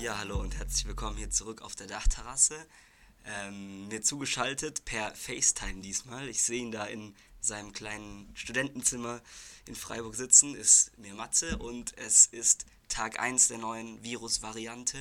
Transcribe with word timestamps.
Ja, 0.00 0.16
hallo 0.16 0.40
und 0.40 0.56
herzlich 0.56 0.86
willkommen 0.86 1.18
hier 1.18 1.28
zurück 1.28 1.60
auf 1.60 1.76
der 1.76 1.86
Dachterrasse. 1.86 2.54
Ähm, 3.26 3.86
mir 3.88 4.00
zugeschaltet 4.00 4.86
per 4.86 5.14
FaceTime 5.14 5.82
diesmal. 5.82 6.26
Ich 6.26 6.42
sehe 6.42 6.62
ihn 6.62 6.70
da 6.70 6.86
in 6.86 7.14
seinem 7.42 7.74
kleinen 7.74 8.30
Studentenzimmer 8.34 9.20
in 9.66 9.74
Freiburg 9.74 10.14
sitzen, 10.14 10.54
ist 10.54 10.96
mir 10.96 11.12
Matze 11.12 11.58
und 11.58 11.92
es 11.98 12.24
ist 12.24 12.64
Tag 12.88 13.20
1 13.20 13.48
der 13.48 13.58
neuen 13.58 14.02
Virus-Variante 14.02 14.96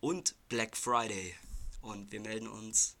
und 0.00 0.34
Black 0.48 0.78
Friday. 0.78 1.34
Und 1.82 2.10
wir 2.10 2.20
melden 2.20 2.48
uns 2.48 2.96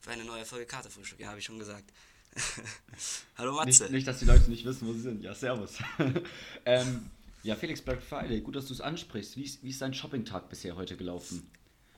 für 0.00 0.12
eine 0.12 0.24
neue 0.24 0.46
Folge 0.46 0.64
Kartefrühstück, 0.64 1.20
ja, 1.20 1.28
habe 1.28 1.40
ich 1.40 1.44
schon 1.44 1.58
gesagt. 1.58 1.92
Hallo 3.36 3.52
Matze. 3.52 3.82
Nicht, 3.82 3.92
nicht, 3.92 4.06
dass 4.06 4.20
die 4.20 4.24
Leute 4.24 4.48
nicht 4.48 4.64
wissen, 4.64 4.88
wo 4.88 4.94
sie 4.94 5.02
sind. 5.02 5.22
Ja, 5.22 5.34
servus. 5.34 5.74
ähm, 6.64 7.10
ja, 7.46 7.54
Felix, 7.54 7.80
Black 7.80 8.02
Friday, 8.02 8.40
gut, 8.40 8.56
dass 8.56 8.66
du 8.66 8.72
es 8.72 8.80
ansprichst. 8.80 9.36
Wie 9.36 9.44
ist, 9.44 9.62
wie 9.62 9.70
ist 9.70 9.80
dein 9.80 9.94
Shopping-Tag 9.94 10.48
bisher 10.48 10.74
heute 10.74 10.96
gelaufen? 10.96 11.48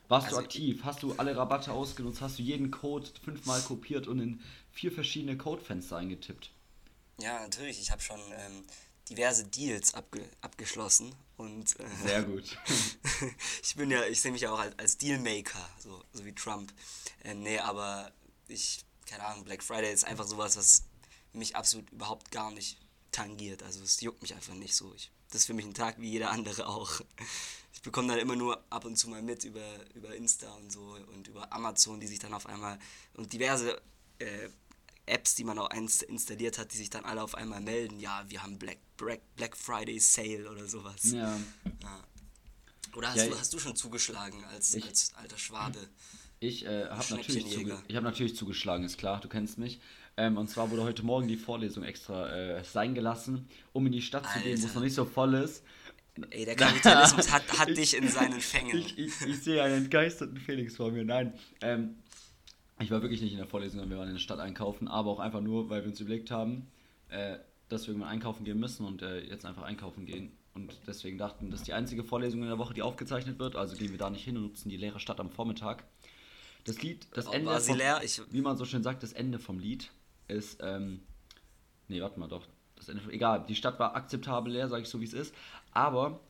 Warst 0.09 0.27
also, 0.27 0.39
du 0.39 0.45
aktiv? 0.45 0.81
Hast 0.85 1.03
du 1.03 1.15
alle 1.15 1.35
Rabatte 1.37 1.73
ausgenutzt? 1.73 2.21
Hast 2.21 2.39
du 2.39 2.43
jeden 2.43 2.71
Code 2.71 3.09
fünfmal 3.25 3.61
kopiert 3.63 4.09
und 4.09 4.21
in 4.21 4.41
vier 4.73 4.93
verschiedene 4.93 5.39
Codefenster 5.39 5.97
eingetippt? 5.97 6.51
Ja, 7.19 7.41
natürlich. 7.41 7.81
Ich 7.81 7.91
habe 7.91 8.03
schon 8.03 8.21
ähm, 8.37 8.65
diverse 9.09 9.45
Deals 9.45 9.95
abge 9.95 10.23
abgeschlossen 10.43 11.15
und 11.39 11.81
äh, 11.81 11.87
sehr 12.05 12.23
gut. 12.25 12.59
ich 13.63 13.75
bin 13.75 13.91
ja, 13.91 14.05
ich 14.05 14.21
sehe 14.21 14.33
mich 14.33 14.43
ja 14.43 14.53
auch 14.53 14.61
als, 14.61 14.79
als 14.79 14.99
Dealmaker, 14.99 15.67
so, 15.79 16.05
so 16.13 16.27
wie 16.27 16.35
Trump. 16.35 16.75
Äh, 17.25 17.35
nee, 17.35 17.59
aber 17.59 18.13
ich, 18.49 18.85
keine 19.07 19.25
Ahnung, 19.25 19.45
Black 19.45 19.63
Friday 19.63 19.93
ist 19.93 20.05
einfach 20.05 20.27
sowas, 20.27 20.59
was 20.59 20.85
mich 21.33 21.57
absolut 21.57 21.91
überhaupt 21.91 22.31
gar 22.31 22.51
nicht 22.51 22.79
tangiert. 23.13 23.63
Also 23.63 23.83
es 23.83 24.01
juckt 24.03 24.21
mich 24.21 24.35
einfach 24.35 24.55
nicht 24.55 24.75
so. 24.75 24.93
Ich 24.95 25.11
das 25.31 25.43
ist 25.43 25.47
für 25.47 25.55
mich 25.55 25.67
ein 25.67 25.75
Tag 25.75 26.01
wie 26.01 26.11
jeder 26.11 26.31
andere 26.31 26.67
auch. 26.69 27.01
Ich 27.73 27.83
bekomme 27.83 28.09
dann 28.09 28.19
immer 28.19 28.35
nur 28.35 28.63
ab 28.71 28.85
und 28.85 28.97
zu 28.97 29.09
mal 29.09 29.23
mit 29.23 29.45
über, 29.45 29.63
über 29.95 30.15
Insta 30.15 30.51
und 30.55 30.73
so 30.73 30.97
und 31.15 31.29
über 31.29 31.53
Amazon, 31.53 32.01
die 32.01 32.07
sich 32.07 32.19
dann 32.19 32.35
auf 32.35 32.47
einmal 32.47 32.79
und 33.15 33.33
diverse 33.33 33.81
äh, 34.19 34.49
Apps, 35.07 35.35
die 35.35 35.45
man 35.45 35.59
auch 35.59 35.71
installiert 35.71 36.59
hat, 36.59 36.73
die 36.73 36.77
sich 36.77 36.91
dann 36.91 37.05
alle 37.05 37.23
auf 37.23 37.35
einmal 37.35 37.61
melden, 37.61 37.99
ja, 37.99 38.25
wir 38.29 38.43
haben 38.43 38.59
Black, 38.59 38.79
Black, 38.97 39.21
Black 39.37 39.57
Friday 39.57 39.99
Sale 39.99 40.51
oder 40.51 40.67
sowas. 40.67 41.13
Ja. 41.13 41.39
ja. 41.83 42.05
Oder 42.95 43.11
hast, 43.11 43.17
ja, 43.17 43.27
du, 43.29 43.39
hast 43.39 43.53
du 43.53 43.59
schon 43.59 43.77
zugeschlagen 43.77 44.45
als, 44.45 44.75
ich, 44.75 44.85
als 44.85 45.15
alter 45.15 45.39
Schwabe? 45.39 45.79
Ich 46.41 46.65
äh, 46.65 46.87
habe 46.87 47.15
natürlich, 47.15 47.51
zuge 47.51 47.83
hab 47.93 48.05
natürlich 48.05 48.37
zugeschlagen, 48.37 48.85
ist 48.85 48.99
klar, 48.99 49.21
du 49.21 49.29
kennst 49.29 49.59
mich. 49.59 49.81
Ähm, 50.19 50.37
und 50.37 50.49
zwar 50.49 50.69
wurde 50.73 50.83
heute 50.83 51.05
Morgen 51.05 51.29
die 51.29 51.37
Vorlesung 51.37 51.85
extra 51.85 52.29
äh, 52.29 52.65
sein 52.65 52.93
gelassen, 52.93 53.49
um 53.73 53.87
in 53.87 53.93
die 53.93 54.03
Stadt 54.03 54.27
Alter. 54.27 54.39
zu 54.39 54.45
gehen, 54.45 54.61
wo 54.61 54.67
es 54.67 54.75
noch 54.75 54.83
nicht 54.83 54.95
so 54.95 55.05
voll 55.05 55.35
ist. 55.35 55.63
Ey, 56.31 56.45
der 56.45 56.57
Kapitalismus 56.57 57.31
hat, 57.31 57.45
hat 57.57 57.69
dich 57.77 57.97
in 57.97 58.09
seinen 58.09 58.41
Fängen. 58.41 58.77
Ich, 58.77 58.99
ich, 58.99 59.21
ich 59.25 59.39
sehe 59.39 59.63
einen 59.63 59.85
entgeisterten 59.85 60.37
Felix 60.37 60.75
vor 60.75 60.91
mir. 60.91 61.05
Nein, 61.05 61.35
ähm, 61.61 61.95
ich 62.81 62.91
war 62.91 63.01
wirklich 63.01 63.23
nicht 63.23 63.31
in 63.31 63.39
der 63.39 63.47
Vorlesung, 63.47 63.79
sondern 63.79 63.91
wir 63.91 63.99
waren 63.99 64.09
in 64.09 64.15
der 64.15 64.21
Stadt 64.21 64.41
einkaufen, 64.41 64.89
aber 64.89 65.09
auch 65.09 65.21
einfach 65.21 65.41
nur, 65.41 65.71
weil 65.71 65.83
wir 65.83 65.89
uns 65.89 66.01
überlegt 66.01 66.33
haben, 66.33 66.67
äh, 67.11 67.37
dass 67.69 67.87
wir 67.87 67.91
irgendwann 67.91 68.11
einkaufen 68.11 68.43
gehen 68.43 68.59
müssen 68.59 68.87
und 68.87 69.03
äh, 69.03 69.21
jetzt 69.21 69.47
einfach 69.47 69.63
einkaufen 69.63 70.05
gehen. 70.05 70.33
Und 70.53 70.77
deswegen 70.89 71.17
dachten, 71.17 71.53
das 71.53 71.61
ist 71.61 71.69
die 71.69 71.75
einzige 71.75 72.03
Vorlesung 72.03 72.43
in 72.43 72.49
der 72.49 72.59
Woche, 72.59 72.75
die 72.75 72.83
aufgezeichnet 72.83 73.39
wird, 73.39 73.55
also 73.55 73.77
gehen 73.77 73.93
wir 73.93 73.99
da 73.99 74.11
nicht 74.11 74.25
hin 74.25 74.37
und 74.37 74.43
nutzen 74.43 74.69
die 74.69 74.77
leere 74.77 74.99
Stadt 74.99 75.21
am 75.21 75.31
Vormittag. 75.31 75.85
Das 76.65 76.83
Lied, 76.83 77.07
das 77.15 77.27
Ende, 77.27 77.61
vom, 77.61 77.79
wie 78.33 78.41
man 78.41 78.57
so 78.57 78.65
schön 78.65 78.83
sagt, 78.83 79.05
das 79.05 79.13
Ende 79.13 79.39
vom 79.39 79.61
Lied 79.61 79.93
ist, 80.29 80.61
ähm, 80.63 81.01
nee, 81.89 82.01
warte 82.01 82.21
mal 82.21 82.29
doch, 82.29 82.47
das 82.77 82.89
Ende, 82.89 83.03
egal, 83.11 83.45
die 83.49 83.55
Stadt 83.55 83.79
war 83.79 83.97
akzeptabel 83.97 84.53
leer, 84.53 84.69
sage 84.69 84.83
ich 84.83 84.89
so 84.89 85.01
wie 85.01 85.05
es 85.05 85.13
ist, 85.13 85.35
aber 85.73 86.21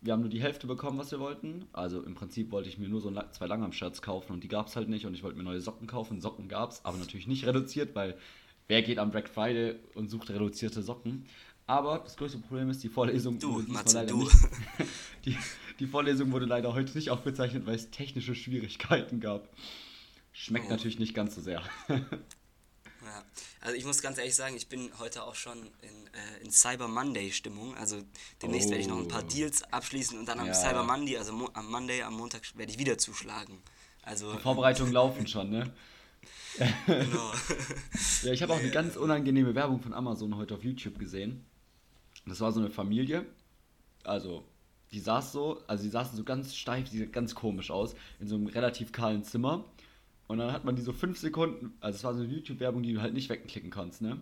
wir 0.00 0.12
haben 0.12 0.20
nur 0.20 0.30
die 0.30 0.40
Hälfte 0.40 0.66
bekommen, 0.66 0.98
was 0.98 1.10
wir 1.10 1.20
wollten. 1.20 1.66
Also 1.72 2.02
im 2.02 2.14
Prinzip 2.14 2.52
wollte 2.52 2.68
ich 2.68 2.78
mir 2.78 2.88
nur 2.88 3.00
so 3.00 3.12
zwei 3.32 3.46
Langarm-Shirts 3.46 4.02
kaufen 4.02 4.32
und 4.32 4.44
die 4.44 4.48
gab 4.48 4.68
es 4.68 4.76
halt 4.76 4.88
nicht 4.88 5.06
und 5.06 5.14
ich 5.14 5.22
wollte 5.22 5.36
mir 5.36 5.42
neue 5.42 5.60
Socken 5.60 5.86
kaufen. 5.86 6.20
Socken 6.20 6.48
gab 6.48 6.70
es, 6.70 6.84
aber 6.84 6.96
natürlich 6.98 7.26
nicht 7.26 7.44
reduziert, 7.46 7.94
weil 7.94 8.16
wer 8.68 8.82
geht 8.82 8.98
am 8.98 9.10
Black 9.10 9.28
Friday 9.28 9.76
und 9.94 10.08
sucht 10.08 10.30
reduzierte 10.30 10.82
Socken? 10.82 11.26
Aber 11.66 11.98
das 11.98 12.16
größte 12.16 12.38
Problem 12.38 12.70
ist, 12.70 12.84
die 12.84 12.88
Vorlesung 12.88 13.38
du, 13.40 13.54
wurde 13.54 13.72
Matze, 13.72 13.96
leider 13.96 14.12
du. 14.12 14.20
nicht. 14.20 14.36
Die, 15.24 15.36
die, 15.80 15.88
Vorlesung 15.88 16.30
wurde 16.30 16.46
leider 16.46 16.72
heute 16.72 16.94
nicht 16.94 17.10
aufgezeichnet, 17.10 17.66
weil 17.66 17.74
es 17.74 17.90
technische 17.90 18.36
Schwierigkeiten 18.36 19.18
gab. 19.18 19.48
Schmeckt 20.30 20.66
oh. 20.68 20.70
natürlich 20.70 21.00
nicht 21.00 21.14
ganz 21.14 21.34
so 21.34 21.40
sehr. 21.40 21.60
Ja, 23.06 23.22
also 23.60 23.76
ich 23.76 23.84
muss 23.84 24.02
ganz 24.02 24.18
ehrlich 24.18 24.34
sagen, 24.34 24.56
ich 24.56 24.68
bin 24.68 24.90
heute 24.98 25.22
auch 25.22 25.36
schon 25.36 25.58
in, 25.80 26.06
äh, 26.08 26.44
in 26.44 26.50
Cyber 26.50 26.88
Monday 26.88 27.30
Stimmung. 27.30 27.76
Also 27.76 28.02
demnächst 28.42 28.68
oh. 28.68 28.70
werde 28.72 28.82
ich 28.82 28.88
noch 28.88 28.98
ein 28.98 29.08
paar 29.08 29.22
oh. 29.24 29.28
Deals 29.28 29.62
abschließen 29.72 30.18
und 30.18 30.26
dann 30.26 30.40
am 30.40 30.48
ja. 30.48 30.54
Cyber 30.54 30.82
Monday, 30.82 31.16
also 31.16 31.32
mo 31.32 31.48
am 31.54 31.70
Monday, 31.70 32.02
am 32.02 32.14
Montag 32.14 32.42
werde 32.56 32.72
ich 32.72 32.78
wieder 32.78 32.98
zuschlagen. 32.98 33.62
Also, 34.02 34.32
Die 34.32 34.40
Vorbereitungen 34.40 34.92
laufen 34.92 35.26
schon, 35.26 35.50
ne? 35.50 35.72
Genau. 36.86 37.32
ja, 38.22 38.32
ich 38.32 38.42
habe 38.42 38.52
auch 38.52 38.58
eine 38.58 38.70
ganz 38.70 38.96
unangenehme 38.96 39.54
Werbung 39.54 39.80
von 39.80 39.92
Amazon 39.92 40.36
heute 40.36 40.54
auf 40.54 40.64
YouTube 40.64 40.98
gesehen. 40.98 41.44
Das 42.24 42.40
war 42.40 42.50
so 42.50 42.60
eine 42.60 42.70
Familie, 42.70 43.26
also 44.04 44.44
die 44.92 45.00
saß 45.00 45.32
so, 45.32 45.60
also 45.66 45.84
die 45.84 45.90
saßen 45.90 46.16
so 46.16 46.24
ganz 46.24 46.54
steif, 46.54 46.88
die 46.90 47.06
ganz 47.06 47.34
komisch 47.34 47.70
aus, 47.70 47.94
in 48.20 48.28
so 48.28 48.36
einem 48.36 48.46
relativ 48.46 48.92
kahlen 48.92 49.24
Zimmer. 49.24 49.64
Und 50.28 50.38
dann 50.38 50.52
hat 50.52 50.64
man 50.64 50.76
die 50.76 50.82
so 50.82 50.92
fünf 50.92 51.18
Sekunden, 51.18 51.74
also 51.80 51.96
es 51.96 52.04
war 52.04 52.14
so 52.14 52.22
eine 52.22 52.32
YouTube-Werbung, 52.32 52.82
die 52.82 52.94
du 52.94 53.00
halt 53.00 53.14
nicht 53.14 53.28
wegklicken 53.28 53.70
kannst, 53.70 54.02
ne? 54.02 54.20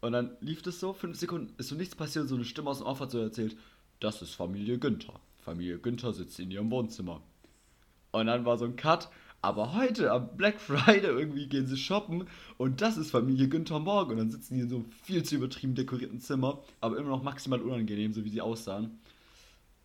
Und 0.00 0.12
dann 0.12 0.36
lief 0.40 0.62
das 0.62 0.78
so, 0.78 0.92
fünf 0.92 1.18
Sekunden, 1.18 1.52
ist 1.58 1.68
so 1.68 1.74
nichts 1.74 1.96
passiert, 1.96 2.28
so 2.28 2.34
eine 2.34 2.44
Stimme 2.44 2.70
aus 2.70 2.78
dem 2.78 2.86
Off 2.86 3.00
hat 3.00 3.10
so 3.10 3.18
erzählt, 3.18 3.56
das 4.00 4.22
ist 4.22 4.34
Familie 4.34 4.78
Günther. 4.78 5.18
Familie 5.40 5.78
Günther 5.78 6.12
sitzt 6.12 6.38
in 6.38 6.50
ihrem 6.50 6.70
Wohnzimmer. 6.70 7.22
Und 8.12 8.26
dann 8.26 8.44
war 8.44 8.58
so 8.58 8.64
ein 8.64 8.76
Cut, 8.76 9.08
aber 9.40 9.74
heute 9.74 10.10
am 10.12 10.36
Black 10.36 10.60
Friday 10.60 11.10
irgendwie 11.10 11.46
gehen 11.46 11.66
sie 11.66 11.76
shoppen 11.76 12.28
und 12.56 12.80
das 12.80 12.96
ist 12.96 13.10
Familie 13.10 13.48
Günther 13.48 13.78
morgen. 13.78 14.12
Und 14.12 14.18
dann 14.18 14.30
sitzen 14.30 14.54
die 14.54 14.60
in 14.60 14.68
so 14.68 14.76
einem 14.76 14.90
viel 14.90 15.22
zu 15.24 15.36
übertrieben 15.36 15.74
dekorierten 15.74 16.20
Zimmer, 16.20 16.62
aber 16.80 16.98
immer 16.98 17.10
noch 17.10 17.22
maximal 17.22 17.60
unangenehm, 17.60 18.12
so 18.12 18.24
wie 18.24 18.30
sie 18.30 18.40
aussahen. 18.40 18.98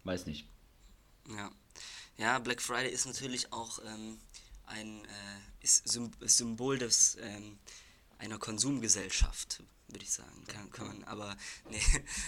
Weiß 0.04 0.26
nicht. 0.26 0.48
Ja. 1.30 1.52
Ja, 2.18 2.40
Black 2.40 2.62
Friday 2.62 2.92
ist 2.92 3.08
natürlich 3.08 3.52
auch 3.52 3.80
ähm, 3.80 4.18
ein 4.66 5.06
äh, 5.06 5.64
ist 5.64 5.88
Symbol 5.88 6.78
des, 6.78 7.18
ähm, 7.22 7.58
einer 8.18 8.38
Konsumgesellschaft, 8.38 9.64
würde 9.88 10.04
ich 10.04 10.12
sagen. 10.12 10.44
Kann, 10.48 10.72
kann 10.72 10.88
man, 10.88 11.04
aber 11.04 11.36
nee, 11.70 11.80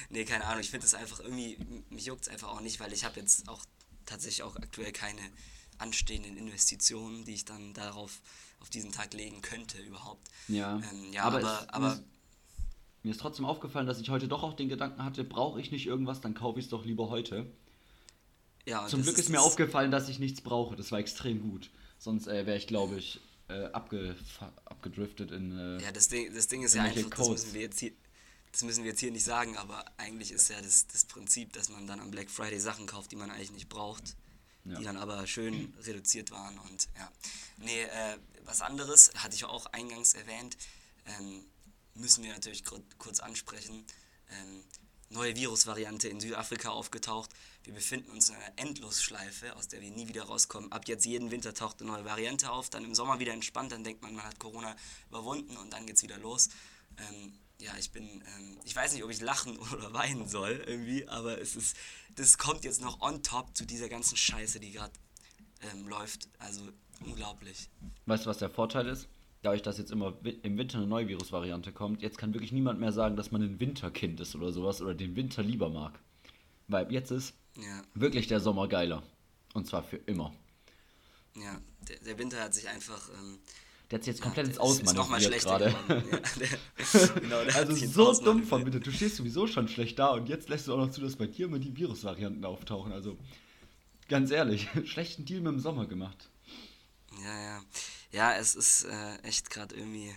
nee, 0.09 0.25
keine 0.25 0.45
Ahnung. 0.45 0.62
Ich 0.62 0.69
finde 0.69 0.85
es 0.85 0.94
einfach 0.94 1.19
irgendwie, 1.19 1.57
mich 1.90 2.06
juckt 2.06 2.24
es 2.24 2.29
einfach 2.29 2.50
auch 2.50 2.62
nicht, 2.62 2.79
weil 2.79 2.94
ich 2.94 3.06
habe 3.06 3.19
jetzt 3.19 3.47
auch 3.47 3.63
tatsächlich 4.06 4.44
auch 4.44 4.56
aktuell 4.56 4.91
keine 4.91 5.22
anstehenden 5.78 6.38
Investitionen, 6.38 7.25
die 7.25 7.34
ich 7.34 7.45
dann 7.45 7.74
darauf 7.74 8.22
auf 8.59 8.69
diesen 8.69 8.91
Tag 8.91 9.13
legen 9.13 9.41
könnte 9.41 9.81
überhaupt. 9.81 10.29
Ja, 10.47 10.78
ähm, 10.78 11.12
ja 11.12 11.24
aber, 11.24 11.38
aber, 11.38 11.62
es, 11.62 11.69
aber 11.69 12.00
mir 13.03 13.12
ist 13.12 13.19
trotzdem 13.19 13.45
aufgefallen, 13.45 13.88
dass 13.88 14.00
ich 14.00 14.09
heute 14.09 14.28
doch 14.28 14.44
auch 14.44 14.53
den 14.53 14.69
Gedanken 14.69 15.03
hatte, 15.03 15.24
brauche 15.24 15.59
ich 15.59 15.72
nicht 15.72 15.85
irgendwas, 15.85 16.22
dann 16.22 16.34
kaufe 16.34 16.59
ich 16.59 16.66
es 16.66 16.72
doch 16.72 16.85
lieber 16.85 17.09
heute. 17.09 17.45
Ja, 18.66 18.88
Zum 18.88 19.03
Glück 19.03 19.16
ist, 19.16 19.25
ist 19.25 19.29
mir 19.29 19.41
aufgefallen, 19.41 19.91
dass 19.91 20.09
ich 20.09 20.18
nichts 20.18 20.41
brauche. 20.41 20.75
Das 20.75 20.91
war 20.91 21.00
extrem 21.00 21.41
gut. 21.41 21.69
Sonst 22.05 22.27
äh, 22.27 22.45
wäre 22.45 22.55
ich, 22.55 22.67
glaube 22.67 22.99
ich, 22.99 23.19
äh, 23.47 23.65
abge 23.71 24.15
abgedriftet 24.65 25.31
in. 25.31 25.57
Äh, 25.57 25.81
ja, 25.81 25.91
das 25.91 26.07
Ding, 26.07 26.31
das 26.35 26.47
Ding 26.47 26.62
ist 26.62 26.75
ja 26.75 26.83
einfach, 26.83 27.09
das 27.09 27.30
müssen, 27.30 27.53
wir 27.56 27.62
jetzt 27.62 27.80
hier, 27.80 27.94
das 28.51 28.62
müssen 28.62 28.83
wir 28.83 28.91
jetzt 28.91 29.00
hier 29.00 29.12
nicht 29.12 29.24
sagen, 29.24 29.57
aber 29.57 29.83
eigentlich 29.97 30.31
ist 30.31 30.47
ja 30.50 30.62
das, 30.62 30.85
das 30.85 31.06
Prinzip, 31.06 31.53
dass 31.53 31.69
man 31.69 31.88
dann 31.88 32.00
am 32.00 32.12
Black 32.12 32.30
Friday 32.30 32.59
Sachen 32.59 32.85
kauft, 32.85 33.12
die 33.12 33.15
man 33.15 33.31
eigentlich 33.31 33.53
nicht 33.53 33.69
braucht, 33.69 34.15
ja. 34.65 34.77
die 34.77 34.83
dann 34.83 34.97
aber 34.97 35.25
schön 35.25 35.74
reduziert 35.81 36.30
waren 36.30 36.59
und 36.59 36.88
ja. 36.95 37.12
Nee, 37.57 37.81
äh, 37.81 38.18
was 38.44 38.62
anderes, 38.62 39.12
hatte 39.15 39.33
ich 39.33 39.44
auch 39.45 39.65
eingangs 39.74 40.13
erwähnt, 40.13 40.57
ähm, 41.07 41.44
müssen 41.95 42.24
wir 42.24 42.33
natürlich 42.33 42.63
kurz 43.00 43.19
ansprechen. 43.19 43.83
Ähm, 44.30 44.63
neue 45.09 45.35
Virusvariante 45.35 46.07
in 46.07 46.19
Südafrika 46.19 46.69
aufgetaucht. 46.69 47.31
Wir 47.65 47.73
befinden 47.73 48.12
uns 48.12 48.29
in 48.29 48.35
einer 48.35 48.53
Endlosschleife, 48.57 49.56
aus 49.56 49.67
der 49.67 49.81
wir 49.81 49.89
nie 49.89 50.07
wieder 50.07 50.23
rauskommen. 50.23 50.71
Ab 50.71 50.88
jetzt 50.88 51.06
jeden 51.06 51.31
Winter 51.31 51.53
taucht 51.53 51.81
eine 51.81 51.91
neue 51.91 52.06
Variante 52.06 52.51
auf, 52.51 52.69
dann 52.69 52.85
im 52.85 52.94
Sommer 52.94 53.19
wieder 53.19 53.33
entspannt, 53.33 53.71
dann 53.71 53.83
denkt 53.83 54.03
man, 54.03 54.15
man 54.15 54.23
hat 54.23 54.39
Corona 54.39 54.75
überwunden 55.09 55.57
und 55.57 55.73
dann 55.73 55.88
geht 55.88 55.95
es 55.95 56.03
wieder 56.03 56.19
los. 56.19 56.50
Ähm, 56.97 57.33
ja, 57.59 57.71
ich 57.79 57.91
bin, 57.91 58.03
ähm, 58.03 58.59
ich 58.65 58.75
weiß 58.75 58.94
nicht, 58.94 59.03
ob 59.03 59.09
ich 59.09 59.19
lachen 59.19 59.57
oder 59.73 59.94
weinen 59.94 60.27
soll 60.27 60.63
irgendwie, 60.67 61.07
aber 61.07 61.41
es 61.41 61.56
ist, 61.56 61.75
das 62.15 62.38
kommt 62.38 62.63
jetzt 62.65 62.81
noch 62.81 63.01
on 63.01 63.23
top 63.23 63.57
zu 63.57 63.65
dieser 63.65 63.89
ganzen 63.89 64.15
Scheiße, 64.15 64.59
die 64.59 64.71
gerade 64.71 64.94
ähm, 65.71 65.88
läuft. 65.88 66.29
Also 66.38 66.69
unglaublich. 67.03 67.69
Weißt 68.06 68.25
du, 68.25 68.29
was 68.29 68.38
der 68.38 68.51
Vorteil 68.51 68.88
ist? 68.88 69.07
dadurch, 69.41 69.61
dass 69.61 69.77
jetzt 69.77 69.91
immer 69.91 70.13
im 70.23 70.57
Winter 70.57 70.79
eine 70.79 70.88
neue 70.88 71.07
Virusvariante 71.07 71.71
kommt, 71.71 72.01
jetzt 72.01 72.18
kann 72.18 72.33
wirklich 72.33 72.51
niemand 72.51 72.79
mehr 72.79 72.91
sagen, 72.91 73.15
dass 73.15 73.31
man 73.31 73.44
ein 73.44 73.59
Winterkind 73.59 74.19
ist 74.19 74.35
oder 74.35 74.51
sowas 74.51 74.81
oder 74.81 74.95
den 74.95 75.15
Winter 75.15 75.44
lieber 75.44 75.69
mag. 75.69 76.00
Weil 76.68 76.91
jetzt 76.91 77.11
ist 77.11 77.35
ja. 77.57 77.81
wirklich 77.94 78.28
der 78.28 78.40
Sommer 78.40 78.68
geiler. 78.68 79.04
Und 79.54 79.68
zwar 79.68 79.84
für 79.84 79.98
immer. 79.98 80.34
Ja, 81.36 81.60
der, 81.88 82.00
der 82.00 82.18
Winter 82.18 82.42
hat 82.42 82.54
sich 82.54 82.68
einfach. 82.68 83.10
Ähm, 83.10 83.40
der 83.90 84.00
hat 84.00 84.04
sich 84.06 84.13
jetzt 84.16 84.22
komplett 84.22 84.48
ja, 84.48 84.52
ins 84.54 84.60
Ausmanövriert 84.60 85.44
gerade. 85.44 85.75
Ja, 85.90 87.07
genau, 87.19 87.38
also 87.38 87.75
so 87.75 88.24
dumm 88.24 88.44
von 88.44 88.63
bitte. 88.63 88.80
Du 88.80 88.92
stehst 88.92 89.18
sowieso 89.18 89.48
schon 89.48 89.68
schlecht 89.68 90.00
da 90.00 90.07
und 90.10 90.28
jetzt 90.28 90.50
lässt 90.50 90.68
du 90.68 90.74
auch 90.74 90.78
noch 90.78 90.92
zu, 90.92 91.02
dass 91.02 91.16
bei 91.16 91.28
dir 91.28 91.46
immer 91.46 91.60
die 91.60 91.75
Virusvarianten 91.75 92.44
auftauchen. 92.46 92.92
Also 92.92 93.18
Ganz 94.07 94.31
ehrlich, 94.31 94.68
schlechten 94.86 95.25
Deal 95.25 95.42
mit 95.42 95.54
dem 95.54 95.60
Sommer 95.60 95.88
gemacht. 95.88 96.30
Ja, 97.24 97.42
ja. 97.42 97.63
Ja, 98.12 98.36
es 98.36 98.56
ist 98.56 98.86
äh, 98.86 99.18
echt 99.24 99.50
gerade 99.50 99.75
irgendwie. 99.75 100.16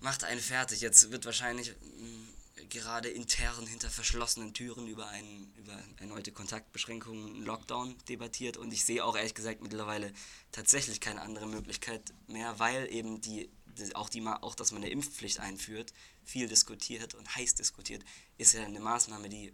Macht 0.00 0.24
einen 0.24 0.40
fertig. 0.40 0.80
Jetzt 0.80 1.12
wird 1.12 1.26
wahrscheinlich 1.26 1.70
mm, 1.70 2.28
gerade 2.70 3.08
intern 3.08 3.66
hinter 3.66 3.90
verschlossenen 3.90 4.54
Türen 4.54 4.86
über, 4.88 5.08
ein, 5.08 5.52
über 5.56 5.78
erneute 5.98 6.32
Kontaktbeschränkungen, 6.32 7.42
Lockdown 7.44 7.96
debattiert. 8.08 8.56
Und 8.56 8.72
ich 8.72 8.84
sehe 8.84 9.04
auch 9.04 9.16
ehrlich 9.16 9.34
gesagt 9.34 9.62
mittlerweile 9.62 10.12
tatsächlich 10.52 11.00
keine 11.00 11.22
andere 11.22 11.46
Möglichkeit 11.46 12.02
mehr, 12.26 12.58
weil 12.58 12.90
eben 12.90 13.20
die, 13.20 13.50
auch, 13.94 14.08
die, 14.08 14.26
auch 14.26 14.54
dass 14.54 14.72
man 14.72 14.82
eine 14.82 14.90
Impfpflicht 14.90 15.40
einführt, 15.40 15.92
viel 16.24 16.48
diskutiert 16.48 17.14
und 17.14 17.36
heiß 17.36 17.54
diskutiert, 17.54 18.04
ist 18.38 18.54
ja 18.54 18.64
eine 18.64 18.80
Maßnahme, 18.80 19.28
die 19.28 19.52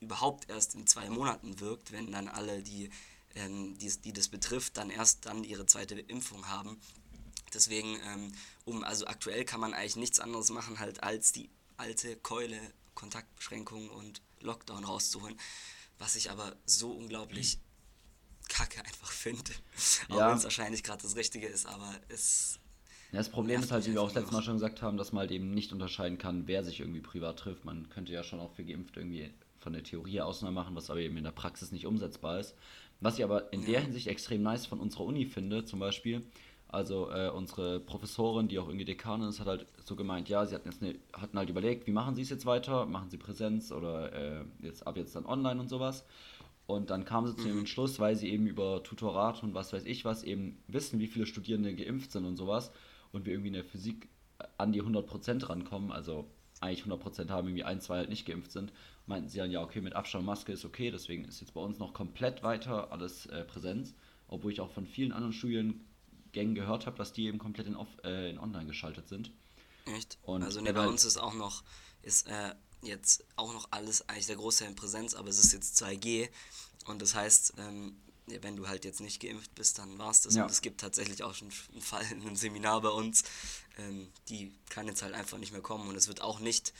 überhaupt 0.00 0.48
erst 0.50 0.74
in 0.74 0.86
zwei 0.86 1.08
Monaten 1.08 1.60
wirkt, 1.60 1.92
wenn 1.92 2.10
dann 2.10 2.28
alle, 2.28 2.62
die, 2.62 2.90
ähm, 3.34 3.78
die, 3.78 3.90
die 4.00 4.12
das 4.12 4.28
betrifft, 4.28 4.76
dann 4.76 4.90
erst 4.90 5.26
dann 5.26 5.44
ihre 5.44 5.66
zweite 5.66 5.94
Impfung 5.98 6.48
haben. 6.48 6.80
Deswegen, 7.54 7.98
ähm, 8.04 8.32
um, 8.64 8.84
also 8.84 9.06
aktuell 9.06 9.44
kann 9.44 9.60
man 9.60 9.74
eigentlich 9.74 9.96
nichts 9.96 10.20
anderes 10.20 10.50
machen, 10.50 10.78
halt 10.78 11.02
als 11.02 11.32
die 11.32 11.50
alte 11.80 12.16
Keule, 12.16 12.58
Kontaktbeschränkungen 12.94 13.90
und 13.90 14.22
Lockdown 14.40 14.84
rauszuholen. 14.84 15.36
Was 15.98 16.16
ich 16.16 16.30
aber 16.30 16.56
so 16.64 16.92
unglaublich 16.92 17.58
kacke 18.48 18.84
einfach 18.84 19.10
finde. 19.10 19.50
Auch 20.08 20.18
ja. 20.18 20.30
wenn 20.30 20.36
es 20.36 20.44
wahrscheinlich 20.44 20.82
gerade 20.82 21.02
das 21.02 21.16
Richtige 21.16 21.46
ist, 21.46 21.66
aber 21.66 21.94
es. 22.08 22.58
Ja, 23.12 23.18
das 23.18 23.28
Problem 23.28 23.60
ist 23.60 23.72
halt, 23.72 23.86
wie 23.86 23.92
wir 23.92 24.02
auch 24.02 24.06
das 24.06 24.16
letzte 24.16 24.32
Mal 24.32 24.42
schon 24.42 24.54
gesagt 24.54 24.82
haben, 24.82 24.96
dass 24.96 25.12
man 25.12 25.22
halt 25.22 25.30
eben 25.32 25.50
nicht 25.52 25.72
unterscheiden 25.72 26.18
kann, 26.18 26.46
wer 26.46 26.62
sich 26.62 26.80
irgendwie 26.80 27.00
privat 27.00 27.38
trifft. 27.38 27.64
Man 27.64 27.88
könnte 27.88 28.12
ja 28.12 28.22
schon 28.22 28.38
auch 28.38 28.52
für 28.52 28.64
geimpft 28.64 28.96
irgendwie 28.96 29.32
von 29.58 29.72
der 29.72 29.82
Theorie 29.82 30.20
Ausnahmen 30.20 30.54
machen, 30.54 30.76
was 30.76 30.90
aber 30.90 31.00
eben 31.00 31.16
in 31.16 31.24
der 31.24 31.32
Praxis 31.32 31.72
nicht 31.72 31.86
umsetzbar 31.86 32.38
ist. 32.38 32.54
Was 33.00 33.18
ich 33.18 33.24
aber 33.24 33.52
in 33.52 33.64
der 33.64 33.80
Hinsicht 33.80 34.06
extrem 34.06 34.42
nice 34.42 34.66
von 34.66 34.78
unserer 34.78 35.04
Uni 35.04 35.26
finde, 35.26 35.64
zum 35.64 35.80
Beispiel, 35.80 36.22
also 36.72 37.10
äh, 37.10 37.28
unsere 37.30 37.80
Professorin, 37.80 38.46
die 38.46 38.58
auch 38.60 38.68
irgendwie 38.68 38.84
Dekanin 38.84 39.28
ist, 39.28 39.40
hat 39.40 39.48
halt 39.48 39.66
so 39.84 39.96
gemeint, 39.96 40.28
ja, 40.28 40.46
sie 40.46 40.54
hatten, 40.54 40.70
jetzt 40.70 40.82
eine, 40.82 40.94
hatten 41.12 41.36
halt 41.36 41.50
überlegt, 41.50 41.88
wie 41.88 41.90
machen 41.90 42.14
sie 42.14 42.22
es 42.22 42.30
jetzt 42.30 42.46
weiter? 42.46 42.86
Machen 42.86 43.10
sie 43.10 43.16
Präsenz 43.16 43.72
oder 43.72 44.12
äh, 44.12 44.44
jetzt 44.62 44.86
ab 44.86 44.96
jetzt 44.96 45.16
dann 45.16 45.26
online 45.26 45.60
und 45.60 45.68
sowas? 45.68 46.04
Und 46.66 46.90
dann 46.90 47.04
kam 47.04 47.26
sie 47.26 47.34
zu 47.34 47.42
dem 47.42 47.54
mhm. 47.54 47.60
Entschluss, 47.60 47.98
weil 47.98 48.14
sie 48.14 48.28
eben 48.28 48.46
über 48.46 48.84
Tutorat 48.84 49.42
und 49.42 49.54
was 49.54 49.72
weiß 49.72 49.84
ich 49.84 50.04
was 50.04 50.22
eben 50.22 50.62
wissen, 50.68 51.00
wie 51.00 51.08
viele 51.08 51.26
Studierende 51.26 51.74
geimpft 51.74 52.12
sind 52.12 52.24
und 52.24 52.36
sowas 52.36 52.70
und 53.10 53.26
wir 53.26 53.32
irgendwie 53.32 53.48
in 53.48 53.54
der 53.54 53.64
Physik 53.64 54.08
an 54.56 54.70
die 54.70 54.80
100% 54.80 55.48
rankommen, 55.48 55.90
also 55.90 56.26
eigentlich 56.60 56.84
100% 56.84 57.30
haben, 57.30 57.48
irgendwie 57.48 57.64
ein, 57.64 57.80
zwei 57.80 57.96
halt 57.96 58.10
nicht 58.10 58.26
geimpft 58.26 58.52
sind, 58.52 58.72
meinten 59.06 59.28
sie 59.28 59.38
dann, 59.38 59.50
ja, 59.50 59.62
okay, 59.62 59.80
mit 59.80 59.94
Abstand 59.96 60.24
Maske 60.24 60.52
ist 60.52 60.64
okay, 60.64 60.92
deswegen 60.92 61.24
ist 61.24 61.40
jetzt 61.40 61.54
bei 61.54 61.60
uns 61.60 61.80
noch 61.80 61.92
komplett 61.92 62.44
weiter 62.44 62.92
alles 62.92 63.26
äh, 63.26 63.44
Präsenz, 63.44 63.94
obwohl 64.28 64.52
ich 64.52 64.60
auch 64.60 64.70
von 64.70 64.86
vielen 64.86 65.10
anderen 65.10 65.32
Studiengängen 66.30 66.54
gehört 66.54 66.86
habe, 66.86 66.96
dass 66.96 67.12
die 67.12 67.26
eben 67.26 67.38
komplett 67.38 67.66
in, 67.66 67.76
off, 67.76 67.88
äh, 68.04 68.30
in 68.30 68.38
online 68.38 68.66
geschaltet 68.66 69.08
sind. 69.08 69.32
Echt? 69.86 70.18
Und 70.22 70.42
also 70.42 70.60
ne, 70.60 70.72
bei 70.72 70.86
uns 70.86 71.04
ist 71.04 71.18
auch 71.18 71.34
noch, 71.34 71.62
ist 72.02 72.26
äh, 72.28 72.54
jetzt 72.82 73.24
auch 73.36 73.52
noch 73.52 73.68
alles 73.70 74.08
eigentlich 74.08 74.26
der 74.26 74.36
Großteil 74.36 74.68
in 74.68 74.76
Präsenz, 74.76 75.14
aber 75.14 75.28
es 75.28 75.38
ist 75.38 75.52
jetzt 75.52 75.82
2G 75.82 76.28
und 76.86 77.02
das 77.02 77.14
heißt, 77.14 77.54
ähm, 77.58 77.96
wenn 78.26 78.56
du 78.56 78.68
halt 78.68 78.84
jetzt 78.84 79.00
nicht 79.00 79.20
geimpft 79.20 79.54
bist, 79.56 79.78
dann 79.78 79.98
war 79.98 80.10
es 80.10 80.20
das. 80.20 80.36
Ja. 80.36 80.44
Und 80.44 80.52
es 80.52 80.62
gibt 80.62 80.80
tatsächlich 80.80 81.24
auch 81.24 81.34
schon 81.34 81.50
einen 81.72 81.80
Fall 81.80 82.04
in 82.12 82.20
einem 82.20 82.36
Seminar 82.36 82.80
bei 82.80 82.90
uns, 82.90 83.24
ähm, 83.78 84.08
die 84.28 84.52
kann 84.68 84.86
jetzt 84.86 85.02
halt 85.02 85.14
einfach 85.14 85.38
nicht 85.38 85.52
mehr 85.52 85.62
kommen 85.62 85.88
und 85.88 85.96
es 85.96 86.08
wird 86.08 86.20
auch 86.20 86.38
nicht 86.38 86.72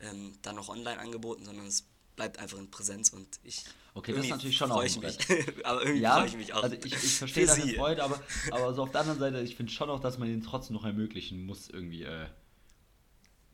ähm, 0.00 0.34
dann 0.42 0.56
noch 0.56 0.68
online 0.68 0.98
angeboten, 0.98 1.44
sondern 1.44 1.66
es 1.66 1.84
bleibt 2.18 2.38
einfach 2.40 2.58
in 2.58 2.68
Präsenz 2.68 3.10
und 3.10 3.28
ich. 3.44 3.64
Okay, 3.94 4.12
das 4.12 4.24
ist 4.24 4.30
natürlich 4.30 4.56
schon 4.56 4.72
auch. 4.72 4.82
Ich 4.82 5.00
mich. 5.00 5.18
aber 5.64 5.82
irgendwie 5.82 6.00
ja, 6.00 6.16
freue 6.16 6.26
ich 6.26 6.36
mich 6.36 6.52
auch. 6.52 6.64
Also 6.64 6.74
ich, 6.74 6.92
ich 6.92 7.14
verstehe 7.14 7.46
deine 7.46 7.74
Freude, 7.74 8.02
aber, 8.02 8.20
aber 8.50 8.74
so 8.74 8.82
auf 8.82 8.90
der 8.90 9.02
anderen 9.02 9.20
Seite, 9.20 9.40
ich 9.40 9.54
finde 9.54 9.70
schon 9.72 9.88
auch, 9.88 10.00
dass 10.00 10.18
man 10.18 10.28
ihnen 10.28 10.42
trotzdem 10.42 10.74
noch 10.74 10.84
ermöglichen 10.84 11.46
muss, 11.46 11.68
irgendwie 11.70 12.02
äh, 12.02 12.26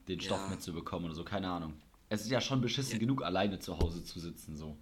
den 0.09 0.19
Stoff 0.19 0.41
ja. 0.41 0.49
mitzubekommen 0.49 1.05
oder 1.05 1.15
so, 1.15 1.25
keine 1.25 1.51
Ahnung. 1.51 1.75
Es 2.09 2.23
ist 2.23 2.31
ja 2.31 2.41
schon 2.41 2.63
beschissen 2.63 2.95
ja. 2.95 2.99
genug, 2.99 3.23
alleine 3.23 3.61
zu 3.61 3.79
Hause 3.79 4.03
zu 4.03 4.19
sitzen, 4.19 4.57
so. 4.57 4.79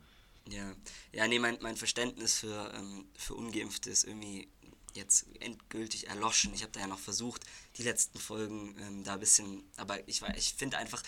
Ja, 0.48 0.72
ja, 1.12 1.26
nee, 1.26 1.40
mein, 1.40 1.58
mein 1.60 1.76
Verständnis 1.76 2.38
für, 2.38 2.72
ähm, 2.76 3.06
für 3.16 3.34
Ungeimpfte 3.34 3.90
ist 3.90 4.04
irgendwie 4.04 4.48
jetzt 4.94 5.26
endgültig 5.40 6.08
erloschen. 6.08 6.54
Ich 6.54 6.62
habe 6.62 6.72
da 6.72 6.80
ja 6.80 6.86
noch 6.86 6.98
versucht, 6.98 7.44
die 7.76 7.82
letzten 7.82 8.18
Folgen 8.18 8.76
ähm, 8.80 9.04
da 9.04 9.14
ein 9.14 9.20
bisschen, 9.20 9.64
aber 9.76 10.06
ich, 10.08 10.22
ich 10.36 10.54
finde 10.54 10.78
einfach, 10.78 11.02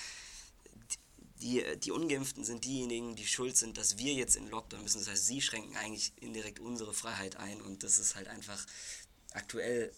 die, 1.44 1.62
die 1.78 1.92
Ungeimpften 1.92 2.42
sind 2.42 2.64
diejenigen, 2.64 3.16
die 3.16 3.26
schuld 3.26 3.56
sind, 3.56 3.76
dass 3.76 3.98
wir 3.98 4.14
jetzt 4.14 4.34
in 4.34 4.48
Lockdown 4.48 4.82
müssen. 4.82 5.00
Das 5.00 5.08
heißt, 5.08 5.26
sie 5.26 5.42
schränken 5.42 5.76
eigentlich 5.76 6.14
indirekt 6.16 6.58
unsere 6.58 6.94
Freiheit 6.94 7.36
ein 7.36 7.60
und 7.60 7.82
das 7.82 7.98
ist 7.98 8.14
halt 8.16 8.28
einfach 8.28 8.64
aktuell, 9.32 9.92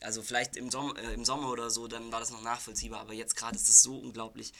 also 0.00 0.22
vielleicht 0.22 0.54
im 0.56 0.70
Sommer, 0.70 0.98
äh, 0.98 1.14
im 1.14 1.24
Sommer 1.24 1.48
oder 1.50 1.70
so, 1.70 1.88
dann 1.88 2.12
war 2.12 2.20
das 2.20 2.30
noch 2.30 2.42
nachvollziehbar, 2.42 3.00
aber 3.00 3.14
jetzt 3.14 3.36
gerade 3.36 3.56
ist 3.56 3.70
es 3.70 3.82
so 3.82 3.96
unglaublich 3.96 4.52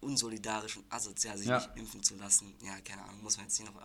unsolidarisch 0.00 0.76
und 0.76 0.92
asozial, 0.92 1.38
sich 1.38 1.46
ja. 1.46 1.56
nicht 1.56 1.70
impfen 1.76 2.02
zu 2.02 2.16
lassen. 2.16 2.54
Ja, 2.62 2.78
keine 2.82 3.02
Ahnung, 3.04 3.22
muss 3.22 3.38
man 3.38 3.46
jetzt 3.46 3.58
nicht 3.58 3.72
noch, 3.72 3.80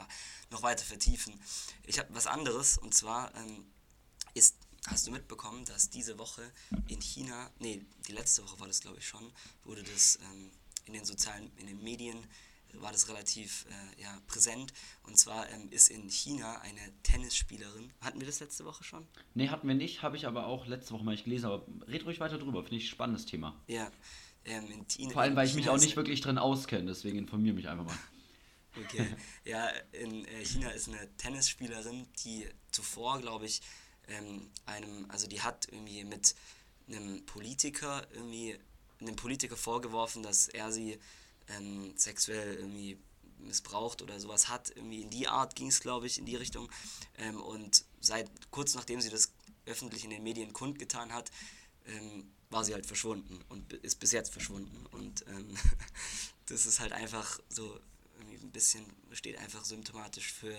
noch 0.50 0.64
weiter 0.64 0.84
vertiefen. 0.84 1.40
Ich 1.84 2.00
habe 2.00 2.14
was 2.14 2.28
anderes 2.28 2.78
und 2.78 2.96
zwar 2.96 3.34
ähm, 3.36 3.66
ist, 4.34 4.58
hast 4.88 5.08
du 5.08 5.12
mitbekommen, 5.12 5.64
dass 5.64 5.90
diese 5.90 6.20
Woche 6.20 6.52
in 6.90 7.02
China, 7.02 7.50
nee, 7.60 7.86
die 8.10 8.12
letzte 8.12 8.44
Woche 8.44 8.60
war 8.60 8.68
das 8.68 8.82
glaube 8.82 8.98
ich 8.98 9.08
schon, 9.08 9.32
wurde 9.64 9.84
das 9.84 10.20
ähm, 10.24 10.52
in 10.88 10.94
den 10.94 11.06
sozialen, 11.06 11.52
in 11.58 11.68
den 11.68 11.84
Medien 11.84 12.18
war 12.74 12.92
das 12.92 13.08
relativ 13.10 13.66
äh, 13.70 14.02
ja, 14.02 14.20
präsent. 14.28 14.74
Und 15.04 15.18
zwar 15.18 15.50
ähm, 15.50 15.70
ist 15.72 15.90
in 15.90 16.10
China 16.10 16.60
eine 16.62 16.82
Tennisspielerin. 17.04 17.92
Hatten 18.02 18.20
wir 18.20 18.28
das 18.28 18.40
letzte 18.40 18.66
Woche 18.66 18.84
schon? 18.84 19.08
Nee, 19.34 19.50
hatten 19.50 19.68
wir 19.68 19.76
nicht, 19.76 20.02
habe 20.02 20.18
ich 20.18 20.28
aber 20.28 20.48
auch 20.48 20.68
letzte 20.68 20.94
Woche 20.94 21.04
mal 21.04 21.12
nicht 21.12 21.24
gelesen. 21.24 21.46
Aber 21.46 21.66
red 21.88 22.06
ruhig 22.06 22.20
weiter 22.20 22.38
drüber, 22.38 22.64
finde 22.64 22.78
ich 22.78 22.86
ein 22.86 22.90
spannendes 22.90 23.26
Thema. 23.26 23.60
Ja, 23.68 23.92
ähm, 24.46 24.70
in 24.72 24.88
China, 24.88 25.12
Vor 25.12 25.22
allem, 25.22 25.36
weil 25.36 25.48
ich 25.48 25.56
mich 25.56 25.70
auch 25.70 25.80
nicht 25.80 25.96
wirklich 25.96 26.22
drin 26.22 26.38
auskenne, 26.38 26.86
deswegen 26.88 27.18
informiere 27.18 27.56
mich 27.56 27.68
einfach 27.68 27.86
mal. 27.86 27.98
Okay, 28.80 29.08
ja, 29.44 29.70
in 29.92 30.24
äh, 30.26 30.46
China 30.46 30.70
ist 30.70 30.88
eine 30.88 31.10
Tennisspielerin, 31.18 32.06
die 32.24 32.48
zuvor, 32.70 33.20
glaube 33.20 33.48
ich, 33.48 33.62
ähm, 34.08 34.52
einem, 34.68 35.10
also 35.10 35.26
die 35.26 35.42
hat 35.42 35.68
irgendwie 35.72 36.04
mit 36.04 36.36
einem 36.88 37.26
Politiker 37.26 38.06
irgendwie 38.14 38.56
einem 39.00 39.16
Politiker 39.16 39.58
vorgeworfen, 39.58 40.24
dass 40.24 40.48
er 40.48 40.72
sie 40.72 41.00
ähm, 41.50 41.94
sexuell 41.96 42.56
irgendwie 42.56 42.98
missbraucht 43.40 44.02
oder 44.02 44.20
sowas 44.20 44.50
hat. 44.50 44.72
Irgendwie 44.76 45.02
in 45.02 45.10
die 45.10 45.28
Art 45.28 45.56
ging 45.56 45.68
es, 45.68 45.80
glaube 45.80 46.08
ich, 46.08 46.18
in 46.18 46.26
die 46.26 46.36
Richtung. 46.36 46.70
Ähm, 47.18 47.42
und 47.42 47.86
seit 48.00 48.30
kurz 48.52 48.76
nachdem 48.76 49.02
sie 49.02 49.10
das 49.10 49.34
öffentlich 49.66 50.04
in 50.04 50.10
den 50.10 50.24
Medien 50.24 50.54
kundgetan 50.54 51.14
hat, 51.14 51.32
ähm, 51.86 52.32
war 52.50 52.64
sie 52.64 52.74
halt 52.74 52.86
verschwunden 52.86 53.44
und 53.50 53.74
ist 53.74 54.00
bis 54.00 54.12
jetzt 54.12 54.32
verschwunden. 54.32 54.86
Und 54.88 55.26
ähm, 55.28 55.56
das 56.48 56.66
ist 56.66 56.80
halt 56.80 56.94
einfach 56.94 57.40
so 57.50 57.80
ein 58.20 58.52
bisschen, 58.52 58.86
steht 59.12 59.38
einfach 59.38 59.66
symptomatisch 59.66 60.32
für 60.32 60.58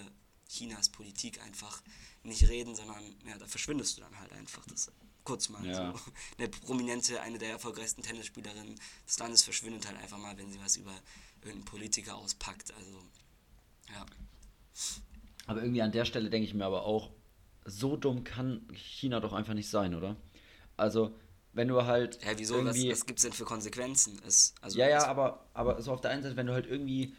Chinas 0.49 0.89
Politik 0.89 1.41
einfach 1.43 1.83
nicht 2.23 2.49
reden, 2.49 2.75
sondern 2.75 3.17
ja, 3.27 3.39
da 3.39 3.47
verschwindest 3.47 3.97
du 3.97 4.03
dann 4.03 4.19
halt 4.19 4.33
einfach. 4.33 4.65
Das 4.67 4.91
kurz 5.29 5.51
mal. 5.51 5.65
Ja. 5.65 5.93
So. 5.93 6.01
Eine 6.39 6.49
prominente, 6.49 7.21
eine 7.21 7.39
der 7.39 7.51
erfolgreichsten 7.51 8.03
Tennisspielerinnen 8.03 8.75
des 9.07 9.19
Landes 9.19 9.45
verschwindet 9.45 9.87
halt 9.87 9.99
einfach 9.99 10.17
mal, 10.17 10.37
wenn 10.39 10.51
sie 10.51 10.59
was 10.61 10.77
über 10.77 10.93
irgendeinen 11.43 11.67
Politiker 11.67 12.17
auspackt. 12.17 12.73
Also, 12.75 12.99
ja. 13.93 14.07
Aber 15.47 15.63
irgendwie 15.63 15.83
an 15.83 15.93
der 15.93 16.07
Stelle 16.07 16.31
denke 16.31 16.47
ich 16.47 16.55
mir 16.55 16.65
aber 16.65 16.85
auch, 16.85 17.11
so 17.67 17.97
dumm 17.97 18.25
kann 18.25 18.67
China 18.73 19.21
doch 19.21 19.35
einfach 19.35 19.53
nicht 19.53 19.69
sein, 19.69 19.95
oder? 19.95 20.17
Also, 20.79 21.15
wenn 21.53 21.69
du 21.69 21.85
halt. 21.85 22.23
Ja, 22.25 22.39
wieso? 22.39 22.55
Irgendwie, 22.57 22.91
was, 22.91 23.01
was 23.01 23.07
gibt 23.07 23.19
es 23.19 23.25
denn 23.25 23.33
für 23.33 23.45
Konsequenzen? 23.45 24.19
Es, 24.27 24.55
also 24.63 24.79
ja, 24.79 24.89
ja, 24.89 25.07
aber, 25.07 25.47
aber 25.53 25.83
so 25.83 25.93
auf 25.93 26.01
der 26.01 26.11
einen 26.11 26.23
Seite, 26.23 26.37
wenn 26.37 26.47
du 26.47 26.55
halt 26.55 26.67
irgendwie 26.67 27.15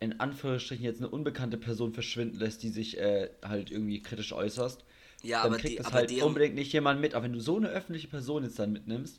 in 0.00 0.20
Anführungsstrichen 0.20 0.84
jetzt 0.84 0.98
eine 0.98 1.08
unbekannte 1.08 1.56
Person 1.56 1.94
verschwinden 1.94 2.36
lässt, 2.36 2.62
die 2.62 2.68
sich 2.68 2.98
äh, 2.98 3.30
halt 3.42 3.70
irgendwie 3.70 4.02
kritisch 4.02 4.34
äußerst, 4.34 4.84
ja, 5.24 5.42
dann 5.42 5.52
aber 5.52 5.60
kriegt 5.60 5.72
die, 5.72 5.76
das 5.76 5.86
aber 5.86 5.96
halt 5.96 6.10
deren... 6.10 6.28
unbedingt 6.28 6.54
nicht 6.54 6.72
jemand 6.72 7.00
mit. 7.00 7.14
Aber 7.14 7.24
wenn 7.24 7.32
du 7.32 7.40
so 7.40 7.56
eine 7.56 7.68
öffentliche 7.68 8.08
Person 8.08 8.44
jetzt 8.44 8.58
dann 8.58 8.72
mitnimmst 8.72 9.18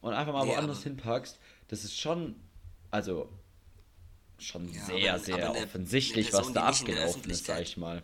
und 0.00 0.12
einfach 0.12 0.32
mal 0.32 0.44
nee, 0.44 0.52
woanders 0.52 0.82
hinpackst, 0.82 1.38
das 1.68 1.84
ist 1.84 1.98
schon, 1.98 2.36
also 2.90 3.28
schon 4.38 4.72
ja, 4.72 4.84
sehr, 4.84 5.14
aber, 5.14 5.24
sehr 5.24 5.48
aber 5.48 5.58
offensichtlich, 5.62 6.30
Person, 6.30 6.46
was 6.46 6.52
da 6.54 6.62
abgelaufen 6.64 7.30
ist, 7.30 7.46
sag 7.46 7.62
ich 7.62 7.76
mal. 7.76 8.02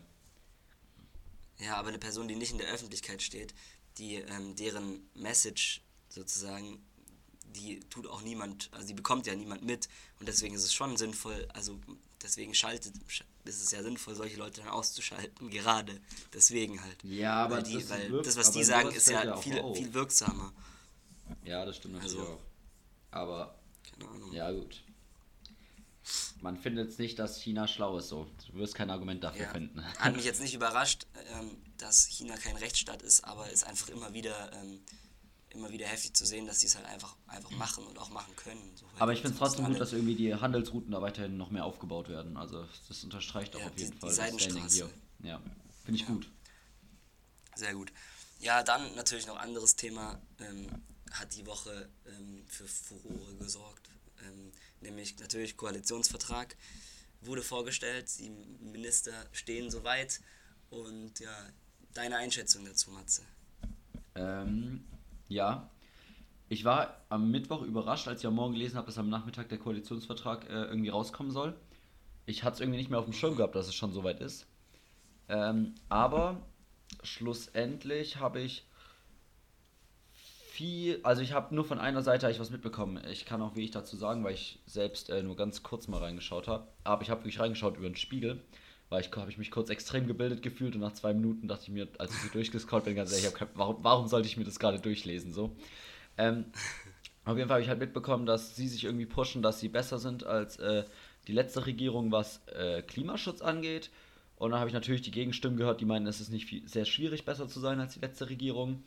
Ja, 1.58 1.76
aber 1.76 1.88
eine 1.88 1.98
Person, 1.98 2.28
die 2.28 2.34
nicht 2.34 2.52
in 2.52 2.58
der 2.58 2.68
Öffentlichkeit 2.68 3.22
steht, 3.22 3.54
die 3.98 4.16
ähm, 4.16 4.56
deren 4.56 5.08
Message 5.14 5.82
sozusagen, 6.08 6.84
die 7.54 7.80
tut 7.90 8.06
auch 8.06 8.22
niemand, 8.22 8.68
also 8.72 8.86
die 8.86 8.94
bekommt 8.94 9.26
ja 9.26 9.34
niemand 9.34 9.62
mit 9.62 9.88
und 10.18 10.28
deswegen 10.28 10.54
ist 10.54 10.64
es 10.64 10.74
schon 10.74 10.96
sinnvoll, 10.96 11.46
also 11.54 11.78
deswegen 12.22 12.54
schaltet, 12.54 12.94
ist 13.44 13.62
es 13.62 13.70
ja 13.70 13.82
sinnvoll, 13.82 14.14
solche 14.14 14.36
Leute 14.36 14.60
dann 14.60 14.70
auszuschalten, 14.70 15.50
gerade 15.50 16.00
deswegen 16.32 16.82
halt. 16.82 17.02
Ja, 17.04 17.44
aber 17.44 17.56
weil 17.56 17.62
die, 17.64 17.74
das, 17.74 17.90
weil 17.90 18.10
wirkt, 18.10 18.26
das, 18.26 18.36
was 18.36 18.50
die 18.52 18.64
sagen, 18.64 18.90
ist 18.90 19.08
ja, 19.08 19.36
viel, 19.36 19.62
viel 19.74 19.94
wirksamer. 19.94 20.52
Ja, 21.44 21.64
das 21.64 21.76
stimmt 21.76 21.94
natürlich 21.94 22.18
also, 22.18 22.32
auch. 22.32 22.40
Aber, 23.10 23.58
keine 23.90 24.10
Ahnung. 24.10 24.32
ja 24.32 24.50
gut. 24.50 24.82
man 26.40 26.56
findet 26.56 26.88
jetzt 26.88 26.98
nicht, 26.98 27.18
dass 27.18 27.40
China 27.40 27.68
schlau 27.68 27.98
ist 27.98 28.08
so. 28.08 28.26
Du 28.50 28.58
wirst 28.58 28.74
kein 28.74 28.90
Argument 28.90 29.22
dafür 29.22 29.46
ja. 29.46 29.52
finden. 29.52 29.84
Hat 29.98 30.16
mich 30.16 30.24
jetzt 30.30 30.40
nicht 30.40 30.54
überrascht, 30.54 31.06
ähm, 31.32 31.56
dass 31.78 32.06
China 32.06 32.36
kein 32.36 32.56
Rechtsstaat 32.56 33.02
ist, 33.02 33.24
aber 33.24 33.50
ist 33.50 33.64
einfach 33.64 33.88
immer 33.88 34.12
wieder, 34.12 34.52
ähm, 34.52 34.80
immer 35.54 35.70
wieder 35.70 35.87
heftig 35.87 36.14
zu 36.14 36.26
sehen, 36.26 36.46
dass 36.46 36.61
sie 36.61 36.66
es 36.66 36.76
halt 36.76 36.87
einfach, 36.87 37.16
einfach 37.26 37.50
machen 37.52 37.87
und 37.87 37.99
auch 37.99 38.11
machen 38.11 38.34
können. 38.37 38.76
So, 38.76 38.87
aber 38.99 39.12
ich 39.12 39.20
finde 39.20 39.34
es 39.34 39.38
trotzdem 39.38 39.66
gut, 39.66 39.80
dass 39.80 39.92
irgendwie 39.92 40.14
die 40.14 40.34
Handelsrouten 40.34 40.90
da 40.90 41.00
weiterhin 41.00 41.37
noch 41.37 41.50
mehr 41.50 41.64
aufgebaut 41.64 42.08
werden. 42.08 42.37
Also 42.37 42.66
das 42.88 43.04
unterstreicht 43.04 43.54
auch 43.56 43.61
ja, 43.61 43.66
auf 43.66 43.78
jeden 43.78 43.92
die, 43.92 43.99
Fall 43.99 44.30
die 44.30 44.68
hier. 44.68 44.90
Ja, 45.23 45.40
finde 45.84 46.00
ich 46.00 46.06
ja. 46.06 46.14
gut. 46.14 46.28
Sehr 47.54 47.75
gut. 47.75 47.92
Ja, 48.40 48.62
dann 48.62 48.94
natürlich 48.94 49.26
noch 49.26 49.37
anderes 49.37 49.76
Thema. 49.76 50.20
Ähm, 50.40 50.68
hat 51.12 51.37
die 51.37 51.46
Woche 51.46 51.88
ähm, 52.06 52.44
für 52.49 52.66
Furore 52.66 53.37
gesorgt 53.37 53.88
ähm, 54.23 54.52
nämlich 54.80 55.18
natürlich 55.18 55.56
Koalitionsvertrag 55.56 56.56
wurde 57.20 57.42
vorgestellt, 57.42 58.11
die 58.18 58.30
Minister 58.61 59.12
stehen 59.32 59.70
soweit 59.70 60.20
und 60.70 61.18
ja, 61.20 61.34
deine 61.94 62.16
Einschätzung 62.16 62.64
dazu, 62.64 62.90
Matze? 62.90 63.23
Ähm, 64.14 64.84
ja, 65.28 65.71
ich 66.49 66.64
war 66.64 67.00
am 67.09 67.31
Mittwoch 67.31 67.62
überrascht, 67.62 68.07
als 68.07 68.21
ich 68.21 68.26
am 68.26 68.35
Morgen 68.35 68.52
gelesen 68.52 68.76
habe, 68.76 68.87
dass 68.87 68.99
am 68.99 69.09
Nachmittag 69.09 69.49
der 69.49 69.59
Koalitionsvertrag 69.59 70.49
äh, 70.49 70.64
irgendwie 70.64 70.90
rauskommen 70.90 71.33
soll. 71.33 71.54
Ich 72.26 72.45
hatte 72.45 72.54
es 72.54 72.61
irgendwie 72.61 72.78
nicht 72.78 72.90
mehr 72.90 72.99
auf 72.99 73.07
dem 73.07 73.14
Schirm 73.14 73.37
gehabt, 73.37 73.54
dass 73.54 73.66
es 73.66 73.75
schon 73.75 73.93
soweit 73.93 74.21
ist. 74.21 74.47
Ähm, 75.28 75.75
aber 75.88 76.43
schlussendlich 77.02 78.19
habe 78.19 78.40
ich 78.40 78.66
viel, 80.12 81.00
also 81.02 81.23
ich 81.23 81.33
habe 81.33 81.54
nur 81.54 81.64
von 81.64 81.81
einer 81.81 82.02
Seite 82.02 82.31
ich 82.31 82.38
was 82.38 82.50
mitbekommen. 82.50 83.02
Ich 83.11 83.25
kann 83.25 83.43
auch 83.43 83.57
wenig 83.57 83.73
dazu 83.73 83.97
sagen, 83.97 84.23
weil 84.23 84.35
ich 84.35 84.61
selbst 84.66 85.11
äh, 85.11 85.23
nur 85.23 85.37
ganz 85.37 85.62
kurz 85.62 85.88
mal 85.88 85.99
reingeschaut 85.99 86.47
habe. 86.47 86.69
Aber 86.85 87.02
ich 87.02 87.11
habe 87.11 87.23
wirklich 87.23 87.40
reingeschaut 87.40 87.76
über 87.76 87.88
den 87.88 87.97
Spiegel, 87.97 88.40
weil 88.88 89.00
ich 89.00 89.10
habe 89.16 89.30
ich 89.30 89.38
mich 89.38 89.50
kurz 89.50 89.70
extrem 89.70 90.06
gebildet 90.06 90.42
gefühlt 90.42 90.74
und 90.74 90.80
nach 90.80 90.92
zwei 90.92 91.14
Minuten 91.14 91.48
dachte 91.48 91.64
ich 91.64 91.70
mir, 91.70 91.88
als 91.98 92.12
ich 92.14 92.20
so 92.20 92.28
durchgescrollt 92.28 92.84
bin, 92.84 92.94
ganz 92.94 93.12
ehrlich, 93.12 93.32
kein, 93.34 93.48
warum, 93.54 93.78
warum 93.82 94.08
sollte 94.08 94.28
ich 94.28 94.36
mir 94.36 94.44
das 94.44 94.58
gerade 94.58 94.78
durchlesen 94.78 95.32
so? 95.32 95.54
Ähm, 96.16 96.46
auf 97.24 97.36
jeden 97.36 97.48
Fall 97.48 97.56
habe 97.56 97.62
ich 97.62 97.68
halt 97.68 97.80
mitbekommen, 97.80 98.26
dass 98.26 98.56
sie 98.56 98.68
sich 98.68 98.84
irgendwie 98.84 99.06
pushen, 99.06 99.42
dass 99.42 99.60
sie 99.60 99.68
besser 99.68 99.98
sind 99.98 100.24
als 100.24 100.58
äh, 100.58 100.84
die 101.26 101.32
letzte 101.32 101.66
Regierung, 101.66 102.12
was 102.12 102.46
äh, 102.48 102.82
Klimaschutz 102.82 103.40
angeht. 103.40 103.90
Und 104.36 104.50
dann 104.50 104.60
habe 104.60 104.68
ich 104.68 104.74
natürlich 104.74 105.02
die 105.02 105.12
Gegenstimmen 105.12 105.56
gehört, 105.56 105.80
die 105.80 105.84
meinen, 105.84 106.06
es 106.06 106.20
ist 106.20 106.30
nicht 106.30 106.46
viel, 106.46 106.66
sehr 106.68 106.84
schwierig, 106.84 107.24
besser 107.24 107.48
zu 107.48 107.60
sein 107.60 107.80
als 107.80 107.94
die 107.94 108.00
letzte 108.00 108.28
Regierung 108.28 108.82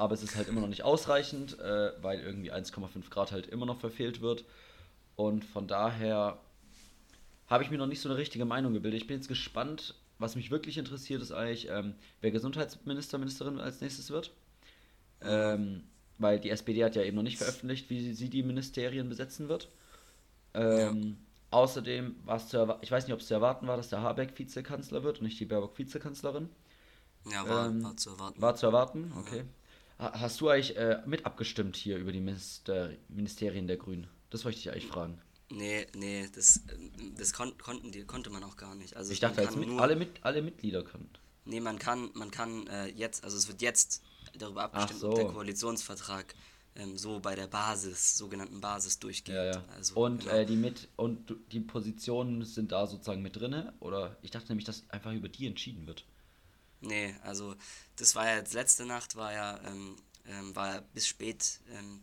aber 0.00 0.14
es 0.14 0.22
ist 0.22 0.34
halt 0.34 0.48
immer 0.48 0.62
noch 0.62 0.68
nicht 0.68 0.82
ausreichend, 0.82 1.58
äh, 1.60 1.92
weil 2.00 2.20
irgendwie 2.20 2.50
1,5 2.50 3.10
Grad 3.10 3.32
halt 3.32 3.46
immer 3.46 3.66
noch 3.66 3.78
verfehlt 3.78 4.22
wird. 4.22 4.44
Und 5.14 5.44
von 5.44 5.66
daher 5.66 6.38
habe 7.50 7.64
ich 7.64 7.70
mir 7.70 7.78
noch 7.78 7.86
nicht 7.86 8.00
so 8.00 8.08
eine 8.08 8.16
richtige 8.16 8.44
Meinung 8.44 8.72
gebildet. 8.72 9.02
Ich 9.02 9.06
bin 9.08 9.16
jetzt 9.16 9.28
gespannt. 9.28 9.96
Was 10.18 10.36
mich 10.36 10.50
wirklich 10.50 10.76
interessiert, 10.76 11.22
ist 11.22 11.32
eigentlich, 11.32 11.68
ähm, 11.70 11.94
wer 12.20 12.30
Gesundheitsminister, 12.30 13.16
Ministerin 13.18 13.58
als 13.58 13.80
nächstes 13.80 14.10
wird. 14.10 14.32
Ähm, 15.22 15.84
weil 16.18 16.38
die 16.38 16.50
SPD 16.50 16.84
hat 16.84 16.94
ja 16.94 17.02
eben 17.02 17.16
noch 17.16 17.22
nicht 17.22 17.38
veröffentlicht, 17.38 17.88
wie 17.88 18.12
sie 18.12 18.28
die 18.28 18.42
Ministerien 18.42 19.08
besetzen 19.08 19.48
wird. 19.48 19.70
Ähm, 20.52 21.02
ja. 21.02 21.14
Außerdem 21.50 22.16
war 22.24 22.36
es 22.36 22.48
zu 22.48 22.58
erwarten, 22.58 22.80
ich 22.84 22.92
weiß 22.92 23.06
nicht, 23.06 23.14
ob 23.14 23.20
es 23.20 23.26
zu 23.26 23.34
erwarten 23.34 23.66
war, 23.66 23.76
dass 23.76 23.88
der 23.88 24.02
Habeck 24.02 24.38
Vizekanzler 24.38 25.02
wird 25.02 25.18
und 25.18 25.24
nicht 25.24 25.40
die 25.40 25.46
Baerbock 25.46 25.78
Vizekanzlerin. 25.78 26.50
Ja, 27.30 27.48
war, 27.48 27.66
ähm, 27.66 27.82
war 27.82 27.96
zu 27.96 28.10
erwarten. 28.10 28.42
War 28.42 28.54
zu 28.54 28.66
erwarten, 28.66 29.12
okay. 29.18 29.44
Ja. 29.98 30.12
Hast 30.20 30.40
du 30.40 30.48
eigentlich 30.48 30.76
äh, 30.76 31.02
mit 31.06 31.26
abgestimmt 31.26 31.76
hier 31.76 31.98
über 31.98 32.12
die 32.12 32.20
Minister 32.20 32.90
Ministerien 33.08 33.66
der 33.66 33.76
Grünen? 33.76 34.06
Das 34.30 34.44
wollte 34.44 34.56
ich 34.58 34.64
dich 34.64 34.72
eigentlich 34.72 34.86
fragen. 34.86 35.20
Nee, 35.50 35.86
nee, 35.96 36.28
das, 36.32 36.60
das 37.16 37.32
kon 37.32 37.56
konnten 37.58 37.90
die, 37.90 38.04
konnte 38.04 38.30
man 38.30 38.44
auch 38.44 38.56
gar 38.56 38.74
nicht. 38.76 38.96
Also 38.96 39.12
ich 39.12 39.20
dachte, 39.20 39.42
mit, 39.56 39.80
alle, 39.80 39.96
mit, 39.96 40.22
alle 40.22 40.42
Mitglieder 40.42 40.84
können. 40.84 41.10
Nee, 41.44 41.60
man 41.60 41.78
kann, 41.78 42.10
man 42.14 42.30
kann 42.30 42.66
äh, 42.68 42.86
jetzt, 42.86 43.24
also 43.24 43.36
es 43.36 43.48
wird 43.48 43.60
jetzt 43.60 44.02
darüber 44.38 44.62
abgestimmt, 44.62 45.00
so. 45.00 45.08
ob 45.08 45.14
der 45.16 45.26
Koalitionsvertrag 45.26 46.34
ähm, 46.76 46.96
so 46.96 47.18
bei 47.18 47.34
der 47.34 47.48
Basis, 47.48 48.16
sogenannten 48.16 48.60
Basis 48.60 49.00
durchgeht. 49.00 49.34
Ja, 49.34 49.44
ja. 49.44 49.64
Also, 49.74 49.94
und, 49.96 50.20
genau. 50.20 50.34
äh, 50.34 50.46
die 50.46 50.56
mit, 50.56 50.88
und 50.96 51.34
die 51.50 51.60
Positionen 51.60 52.44
sind 52.44 52.70
da 52.70 52.86
sozusagen 52.86 53.22
mit 53.22 53.36
drin? 53.36 53.72
Oder 53.80 54.16
ich 54.22 54.30
dachte 54.30 54.48
nämlich, 54.48 54.66
dass 54.66 54.88
einfach 54.90 55.12
über 55.12 55.28
die 55.28 55.46
entschieden 55.46 55.86
wird. 55.88 56.04
Nee, 56.80 57.14
also 57.22 57.56
das 57.96 58.14
war 58.14 58.26
ja 58.26 58.36
jetzt 58.36 58.54
letzte 58.54 58.86
Nacht, 58.86 59.16
war 59.16 59.32
ja, 59.32 59.60
ähm, 59.66 59.96
ähm, 60.26 60.54
war 60.54 60.74
ja 60.76 60.82
bis 60.94 61.06
spät 61.06 61.60
ähm, 61.72 62.02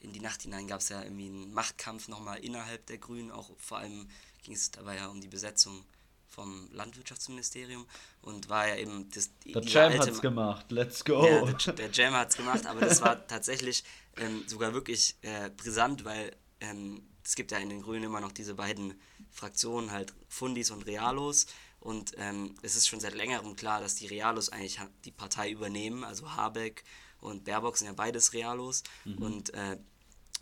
in 0.00 0.12
die 0.12 0.20
Nacht 0.20 0.42
hinein 0.42 0.68
gab 0.68 0.80
es 0.80 0.88
ja 0.88 1.02
irgendwie 1.02 1.26
einen 1.26 1.52
Machtkampf 1.52 2.08
nochmal 2.08 2.38
innerhalb 2.38 2.86
der 2.86 2.98
Grünen, 2.98 3.30
auch 3.30 3.50
vor 3.58 3.78
allem 3.78 4.08
ging 4.42 4.54
es 4.54 4.70
dabei 4.70 4.96
ja 4.96 5.08
um 5.08 5.20
die 5.20 5.28
Besetzung 5.28 5.84
vom 6.28 6.68
Landwirtschaftsministerium 6.72 7.86
und 8.22 8.48
war 8.48 8.68
ja 8.68 8.76
eben 8.76 9.10
das 9.10 9.30
Der 9.44 9.62
Jam 9.62 9.92
alte, 9.92 10.06
hat's 10.06 10.20
gemacht, 10.20 10.70
let's 10.70 11.04
go. 11.04 11.26
Ja, 11.26 11.44
der, 11.52 11.72
der 11.72 11.90
Jam 11.90 12.14
hat's 12.14 12.36
gemacht, 12.36 12.66
aber 12.66 12.80
das 12.80 13.00
war 13.00 13.26
tatsächlich 13.26 13.82
ähm, 14.18 14.44
sogar 14.46 14.72
wirklich 14.74 15.16
äh, 15.22 15.50
brisant, 15.50 16.04
weil 16.04 16.36
ähm, 16.60 17.02
es 17.24 17.34
gibt 17.34 17.50
ja 17.50 17.58
in 17.58 17.70
den 17.70 17.82
Grünen 17.82 18.04
immer 18.04 18.20
noch 18.20 18.32
diese 18.32 18.54
beiden 18.54 18.94
Fraktionen, 19.30 19.90
halt 19.90 20.14
Fundis 20.28 20.70
und 20.70 20.86
Realos 20.86 21.46
und 21.80 22.12
ähm, 22.18 22.54
es 22.62 22.76
ist 22.76 22.88
schon 22.88 23.00
seit 23.00 23.14
längerem 23.14 23.56
klar, 23.56 23.80
dass 23.80 23.94
die 23.94 24.06
Realos 24.06 24.48
eigentlich 24.50 24.78
die 25.04 25.12
Partei 25.12 25.50
übernehmen. 25.50 26.04
Also 26.04 26.34
Habeck 26.34 26.84
und 27.20 27.44
Baerbock 27.44 27.76
sind 27.76 27.86
ja 27.86 27.92
beides 27.92 28.32
Realos. 28.32 28.82
Mhm. 29.04 29.18
Und 29.18 29.54
äh, 29.54 29.78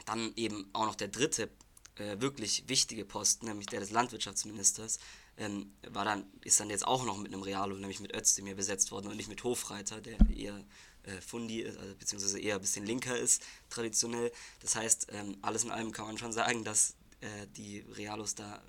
dann 0.04 0.32
eben 0.36 0.68
auch 0.72 0.86
noch 0.86 0.94
der 0.94 1.08
dritte 1.08 1.50
äh, 1.96 2.20
wirklich 2.20 2.68
wichtige 2.68 3.04
Posten, 3.04 3.46
nämlich 3.46 3.66
der 3.66 3.80
des 3.80 3.90
Landwirtschaftsministers, 3.90 4.98
ähm, 5.38 5.72
war 5.88 6.04
dann, 6.04 6.24
ist 6.42 6.60
dann 6.60 6.70
jetzt 6.70 6.86
auch 6.86 7.04
noch 7.04 7.18
mit 7.18 7.32
einem 7.32 7.42
Realo, 7.42 7.74
nämlich 7.76 8.00
mit 8.00 8.14
Özdemir 8.14 8.54
besetzt 8.54 8.90
worden 8.90 9.08
und 9.08 9.16
nicht 9.16 9.28
mit 9.28 9.44
Hofreiter, 9.44 10.00
der 10.00 10.18
eher 10.30 10.64
äh, 11.02 11.20
Fundi 11.20 11.60
ist, 11.60 11.78
also, 11.78 11.94
beziehungsweise 11.94 12.40
eher 12.40 12.56
ein 12.56 12.60
bisschen 12.60 12.86
linker 12.86 13.16
ist, 13.16 13.42
traditionell. 13.68 14.32
Das 14.60 14.76
heißt, 14.76 15.08
ähm, 15.10 15.36
alles 15.42 15.64
in 15.64 15.70
allem 15.70 15.92
kann 15.92 16.06
man 16.06 16.18
schon 16.18 16.32
sagen, 16.32 16.64
dass 16.64 16.94
äh, 17.20 17.46
die 17.56 17.80
Realos 17.96 18.34
da 18.34 18.62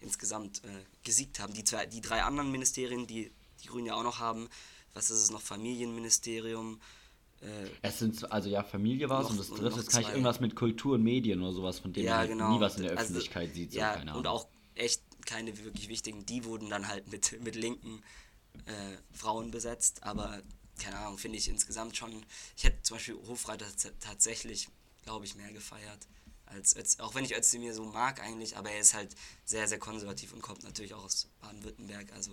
insgesamt 0.00 0.62
äh, 0.64 0.68
gesiegt 1.02 1.38
haben. 1.40 1.52
Die, 1.54 1.64
zwei, 1.64 1.86
die 1.86 2.00
drei 2.00 2.22
anderen 2.22 2.50
Ministerien, 2.50 3.06
die 3.06 3.32
die 3.62 3.68
Grünen 3.68 3.86
ja 3.86 3.94
auch 3.94 4.02
noch 4.02 4.18
haben, 4.18 4.48
was 4.92 5.10
ist 5.10 5.22
es 5.22 5.30
noch, 5.30 5.42
Familienministerium. 5.42 6.80
Äh, 7.40 7.68
es 7.82 7.98
sind, 7.98 8.30
also 8.32 8.48
ja, 8.48 8.62
Familie 8.62 9.08
war 9.08 9.22
es 9.22 9.30
und 9.30 9.38
das 9.38 9.48
dritte 9.48 9.80
ist 9.80 9.90
kann 9.90 10.02
ich 10.02 10.08
irgendwas 10.08 10.40
mit 10.40 10.56
Kultur 10.56 10.94
und 10.94 11.02
Medien 11.02 11.42
oder 11.42 11.52
sowas, 11.52 11.78
von 11.78 11.92
dem 11.92 12.04
ja, 12.04 12.18
man 12.18 12.28
genau. 12.28 12.54
nie 12.54 12.60
was 12.60 12.76
in 12.76 12.82
der 12.82 12.92
also, 12.92 13.02
Öffentlichkeit 13.02 13.48
also, 13.48 13.54
sieht. 13.54 13.72
So, 13.72 13.78
ja, 13.78 14.14
und 14.14 14.26
auch 14.26 14.48
echt 14.74 15.02
keine 15.26 15.56
wirklich 15.64 15.88
wichtigen, 15.88 16.24
die 16.24 16.44
wurden 16.44 16.70
dann 16.70 16.88
halt 16.88 17.10
mit, 17.10 17.42
mit 17.42 17.56
linken 17.56 18.02
äh, 18.66 18.72
Frauen 19.12 19.50
besetzt, 19.50 20.02
aber 20.02 20.42
keine 20.78 20.98
Ahnung, 20.98 21.18
finde 21.18 21.38
ich 21.38 21.48
insgesamt 21.48 21.96
schon, 21.96 22.24
ich 22.56 22.64
hätte 22.64 22.82
zum 22.82 22.96
Beispiel 22.96 23.16
Hofreiter 23.26 23.66
tatsächlich, 24.00 24.68
glaube 25.04 25.24
ich, 25.24 25.34
mehr 25.34 25.52
gefeiert 25.52 26.06
als 26.46 26.76
Öz, 26.76 27.00
auch 27.00 27.14
wenn 27.14 27.24
ich 27.24 27.36
Özdemir 27.36 27.74
so 27.74 27.84
mag 27.84 28.20
eigentlich, 28.22 28.56
aber 28.56 28.70
er 28.70 28.80
ist 28.80 28.94
halt 28.94 29.14
sehr, 29.44 29.66
sehr 29.66 29.78
konservativ 29.78 30.32
und 30.32 30.42
kommt 30.42 30.62
natürlich 30.62 30.94
auch 30.94 31.04
aus 31.04 31.28
Baden-Württemberg, 31.40 32.12
also 32.12 32.30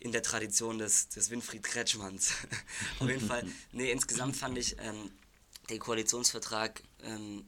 in 0.00 0.12
der 0.12 0.22
Tradition 0.22 0.78
des, 0.78 1.08
des 1.08 1.30
Winfried 1.30 1.62
Kretschmanns. 1.62 2.32
Auf 2.98 3.08
jeden 3.08 3.26
Fall, 3.26 3.44
nee, 3.72 3.90
insgesamt 3.90 4.36
fand 4.36 4.58
ich 4.58 4.76
ähm, 4.80 5.10
den 5.70 5.78
Koalitionsvertrag, 5.78 6.82
ähm, 7.02 7.44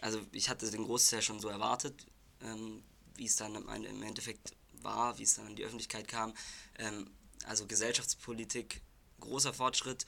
also 0.00 0.20
ich 0.32 0.48
hatte 0.48 0.70
den 0.70 0.84
Großteil 0.84 1.22
schon 1.22 1.40
so 1.40 1.48
erwartet, 1.48 2.06
ähm, 2.42 2.82
wie 3.16 3.26
es 3.26 3.36
dann 3.36 3.54
im 3.54 4.02
Endeffekt 4.02 4.54
war, 4.82 5.18
wie 5.18 5.22
es 5.22 5.34
dann 5.34 5.48
in 5.48 5.56
die 5.56 5.64
Öffentlichkeit 5.64 6.08
kam. 6.08 6.34
Ähm, 6.78 7.10
also 7.46 7.66
Gesellschaftspolitik, 7.66 8.82
großer 9.20 9.52
Fortschritt. 9.52 10.04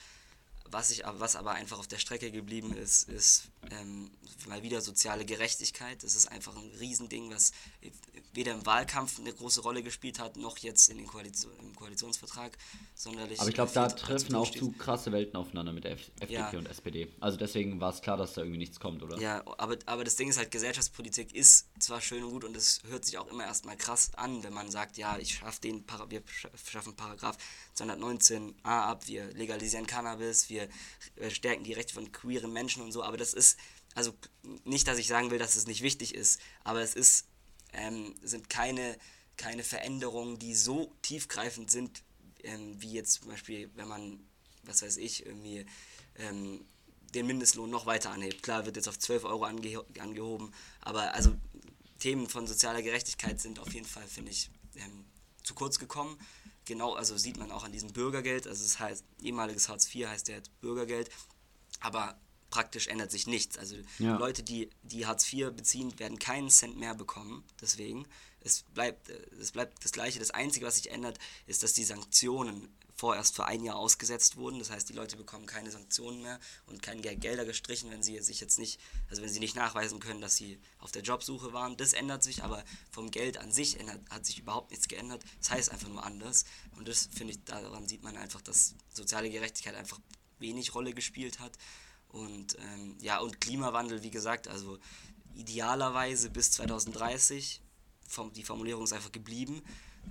Was, 0.71 0.91
ich, 0.91 1.03
was 1.05 1.35
aber 1.35 1.51
einfach 1.51 1.79
auf 1.79 1.87
der 1.87 1.97
Strecke 1.97 2.31
geblieben 2.31 2.75
ist, 2.75 3.09
ist 3.09 3.49
ähm, 3.71 4.11
mal 4.47 4.63
wieder 4.63 4.81
soziale 4.81 5.25
Gerechtigkeit. 5.25 6.03
Das 6.03 6.15
ist 6.15 6.27
einfach 6.27 6.55
ein 6.55 6.71
Riesending, 6.79 7.31
was 7.31 7.51
weder 8.33 8.53
im 8.53 8.65
Wahlkampf 8.65 9.19
eine 9.19 9.33
große 9.33 9.61
Rolle 9.61 9.83
gespielt 9.83 10.19
hat, 10.19 10.37
noch 10.37 10.57
jetzt 10.59 10.89
in 10.89 10.97
den 10.97 11.07
Koalition, 11.07 11.51
im 11.59 11.75
Koalitionsvertrag 11.75 12.57
sonderlich. 12.93 13.39
Aber 13.39 13.49
ich 13.49 13.55
glaube, 13.55 13.71
da 13.73 13.87
treffen 13.87 14.35
auch 14.35 14.49
zu 14.49 14.71
krasse 14.71 15.11
Welten 15.11 15.35
aufeinander 15.35 15.73
mit 15.73 15.83
der 15.83 15.91
FDP 15.93 16.33
ja. 16.33 16.49
und 16.51 16.67
SPD. 16.67 17.11
Also 17.19 17.37
deswegen 17.37 17.79
war 17.81 17.93
es 17.93 18.01
klar, 18.01 18.17
dass 18.17 18.33
da 18.33 18.41
irgendwie 18.41 18.59
nichts 18.59 18.79
kommt, 18.79 19.01
oder? 19.03 19.19
Ja, 19.19 19.43
aber, 19.57 19.77
aber 19.85 20.03
das 20.03 20.15
Ding 20.15 20.29
ist 20.29 20.37
halt, 20.37 20.51
Gesellschaftspolitik 20.51 21.33
ist 21.33 21.67
zwar 21.79 22.01
schön 22.01 22.23
und 22.23 22.31
gut 22.31 22.43
und 22.43 22.55
es 22.55 22.81
hört 22.87 23.05
sich 23.05 23.17
auch 23.17 23.27
immer 23.27 23.45
erstmal 23.45 23.77
krass 23.77 24.11
an, 24.15 24.43
wenn 24.43 24.53
man 24.53 24.69
sagt, 24.69 24.97
ja, 24.97 25.17
ich 25.17 25.35
schaff 25.35 25.59
den 25.59 25.83
wir 26.09 26.21
schaffen 26.65 26.95
Paragraph 26.95 27.37
219a 27.75 28.53
ab, 28.63 29.07
wir 29.07 29.31
legalisieren 29.33 29.87
Cannabis, 29.87 30.49
wir 30.49 30.58
äh, 31.15 31.29
stärken 31.29 31.63
die 31.63 31.73
Rechte 31.73 31.93
von 31.93 32.11
queeren 32.11 32.51
Menschen 32.51 32.81
und 32.83 32.91
so, 32.91 33.03
aber 33.03 33.17
das 33.17 33.33
ist 33.33 33.57
also 33.95 34.13
nicht, 34.65 34.87
dass 34.87 34.97
ich 34.97 35.07
sagen 35.07 35.31
will, 35.31 35.39
dass 35.39 35.55
es 35.55 35.67
nicht 35.67 35.81
wichtig 35.81 36.13
ist, 36.13 36.39
aber 36.63 36.81
es 36.81 36.93
ist 36.95 37.25
ähm, 37.73 38.15
sind 38.21 38.49
keine, 38.49 38.97
keine 39.37 39.63
Veränderungen, 39.63 40.39
die 40.39 40.55
so 40.55 40.93
tiefgreifend 41.01 41.71
sind, 41.71 42.03
ähm, 42.43 42.81
wie 42.81 42.93
jetzt 42.93 43.13
zum 43.13 43.29
Beispiel, 43.29 43.69
wenn 43.75 43.87
man, 43.87 44.19
was 44.63 44.81
weiß 44.81 44.97
ich, 44.97 45.25
irgendwie 45.25 45.65
ähm, 46.15 46.65
den 47.13 47.27
Mindestlohn 47.27 47.69
noch 47.69 47.85
weiter 47.85 48.11
anhebt. 48.11 48.43
Klar, 48.43 48.65
wird 48.65 48.75
jetzt 48.75 48.87
auf 48.87 48.99
12 48.99 49.23
Euro 49.25 49.43
ange 49.43 49.83
angehoben, 49.99 50.53
aber 50.81 51.13
also 51.13 51.35
Themen 51.99 52.29
von 52.29 52.47
sozialer 52.47 52.81
Gerechtigkeit 52.81 53.41
sind 53.41 53.59
auf 53.59 53.73
jeden 53.73 53.85
Fall, 53.85 54.07
finde 54.07 54.31
ich, 54.31 54.49
ähm, 54.75 55.05
zu 55.43 55.53
kurz 55.53 55.79
gekommen. 55.79 56.17
Genau, 56.65 56.93
also 56.93 57.17
sieht 57.17 57.37
man 57.37 57.51
auch 57.51 57.63
an 57.63 57.71
diesem 57.71 57.91
Bürgergeld. 57.91 58.47
Also 58.47 58.63
es 58.63 58.79
heißt, 58.79 59.03
ehemaliges 59.21 59.69
Hartz 59.69 59.93
IV 59.93 60.07
heißt 60.07 60.27
ja 60.27 60.35
jetzt 60.35 60.59
Bürgergeld. 60.61 61.09
Aber 61.79 62.19
praktisch 62.49 62.87
ändert 62.87 63.11
sich 63.11 63.27
nichts. 63.27 63.57
Also 63.57 63.75
ja. 63.99 64.17
Leute, 64.17 64.43
die, 64.43 64.69
die 64.83 65.05
Hartz 65.05 65.31
IV 65.31 65.51
beziehen, 65.51 65.97
werden 65.99 66.19
keinen 66.19 66.49
Cent 66.49 66.77
mehr 66.77 66.95
bekommen. 66.95 67.43
Deswegen, 67.61 68.05
es 68.41 68.63
bleibt, 68.73 69.09
äh, 69.09 69.19
es 69.39 69.51
bleibt 69.51 69.83
das 69.83 69.91
Gleiche. 69.91 70.19
Das 70.19 70.31
Einzige, 70.31 70.65
was 70.65 70.77
sich 70.77 70.91
ändert, 70.91 71.19
ist, 71.47 71.63
dass 71.63 71.73
die 71.73 71.83
Sanktionen 71.83 72.69
vorerst 72.99 73.33
für 73.33 73.45
ein 73.45 73.63
Jahr 73.63 73.77
ausgesetzt 73.77 74.35
wurden. 74.35 74.59
Das 74.59 74.71
heißt, 74.71 74.89
die 74.89 74.93
Leute 74.93 75.15
bekommen 75.15 75.45
keine 75.45 75.71
Sanktionen 75.71 76.21
mehr 76.21 76.37
und 76.65 76.81
keine 76.81 77.01
Gelder 77.01 77.45
gestrichen, 77.45 77.89
wenn 77.91 78.03
sie 78.03 78.19
sich 78.19 78.41
jetzt 78.41 78.59
nicht, 78.59 78.77
also 79.09 79.21
wenn 79.21 79.29
sie 79.29 79.39
nicht 79.39 79.55
nachweisen 79.55 80.01
können, 80.01 80.19
dass 80.19 80.35
sie 80.35 80.59
auf 80.79 80.91
der 80.91 81.01
Jobsuche 81.01 81.53
waren. 81.53 81.77
Das 81.77 81.93
ändert 81.93 82.23
sich, 82.23 82.43
aber 82.43 82.61
vom 82.91 83.09
Geld 83.09 83.37
an 83.37 83.53
sich 83.53 83.79
ändert, 83.79 84.01
hat 84.09 84.25
sich 84.25 84.39
überhaupt 84.39 84.71
nichts 84.71 84.89
geändert. 84.89 85.23
Das 85.39 85.51
heißt 85.51 85.71
einfach 85.71 85.87
nur 85.87 86.03
anders. 86.03 86.43
Und 86.75 86.89
das 86.89 87.07
finde 87.13 87.33
ich, 87.33 87.43
daran 87.45 87.87
sieht 87.87 88.03
man 88.03 88.17
einfach, 88.17 88.41
dass 88.41 88.75
soziale 88.93 89.29
Gerechtigkeit 89.29 89.75
einfach 89.75 89.99
wenig 90.39 90.75
Rolle 90.75 90.93
gespielt 90.93 91.39
hat. 91.39 91.53
Und 92.09 92.57
ähm, 92.59 92.97
ja, 93.01 93.19
und 93.19 93.39
Klimawandel, 93.39 94.03
wie 94.03 94.11
gesagt, 94.11 94.47
also 94.47 94.79
idealerweise 95.35 96.29
bis 96.29 96.51
2030, 96.51 97.61
vom, 98.07 98.33
die 98.33 98.43
Formulierung 98.43 98.83
ist 98.83 98.93
einfach 98.93 99.11
geblieben. 99.11 99.61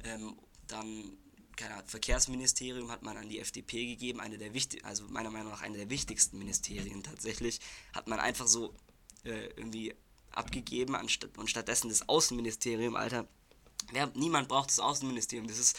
Ähm, 0.04 0.36
dann 0.68 1.16
keine 1.58 1.74
Ahnung, 1.74 1.88
Verkehrsministerium 1.88 2.90
hat 2.90 3.02
man 3.02 3.16
an 3.16 3.28
die 3.28 3.40
FDP 3.40 3.86
gegeben, 3.86 4.20
eine 4.20 4.38
der 4.38 4.54
wichtig, 4.54 4.84
also 4.84 5.04
meiner 5.08 5.30
Meinung 5.30 5.50
nach 5.50 5.60
eine 5.60 5.76
der 5.76 5.90
wichtigsten 5.90 6.38
Ministerien 6.38 7.02
tatsächlich, 7.02 7.60
hat 7.92 8.06
man 8.06 8.20
einfach 8.20 8.46
so 8.46 8.74
äh, 9.24 9.48
irgendwie 9.56 9.94
abgegeben 10.30 10.94
anstatt, 10.94 11.36
und 11.36 11.50
stattdessen 11.50 11.88
das 11.88 12.08
Außenministerium, 12.08 12.94
Alter. 12.94 13.26
Wer, 13.92 14.06
niemand 14.14 14.48
braucht 14.48 14.70
das 14.70 14.78
Außenministerium. 14.78 15.48
Das 15.48 15.58
ist, 15.58 15.78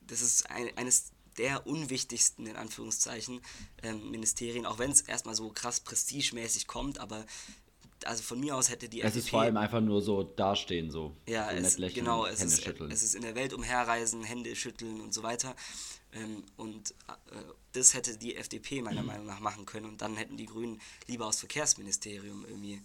das 0.00 0.22
ist 0.22 0.48
ein, 0.50 0.74
eines 0.78 1.12
der 1.38 1.66
unwichtigsten, 1.66 2.46
in 2.46 2.56
Anführungszeichen, 2.56 3.40
ähm, 3.82 4.10
Ministerien, 4.10 4.66
auch 4.66 4.78
wenn 4.78 4.90
es 4.90 5.02
erstmal 5.02 5.34
so 5.34 5.50
krass 5.50 5.80
prestigemäßig 5.80 6.66
kommt, 6.66 6.98
aber 6.98 7.24
also 8.04 8.22
von 8.22 8.38
mir 8.38 8.56
aus 8.56 8.70
hätte 8.70 8.88
die 8.88 9.00
Es 9.00 9.08
FDP, 9.08 9.24
ist 9.24 9.30
vor 9.30 9.40
allem 9.42 9.56
einfach 9.56 9.80
nur 9.80 10.00
so 10.02 10.22
dastehen, 10.22 10.90
so. 10.90 11.16
Ja, 11.26 11.50
so 11.50 11.56
es, 11.56 11.78
lächeln, 11.78 12.04
genau, 12.04 12.26
es 12.26 12.42
ist, 12.42 12.66
es 12.66 13.02
ist 13.02 13.14
in 13.14 13.22
der 13.22 13.34
Welt 13.34 13.52
umherreisen, 13.52 14.22
Hände 14.22 14.54
schütteln 14.54 15.00
und 15.00 15.12
so 15.12 15.22
weiter. 15.22 15.56
Ähm, 16.12 16.44
und 16.56 16.92
äh, 16.92 17.42
das 17.72 17.94
hätte 17.94 18.16
die 18.16 18.36
FDP 18.36 18.82
meiner 18.82 19.02
Meinung 19.02 19.26
nach 19.26 19.40
machen 19.40 19.66
können 19.66 19.86
und 19.86 20.00
dann 20.00 20.16
hätten 20.16 20.36
die 20.36 20.46
Grünen 20.46 20.80
lieber 21.06 21.26
aufs 21.26 21.40
Verkehrsministerium 21.40 22.44
irgendwie 22.46 22.80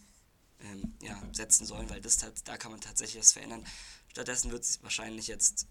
ähm, 0.61 0.93
ja, 1.01 1.21
setzen 1.31 1.65
sollen, 1.65 1.89
weil 1.89 2.01
das 2.01 2.17
da 2.43 2.57
kann 2.57 2.71
man 2.71 2.81
tatsächlich 2.81 3.19
was 3.19 3.33
verändern. 3.33 3.65
Stattdessen 4.09 4.51
wird 4.51 4.63
es 4.63 4.83
wahrscheinlich 4.83 5.27
jetzt, 5.27 5.67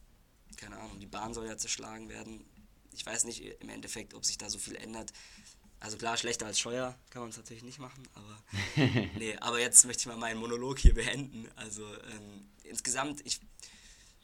keine 0.56 0.76
Ahnung, 0.78 0.98
die 0.98 1.06
Bahn 1.06 1.34
soll 1.34 1.46
ja 1.46 1.56
zerschlagen 1.56 2.08
werden. 2.08 2.44
Ich 2.92 3.04
weiß 3.04 3.24
nicht 3.24 3.42
im 3.60 3.68
Endeffekt, 3.68 4.14
ob 4.14 4.24
sich 4.24 4.38
da 4.38 4.48
so 4.50 4.58
viel 4.58 4.76
ändert. 4.76 5.12
Also 5.80 5.96
klar, 5.96 6.16
schlechter 6.16 6.46
als 6.46 6.60
Scheuer 6.60 6.96
kann 7.10 7.22
man 7.22 7.30
es 7.30 7.36
natürlich 7.36 7.64
nicht 7.64 7.80
machen, 7.80 8.06
aber 8.14 8.42
nee, 9.18 9.36
aber 9.38 9.58
jetzt 9.58 9.84
möchte 9.84 10.02
ich 10.02 10.06
mal 10.06 10.16
meinen 10.16 10.38
Monolog 10.38 10.78
hier 10.78 10.94
beenden. 10.94 11.50
Also 11.56 11.84
ähm, 11.84 12.48
insgesamt, 12.62 13.20
ich, 13.26 13.40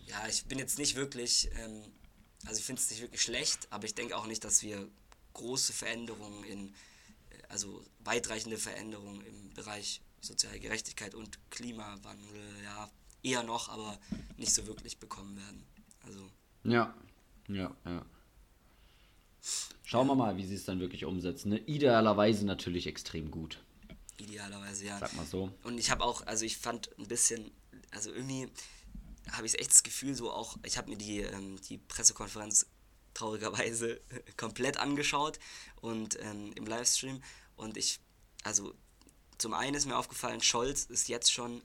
ja, 0.06 0.26
ich 0.28 0.44
bin 0.44 0.60
jetzt 0.60 0.78
nicht 0.78 0.94
wirklich, 0.94 1.50
ähm, 1.56 1.82
also 2.46 2.60
ich 2.60 2.64
finde 2.64 2.80
es 2.80 2.88
nicht 2.90 3.02
wirklich 3.02 3.22
schlecht, 3.22 3.66
aber 3.70 3.86
ich 3.86 3.94
denke 3.96 4.16
auch 4.16 4.26
nicht, 4.26 4.44
dass 4.44 4.62
wir 4.62 4.88
große 5.34 5.72
Veränderungen 5.72 6.44
in, 6.44 6.68
äh, 6.68 7.42
also 7.48 7.84
weitreichende 8.00 8.56
Veränderungen 8.56 9.20
im 9.22 9.52
Bereich 9.54 10.00
soziale 10.20 10.60
Gerechtigkeit 10.60 11.14
und 11.14 11.38
Klimawandel, 11.50 12.62
ja, 12.62 12.88
eher 13.22 13.42
noch, 13.42 13.68
aber 13.68 13.98
nicht 14.36 14.54
so 14.54 14.66
wirklich 14.66 14.98
bekommen 14.98 15.36
werden. 15.36 15.66
Also. 16.06 16.30
Ja, 16.64 16.94
ja, 17.48 17.74
ja. 17.84 18.04
Schauen 19.84 20.06
wir 20.06 20.14
mal, 20.14 20.36
wie 20.36 20.44
sie 20.44 20.54
es 20.54 20.64
dann 20.64 20.80
wirklich 20.80 21.04
umsetzen. 21.04 21.50
Ne? 21.50 21.58
Idealerweise 21.58 22.44
natürlich 22.44 22.86
extrem 22.86 23.30
gut. 23.30 23.58
Idealerweise, 24.18 24.84
ja. 24.84 24.98
Sag 24.98 25.14
mal 25.14 25.24
so. 25.24 25.50
Und 25.64 25.78
ich 25.78 25.90
habe 25.90 26.04
auch, 26.04 26.26
also 26.26 26.44
ich 26.44 26.58
fand 26.58 26.90
ein 26.98 27.06
bisschen, 27.06 27.50
also 27.90 28.12
irgendwie 28.12 28.48
habe 29.32 29.46
ich 29.46 29.58
echt 29.58 29.70
das 29.70 29.82
Gefühl, 29.82 30.14
so 30.14 30.30
auch, 30.30 30.56
ich 30.64 30.76
habe 30.76 30.90
mir 30.90 30.96
die, 30.96 31.20
ähm, 31.20 31.60
die 31.68 31.78
Pressekonferenz 31.78 32.66
traurigerweise 33.14 34.00
komplett 34.36 34.76
angeschaut 34.78 35.38
und 35.80 36.18
ähm, 36.20 36.52
im 36.54 36.66
Livestream 36.66 37.22
und 37.56 37.76
ich, 37.76 38.00
also 38.44 38.74
zum 39.38 39.54
einen 39.54 39.74
ist 39.74 39.86
mir 39.86 39.96
aufgefallen, 39.96 40.40
Scholz 40.40 40.84
ist 40.84 41.08
jetzt 41.08 41.32
schon, 41.32 41.62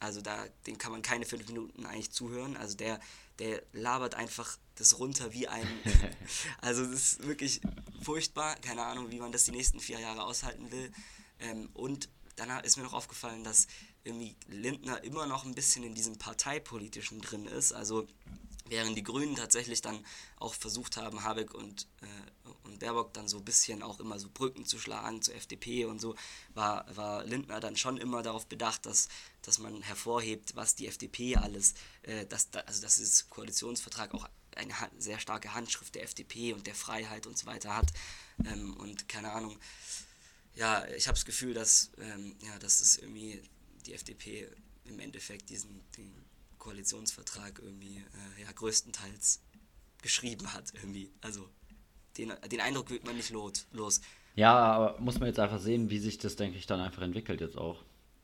also 0.00 0.20
da, 0.20 0.46
den 0.66 0.78
kann 0.78 0.92
man 0.92 1.02
keine 1.02 1.26
fünf 1.26 1.46
Minuten 1.46 1.86
eigentlich 1.86 2.10
zuhören, 2.10 2.56
also 2.56 2.76
der, 2.76 3.00
der 3.38 3.62
labert 3.72 4.14
einfach 4.14 4.58
das 4.76 4.98
runter 4.98 5.32
wie 5.32 5.48
ein. 5.48 5.66
also 6.60 6.84
das 6.84 6.92
ist 6.92 7.26
wirklich 7.26 7.60
furchtbar. 8.02 8.56
Keine 8.56 8.84
Ahnung, 8.84 9.10
wie 9.10 9.20
man 9.20 9.32
das 9.32 9.44
die 9.44 9.52
nächsten 9.52 9.80
vier 9.80 10.00
Jahre 10.00 10.24
aushalten 10.24 10.70
will. 10.70 10.92
Ähm, 11.38 11.68
und 11.74 12.08
dann 12.36 12.64
ist 12.64 12.76
mir 12.76 12.82
noch 12.82 12.94
aufgefallen, 12.94 13.44
dass 13.44 13.66
irgendwie 14.02 14.36
Lindner 14.48 15.02
immer 15.04 15.26
noch 15.26 15.44
ein 15.44 15.54
bisschen 15.54 15.84
in 15.84 15.94
diesem 15.94 16.18
Parteipolitischen 16.18 17.20
drin 17.20 17.46
ist. 17.46 17.72
Also 17.72 18.06
während 18.66 18.96
die 18.96 19.02
Grünen 19.02 19.36
tatsächlich 19.36 19.82
dann 19.82 20.04
auch 20.36 20.54
versucht 20.54 20.96
haben, 20.96 21.22
Habeck 21.22 21.54
und, 21.54 21.88
äh, 22.02 22.43
und 22.64 22.78
Baerbock 22.78 23.12
dann 23.14 23.28
so 23.28 23.38
ein 23.38 23.44
bisschen 23.44 23.82
auch 23.82 24.00
immer 24.00 24.18
so 24.18 24.28
Brücken 24.32 24.64
zu 24.66 24.78
schlagen 24.78 25.22
zur 25.22 25.34
FDP 25.34 25.84
und 25.84 26.00
so, 26.00 26.14
war, 26.54 26.84
war 26.96 27.24
Lindner 27.24 27.60
dann 27.60 27.76
schon 27.76 27.96
immer 27.96 28.22
darauf 28.22 28.46
bedacht, 28.46 28.86
dass, 28.86 29.08
dass 29.42 29.58
man 29.58 29.82
hervorhebt, 29.82 30.56
was 30.56 30.74
die 30.74 30.86
FDP 30.86 31.36
alles, 31.36 31.74
äh, 32.02 32.26
dass, 32.26 32.48
also 32.52 32.82
dass 32.82 32.96
dieses 32.96 33.28
Koalitionsvertrag 33.30 34.14
auch 34.14 34.28
eine 34.56 34.72
sehr 34.98 35.18
starke 35.18 35.54
Handschrift 35.54 35.94
der 35.94 36.04
FDP 36.04 36.52
und 36.52 36.66
der 36.66 36.74
Freiheit 36.74 37.26
und 37.26 37.36
so 37.36 37.46
weiter 37.46 37.76
hat. 37.76 37.92
Ähm, 38.44 38.76
und 38.76 39.08
keine 39.08 39.32
Ahnung, 39.32 39.58
ja, 40.54 40.86
ich 40.88 41.06
habe 41.06 41.16
das 41.16 41.24
Gefühl, 41.24 41.54
dass, 41.54 41.90
ähm, 41.98 42.36
ja, 42.42 42.58
dass 42.58 42.80
es 42.80 42.98
irgendwie 42.98 43.42
die 43.86 43.92
FDP 43.92 44.48
im 44.84 45.00
Endeffekt 45.00 45.50
diesen 45.50 45.80
Koalitionsvertrag 46.58 47.58
irgendwie 47.58 47.96
äh, 47.96 48.42
ja, 48.42 48.52
größtenteils 48.52 49.40
geschrieben 50.00 50.52
hat 50.52 50.72
irgendwie. 50.74 51.10
Also 51.20 51.48
den, 52.18 52.32
den 52.50 52.60
Eindruck 52.60 52.90
wird 52.90 53.04
man 53.04 53.16
nicht 53.16 53.30
lot, 53.30 53.64
los. 53.72 54.00
Ja, 54.36 54.54
aber 54.54 55.00
muss 55.00 55.18
man 55.18 55.28
jetzt 55.28 55.38
einfach 55.38 55.60
sehen, 55.60 55.90
wie 55.90 55.98
sich 55.98 56.18
das, 56.18 56.36
denke 56.36 56.58
ich, 56.58 56.66
dann 56.66 56.80
einfach 56.80 57.02
entwickelt 57.02 57.40
jetzt 57.40 57.56
auch 57.56 57.82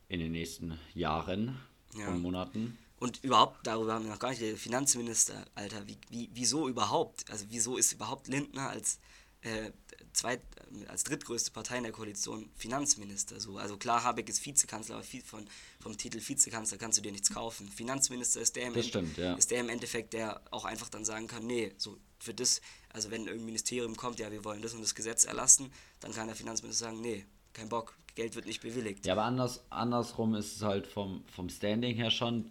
in 0.09 0.20
den 0.20 0.33
nächsten 0.33 0.79
Jahren 0.94 1.59
ja. 1.96 2.09
und 2.09 2.20
Monaten. 2.20 2.76
Und 2.98 3.22
überhaupt, 3.24 3.66
darüber 3.66 3.94
haben 3.94 4.05
wir 4.05 4.11
noch 4.11 4.18
gar 4.18 4.31
nicht, 4.31 4.42
der 4.42 4.57
Finanzminister, 4.57 5.44
Alter, 5.55 5.87
wie, 5.87 5.96
wie, 6.11 6.29
wieso 6.35 6.68
überhaupt? 6.68 7.24
Also 7.31 7.46
wieso 7.48 7.76
ist 7.76 7.92
überhaupt 7.92 8.29
Lindner 8.29 8.68
als, 8.68 8.98
äh, 9.42 9.70
zweit, 10.12 10.40
als 10.88 11.05
drittgrößte 11.05 11.51
Partei 11.51 11.79
in 11.79 11.85
der 11.85 11.92
Koalition 11.92 12.51
Finanzminister? 12.57 13.40
So? 13.40 13.59
Also 13.59 13.77
klar, 13.77 14.03
Habeck 14.05 14.29
ist 14.29 14.44
Vizekanzler, 14.44 14.96
aber 14.96 15.05
von, 15.25 15.46
vom 15.81 15.96
Titel 15.96 16.20
Vizekanzler 16.20 16.79
kannst 16.79 16.99
du 16.99 17.03
dir 17.03 17.12
nichts 17.12 17.31
kaufen. 17.31 17.68
Finanzminister 17.68 18.40
ist 18.40 18.57
der, 18.57 18.66
im 18.66 18.83
stimmt, 18.83 19.16
ja. 19.16 19.35
ist 19.35 19.51
der 19.51 19.61
im 19.61 19.68
Endeffekt, 19.68 20.12
der 20.12 20.40
auch 20.51 20.64
einfach 20.64 20.88
dann 20.88 21.05
sagen 21.05 21.27
kann, 21.27 21.46
nee, 21.46 21.73
so 21.77 21.96
für 22.18 22.35
das, 22.35 22.61
also 22.92 23.11
wenn 23.11 23.23
irgendein 23.23 23.46
Ministerium 23.46 23.96
kommt, 23.96 24.18
ja, 24.18 24.31
wir 24.31 24.44
wollen 24.44 24.62
das 24.62 24.75
und 24.75 24.83
das 24.83 24.94
Gesetz 24.94 25.25
erlassen, 25.25 25.73
dann 26.01 26.12
kann 26.12 26.27
der 26.27 26.37
Finanzminister 26.37 26.87
sagen, 26.87 27.01
nee, 27.01 27.25
kein 27.53 27.68
Bock, 27.68 27.96
Geld 28.14 28.35
wird 28.35 28.46
nicht 28.46 28.61
bewilligt. 28.61 29.07
Ja, 29.07 29.14
aber 29.14 29.25
anders, 29.25 29.64
andersrum 29.70 30.35
ist 30.35 30.57
es 30.57 30.62
halt 30.62 30.87
vom, 30.87 31.25
vom 31.35 31.49
Standing 31.49 31.96
her 31.96 32.11
schon, 32.11 32.51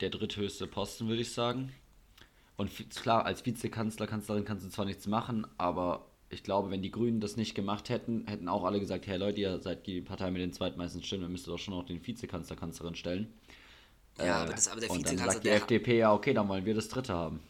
der 0.00 0.10
dritthöchste 0.10 0.66
Posten, 0.66 1.08
würde 1.08 1.22
ich 1.22 1.32
sagen. 1.32 1.72
Und 2.56 2.70
klar, 2.90 3.24
als 3.24 3.44
Vizekanzler, 3.44 4.06
Kanzlerin 4.06 4.44
kannst 4.44 4.64
du 4.64 4.70
zwar 4.70 4.84
nichts 4.84 5.06
machen, 5.06 5.46
aber 5.56 6.09
ich 6.30 6.44
glaube, 6.44 6.70
wenn 6.70 6.80
die 6.80 6.92
Grünen 6.92 7.20
das 7.20 7.36
nicht 7.36 7.54
gemacht 7.54 7.88
hätten, 7.88 8.26
hätten 8.26 8.48
auch 8.48 8.64
alle 8.64 8.78
gesagt, 8.78 9.06
hey 9.06 9.18
Leute, 9.18 9.40
ihr 9.40 9.60
seid 9.60 9.86
die 9.86 10.00
Partei 10.00 10.30
mit 10.30 10.40
den 10.40 10.52
zweitmeisten 10.52 11.02
Stimmen, 11.02 11.24
ihr 11.24 11.28
müsst 11.28 11.48
doch 11.48 11.58
schon 11.58 11.74
auch 11.74 11.84
den 11.84 12.04
Vizekanzler, 12.06 12.56
Kanzlerin 12.56 12.94
stellen. 12.94 13.34
Ja, 14.16 14.24
äh, 14.24 14.30
aber, 14.30 14.52
das, 14.52 14.68
aber 14.68 14.80
der 14.80 14.90
und 14.90 14.98
Vizekanzler... 14.98 15.26
dann 15.26 15.34
sagt 15.34 15.44
die 15.44 15.50
FDP, 15.50 15.98
ja 15.98 16.12
okay, 16.12 16.32
dann 16.32 16.48
wollen 16.48 16.64
wir 16.64 16.74
das 16.74 16.88
dritte 16.88 17.14
haben. 17.14 17.40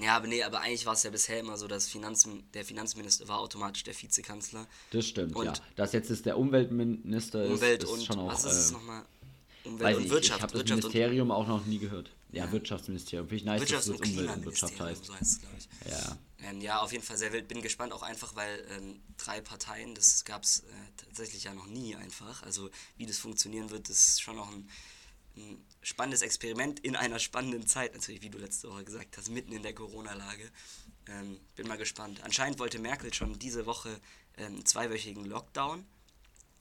Ja, 0.00 0.16
aber 0.16 0.28
nee, 0.28 0.42
aber 0.42 0.60
eigentlich 0.60 0.86
war 0.86 0.94
es 0.94 1.02
ja 1.02 1.10
bisher 1.10 1.40
immer 1.40 1.56
so, 1.56 1.66
dass 1.66 1.88
Finanz, 1.88 2.26
der 2.54 2.64
Finanzminister 2.64 3.26
war 3.28 3.40
automatisch 3.40 3.82
der 3.82 4.00
Vizekanzler. 4.00 4.66
Das 4.90 5.06
stimmt, 5.06 5.34
und 5.34 5.46
ja. 5.46 5.52
Dass 5.76 5.92
jetzt 5.92 6.08
ist 6.10 6.24
der 6.24 6.38
Umweltminister 6.38 7.44
Umwelt 7.46 7.82
ist, 7.82 7.90
ist 7.90 7.98
und, 7.98 8.04
schon 8.04 8.18
auch... 8.20 8.32
Was 8.32 8.44
ist 8.44 8.52
es 8.52 8.70
äh, 8.70 8.74
nochmal? 8.74 9.04
Umwelt 9.68 9.96
und 9.96 10.10
Wirtschaft. 10.10 10.38
Ich 10.38 10.42
habe 10.42 10.52
das 10.52 10.60
Wirtschaft 10.60 10.82
Ministerium 10.82 11.30
auch 11.30 11.46
noch 11.46 11.64
nie 11.66 11.78
gehört. 11.78 12.10
Ja, 12.30 12.44
ja. 12.44 12.52
Wirtschaftsministerium. 12.52 13.28
Finde 13.28 13.36
ich 13.36 13.44
nice, 13.44 13.62
Wirtschafts- 13.62 13.90
dass 13.90 13.98
das 13.98 14.10
Umwelt 14.10 14.36
und 14.36 14.44
Wirtschaft 14.44 14.80
heißt. 14.80 15.04
So 15.04 15.14
heißt 15.14 15.40
es, 15.42 15.68
ich. 15.84 15.90
Ja. 15.90 16.18
Ähm, 16.40 16.60
ja, 16.60 16.80
auf 16.80 16.92
jeden 16.92 17.04
Fall 17.04 17.16
sehr 17.16 17.32
wild. 17.32 17.48
Bin 17.48 17.62
gespannt, 17.62 17.92
auch 17.92 18.02
einfach, 18.02 18.36
weil 18.36 18.66
ähm, 18.76 19.00
drei 19.16 19.40
Parteien, 19.40 19.94
das 19.94 20.24
gab 20.24 20.44
es 20.44 20.60
äh, 20.60 20.64
tatsächlich 20.96 21.44
ja 21.44 21.54
noch 21.54 21.66
nie 21.66 21.96
einfach. 21.96 22.42
Also 22.42 22.70
wie 22.96 23.06
das 23.06 23.18
funktionieren 23.18 23.70
wird, 23.70 23.88
das 23.88 24.08
ist 24.08 24.22
schon 24.22 24.36
noch 24.36 24.50
ein, 24.50 24.68
ein 25.36 25.64
spannendes 25.82 26.22
Experiment 26.22 26.80
in 26.80 26.96
einer 26.96 27.18
spannenden 27.18 27.66
Zeit, 27.66 27.94
natürlich, 27.94 28.22
wie 28.22 28.30
du 28.30 28.38
letzte 28.38 28.68
Woche 28.68 28.84
gesagt 28.84 29.16
hast, 29.16 29.30
mitten 29.30 29.52
in 29.52 29.62
der 29.62 29.74
Corona-Lage. 29.74 30.50
Ähm, 31.08 31.40
bin 31.56 31.66
mal 31.66 31.78
gespannt. 31.78 32.20
Anscheinend 32.22 32.58
wollte 32.58 32.78
Merkel 32.78 33.12
schon 33.14 33.38
diese 33.38 33.66
Woche 33.66 34.00
ähm, 34.36 34.46
einen 34.56 34.66
zweiwöchigen 34.66 35.24
Lockdown 35.24 35.84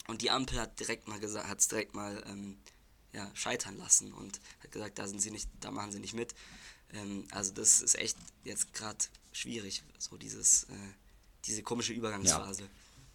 und 0.07 0.21
die 0.21 0.31
Ampel 0.31 0.59
hat 0.59 0.79
direkt 0.79 1.07
mal 1.07 1.19
gesagt, 1.19 1.47
hat 1.47 1.59
es 1.59 1.67
direkt 1.67 1.93
mal 1.93 2.23
ähm, 2.27 2.57
ja, 3.13 3.29
scheitern 3.33 3.77
lassen 3.77 4.13
und 4.13 4.39
hat 4.63 4.71
gesagt, 4.71 4.99
da 4.99 5.07
sind 5.07 5.21
sie 5.21 5.31
nicht, 5.31 5.49
da 5.59 5.71
machen 5.71 5.91
sie 5.91 5.99
nicht 5.99 6.13
mit. 6.13 6.35
Ähm, 6.93 7.25
also 7.31 7.53
das 7.53 7.81
ist 7.81 7.95
echt 7.95 8.17
jetzt 8.43 8.73
gerade 8.73 8.97
schwierig, 9.31 9.83
so 9.97 10.17
dieses, 10.17 10.63
äh, 10.65 10.93
diese 11.45 11.63
komische 11.63 11.93
Übergangsphase. 11.93 12.63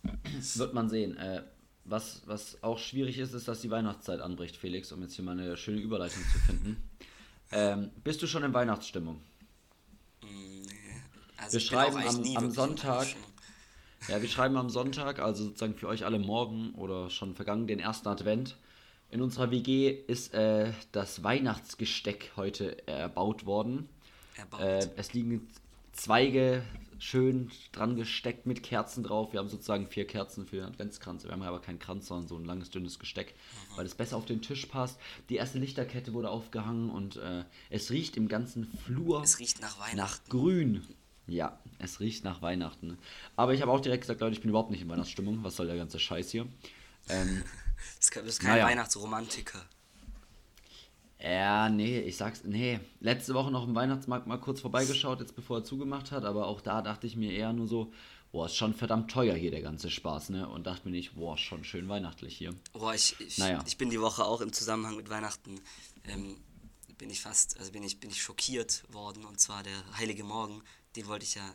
Ja. 0.04 0.12
Wird 0.54 0.74
man 0.74 0.88
sehen. 0.88 1.16
Äh, 1.16 1.44
was, 1.84 2.22
was 2.26 2.62
auch 2.62 2.78
schwierig 2.78 3.18
ist, 3.18 3.32
ist, 3.32 3.48
dass 3.48 3.60
die 3.60 3.70
Weihnachtszeit 3.70 4.20
anbricht, 4.20 4.56
Felix, 4.56 4.92
um 4.92 5.02
jetzt 5.02 5.14
hier 5.14 5.24
mal 5.24 5.38
eine 5.38 5.56
schöne 5.56 5.80
Überleitung 5.80 6.22
zu 6.32 6.38
finden. 6.38 6.76
Ähm, 7.50 7.90
bist 8.02 8.22
du 8.22 8.26
schon 8.26 8.44
in 8.44 8.54
Weihnachtsstimmung? 8.54 9.20
Mm, 10.22 10.62
nee. 10.62 11.02
Also 11.36 11.54
wir 11.54 11.60
schreiben 11.60 11.98
am, 11.98 12.36
am 12.36 12.50
Sonntag. 12.50 13.08
Ja, 14.08 14.20
wir 14.22 14.28
schreiben 14.28 14.56
am 14.56 14.70
Sonntag, 14.70 15.18
also 15.18 15.44
sozusagen 15.44 15.74
für 15.74 15.88
euch 15.88 16.04
alle 16.04 16.18
morgen 16.18 16.72
oder 16.74 17.10
schon 17.10 17.34
vergangen, 17.34 17.66
den 17.66 17.78
ersten 17.78 18.08
Advent. 18.08 18.56
In 19.12 19.20
unserer 19.20 19.50
WG 19.50 19.90
ist 19.90 20.32
äh, 20.32 20.72
das 20.90 21.22
Weihnachtsgesteck 21.22 22.32
heute 22.34 22.88
erbaut 22.88 23.44
worden. 23.44 23.90
Erbaut. 24.38 24.60
Äh, 24.62 24.88
es 24.96 25.12
liegen 25.12 25.48
Zweige 25.92 26.62
schön 26.98 27.50
dran 27.72 27.94
gesteckt 27.94 28.46
mit 28.46 28.62
Kerzen 28.62 29.02
drauf. 29.04 29.34
Wir 29.34 29.40
haben 29.40 29.50
sozusagen 29.50 29.86
vier 29.86 30.06
Kerzen 30.06 30.46
für 30.46 30.56
den 30.56 30.64
Adventskranz. 30.64 31.24
Wir 31.24 31.32
haben 31.32 31.42
aber 31.42 31.60
keinen 31.60 31.78
Kranz, 31.78 32.06
sondern 32.06 32.26
so 32.26 32.36
ein 32.36 32.46
langes, 32.46 32.70
dünnes 32.70 32.98
Gesteck, 32.98 33.34
mhm. 33.34 33.76
weil 33.76 33.84
es 33.84 33.94
besser 33.94 34.16
auf 34.16 34.24
den 34.24 34.40
Tisch 34.40 34.64
passt. 34.64 34.98
Die 35.28 35.36
erste 35.36 35.58
Lichterkette 35.58 36.14
wurde 36.14 36.30
aufgehangen 36.30 36.88
und 36.88 37.16
äh, 37.16 37.44
es 37.68 37.90
riecht 37.90 38.16
im 38.16 38.28
ganzen 38.28 38.72
Flur. 38.86 39.22
Es 39.22 39.38
riecht 39.38 39.60
nach 39.60 39.78
Weihnachten. 39.78 39.96
Nach 39.98 40.24
Grün. 40.30 40.86
Ja, 41.26 41.58
es 41.78 42.00
riecht 42.00 42.24
nach 42.24 42.40
Weihnachten. 42.40 42.96
Aber 43.36 43.52
ich 43.52 43.60
habe 43.60 43.72
auch 43.72 43.80
direkt 43.80 44.04
gesagt, 44.04 44.22
Leute, 44.22 44.32
ich 44.32 44.40
bin 44.40 44.48
überhaupt 44.48 44.70
nicht 44.70 44.80
in 44.80 44.88
Weihnachtsstimmung. 44.88 45.44
Was 45.44 45.56
soll 45.56 45.66
der 45.66 45.76
ganze 45.76 45.98
Scheiß 45.98 46.30
hier? 46.30 46.46
Ähm, 47.10 47.42
das 47.98 48.24
ist 48.24 48.40
kein 48.40 48.52
naja. 48.52 48.66
Weihnachtsromantiker. 48.66 49.64
Ja, 51.22 51.68
nee, 51.68 52.00
ich 52.00 52.16
sag's, 52.16 52.42
nee. 52.44 52.80
Letzte 53.00 53.34
Woche 53.34 53.52
noch 53.52 53.66
im 53.66 53.74
Weihnachtsmarkt 53.74 54.26
mal 54.26 54.38
kurz 54.38 54.60
vorbeigeschaut, 54.60 55.20
jetzt 55.20 55.36
bevor 55.36 55.58
er 55.58 55.64
zugemacht 55.64 56.10
hat, 56.10 56.24
aber 56.24 56.46
auch 56.46 56.60
da 56.60 56.82
dachte 56.82 57.06
ich 57.06 57.14
mir 57.14 57.32
eher 57.32 57.52
nur 57.52 57.68
so, 57.68 57.92
boah, 58.32 58.46
ist 58.46 58.56
schon 58.56 58.74
verdammt 58.74 59.10
teuer 59.10 59.36
hier 59.36 59.52
der 59.52 59.62
ganze 59.62 59.88
Spaß, 59.88 60.30
ne? 60.30 60.48
Und 60.48 60.66
dachte 60.66 60.88
mir 60.88 60.96
nicht, 60.96 61.14
boah, 61.14 61.38
schon 61.38 61.62
schön 61.62 61.88
weihnachtlich 61.88 62.36
hier. 62.36 62.54
Boah, 62.72 62.92
ich, 62.94 63.14
ich, 63.20 63.38
naja. 63.38 63.62
ich 63.66 63.78
bin 63.78 63.90
die 63.90 64.00
Woche 64.00 64.24
auch 64.24 64.40
im 64.40 64.52
Zusammenhang 64.52 64.96
mit 64.96 65.10
Weihnachten, 65.10 65.60
ähm, 66.08 66.38
bin 66.98 67.08
ich 67.08 67.20
fast, 67.20 67.58
also 67.58 67.70
bin 67.70 67.84
ich, 67.84 68.00
bin 68.00 68.10
ich 68.10 68.20
schockiert 68.20 68.82
worden, 68.88 69.24
und 69.24 69.38
zwar 69.38 69.62
der 69.62 69.96
Heilige 69.98 70.24
Morgen, 70.24 70.62
den 70.96 71.06
wollte 71.06 71.24
ich 71.24 71.36
ja 71.36 71.54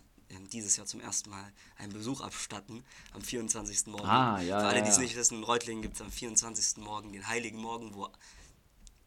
dieses 0.51 0.77
Jahr 0.77 0.85
zum 0.85 0.99
ersten 0.99 1.29
Mal 1.29 1.51
einen 1.77 1.93
Besuch 1.93 2.21
abstatten, 2.21 2.83
am 3.13 3.21
24. 3.21 3.87
Morgen. 3.87 4.05
Ah, 4.05 4.41
ja, 4.41 4.59
Für 4.59 4.67
alle, 4.67 4.83
die 4.83 4.89
es 4.89 4.97
nicht 4.97 5.15
wissen, 5.15 5.37
in 5.37 5.43
Reutlingen 5.43 5.81
gibt 5.81 5.95
es 5.95 6.01
am 6.01 6.11
24. 6.11 6.83
Morgen 6.83 7.13
den 7.13 7.27
Heiligen 7.27 7.59
Morgen, 7.59 7.93
wo 7.93 8.09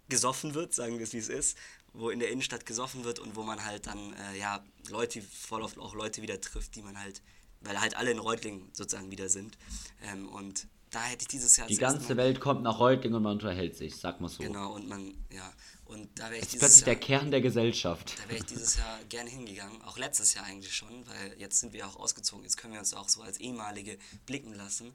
gesoffen 0.09 0.55
wird, 0.55 0.75
sagen 0.75 0.99
wir 0.99 1.05
es 1.05 1.13
wie 1.13 1.19
es 1.19 1.29
ist, 1.29 1.57
wo 1.93 2.11
in 2.11 2.19
der 2.19 2.31
Innenstadt 2.31 2.67
gesoffen 2.67 3.05
wird 3.05 3.19
und 3.19 3.37
wo 3.37 3.43
man 3.43 3.65
halt 3.65 3.87
dann, 3.87 4.13
äh, 4.15 4.39
ja, 4.39 4.63
Leute, 4.89 5.23
voll 5.23 5.63
oft 5.63 5.79
auch 5.79 5.95
Leute 5.95 6.23
wieder 6.23 6.41
trifft, 6.41 6.75
die 6.77 6.83
man 6.83 6.99
halt, 6.99 7.23
weil 7.61 7.81
halt 7.81 7.97
alle 7.97 8.11
in 8.11 8.19
Reutlingen 8.19 8.69
sozusagen 8.73 9.11
wieder 9.11 9.29
sind. 9.29 9.57
Ähm, 10.03 10.29
und 10.29 10.67
da 10.91 11.03
hätte 11.03 11.23
ich 11.23 11.29
dieses 11.29 11.57
Jahr. 11.57 11.69
Die 11.69 11.77
ganze 11.77 12.17
Welt 12.17 12.41
kommt 12.41 12.63
nach 12.63 12.79
Reutlingen 12.81 13.17
und 13.17 13.23
man 13.23 13.33
unterhält 13.33 13.77
sich, 13.77 13.97
sag 13.97 14.21
mal 14.21 14.29
so. 14.29 14.43
Genau, 14.43 14.75
und 14.75 14.89
man, 14.89 15.15
ja. 15.31 15.53
Und 15.91 16.21
da 16.21 16.31
wäre 16.31 16.37
ich 16.37 16.43
das 16.43 16.53
ist 16.55 16.59
plötzlich 16.61 16.81
Jahr, 16.83 16.95
der 16.95 17.01
Kern 17.01 17.31
der 17.33 17.41
Gesellschaft. 17.41 18.17
Da 18.17 18.29
wäre 18.29 18.39
ich 18.39 18.47
dieses 18.47 18.77
Jahr 18.77 19.01
gerne 19.09 19.29
hingegangen, 19.29 19.83
auch 19.83 19.99
letztes 19.99 20.35
Jahr 20.35 20.45
eigentlich 20.45 20.73
schon, 20.73 21.05
weil 21.09 21.35
jetzt 21.37 21.59
sind 21.59 21.73
wir 21.73 21.85
auch 21.85 21.97
ausgezogen, 21.97 22.45
jetzt 22.45 22.57
können 22.57 22.75
wir 22.75 22.79
uns 22.79 22.95
auch 22.95 23.09
so 23.09 23.23
als 23.23 23.41
ehemalige 23.41 23.99
blicken 24.25 24.55
lassen 24.55 24.93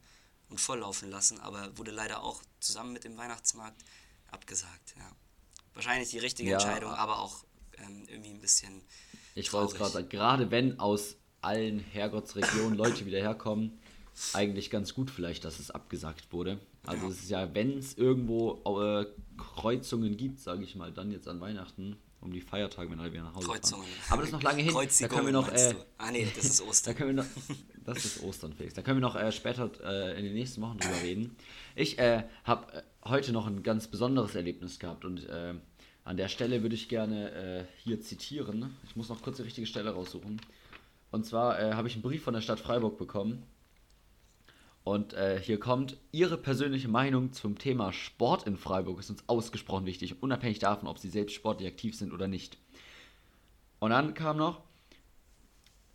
und 0.50 0.62
volllaufen 0.62 1.10
lassen, 1.10 1.42
aber 1.42 1.78
wurde 1.78 1.92
leider 1.92 2.24
auch 2.24 2.42
zusammen 2.62 2.94
mit 2.94 3.04
dem 3.04 3.18
Weihnachtsmarkt 3.18 3.84
abgesagt, 4.32 4.96
ja. 4.98 5.12
Wahrscheinlich 5.74 6.12
die 6.12 6.20
richtige 6.20 6.52
ja. 6.52 6.58
Entscheidung, 6.58 6.92
aber 6.92 7.20
auch 7.20 7.44
ähm, 7.78 8.06
irgendwie 8.08 8.30
ein 8.30 8.40
bisschen. 8.40 8.82
Ich 9.34 9.52
wollte 9.52 9.74
es 9.74 9.78
gerade 9.78 9.92
sagen, 9.92 10.08
gerade 10.08 10.50
wenn 10.50 10.80
aus 10.80 11.18
allen 11.42 11.80
Herrgottsregionen 11.80 12.78
Leute 12.78 13.06
wieder 13.06 13.20
herkommen, 13.20 13.82
eigentlich 14.32 14.70
ganz 14.70 14.94
gut 14.94 15.12
vielleicht, 15.12 15.44
dass 15.44 15.60
es 15.60 15.72
abgesagt 15.72 16.32
wurde. 16.32 16.62
Also 16.88 17.06
ja. 17.06 17.12
es 17.12 17.24
ist 17.24 17.30
ja, 17.30 17.54
wenn 17.54 17.78
es 17.78 17.98
irgendwo 17.98 18.62
äh, 18.82 19.06
Kreuzungen 19.38 20.18
gibt, 20.18 20.40
sage 20.40 20.64
ich 20.64 20.76
mal, 20.76 20.92
dann 20.92 21.12
jetzt 21.12 21.28
an 21.28 21.42
Weihnachten, 21.42 21.98
um 22.22 22.34
die 22.34 22.42
Feiertage, 22.42 22.90
wenn 22.90 23.00
alle 23.00 23.14
wieder 23.14 23.24
nach 23.24 23.36
Hause 23.36 23.48
Kreuzungen. 23.48 23.86
fahren. 23.86 24.04
Aber 24.10 24.22
das 24.22 24.30
ist 24.30 24.34
noch 24.34 24.44
lange 24.44 24.64
hin. 24.64 24.74
da 24.74 25.08
können 25.08 25.26
wir 25.26 25.34
noch. 25.34 25.52
Äh, 25.52 25.76
ah 25.98 26.12
nee, 26.12 26.28
das 26.36 26.46
ist 26.46 26.62
Ostern. 26.68 26.94
da 26.94 26.98
können 26.98 27.16
wir 27.16 27.24
noch, 27.24 27.30
das 27.86 28.06
ist 28.06 28.24
Ostern, 28.24 28.54
Felix. 28.54 28.74
Da 28.74 28.82
können 28.82 28.98
wir 28.98 29.08
noch 29.08 29.16
äh, 29.16 29.32
später 29.32 29.70
äh, 29.84 30.18
in 30.18 30.26
den 30.26 30.34
nächsten 30.34 30.62
Wochen 30.62 30.78
drüber 30.78 31.02
reden. 31.02 31.36
Ich 31.76 32.00
äh, 32.00 32.24
habe 32.44 32.74
äh, 32.74 32.82
heute 33.06 33.32
noch 33.32 33.48
ein 33.48 33.64
ganz 33.64 33.88
besonderes 33.88 34.36
Erlebnis 34.36 34.80
gehabt 34.80 35.06
und 35.06 35.28
an 36.04 36.18
der 36.18 36.28
Stelle 36.28 36.62
würde 36.64 36.76
ich 36.76 36.90
gerne 36.90 37.68
hier 37.84 38.02
zitieren. 38.02 38.76
Ich 38.88 38.96
muss 38.96 39.10
noch 39.10 39.22
kurz 39.22 39.38
die 39.38 39.44
richtige 39.44 39.68
Stelle 39.68 39.92
raussuchen. 39.92 40.42
Und 41.12 41.26
zwar 41.26 41.60
habe 41.76 41.88
ich 41.88 41.94
einen 41.94 42.02
Brief 42.02 42.24
von 42.24 42.34
der 42.34 42.42
Stadt 42.42 42.60
Freiburg 42.60 42.98
bekommen. 42.98 43.44
Und 44.86 45.14
äh, 45.14 45.42
hier 45.42 45.60
kommt, 45.60 45.98
Ihre 46.12 46.38
persönliche 46.38 46.88
Meinung 46.88 47.34
zum 47.34 47.58
Thema 47.58 47.92
Sport 47.92 48.46
in 48.46 48.56
Freiburg 48.56 49.00
ist 49.00 49.10
uns 49.10 49.24
ausgesprochen 49.28 49.88
wichtig, 49.88 50.22
unabhängig 50.22 50.60
davon, 50.60 50.88
ob 50.88 51.00
Sie 51.00 51.10
selbst 51.10 51.34
sportlich 51.34 51.68
aktiv 51.68 51.98
sind 51.98 52.14
oder 52.14 52.28
nicht. 52.28 52.60
Und 53.80 53.90
dann 53.90 54.14
kam 54.14 54.38
noch, 54.38 54.62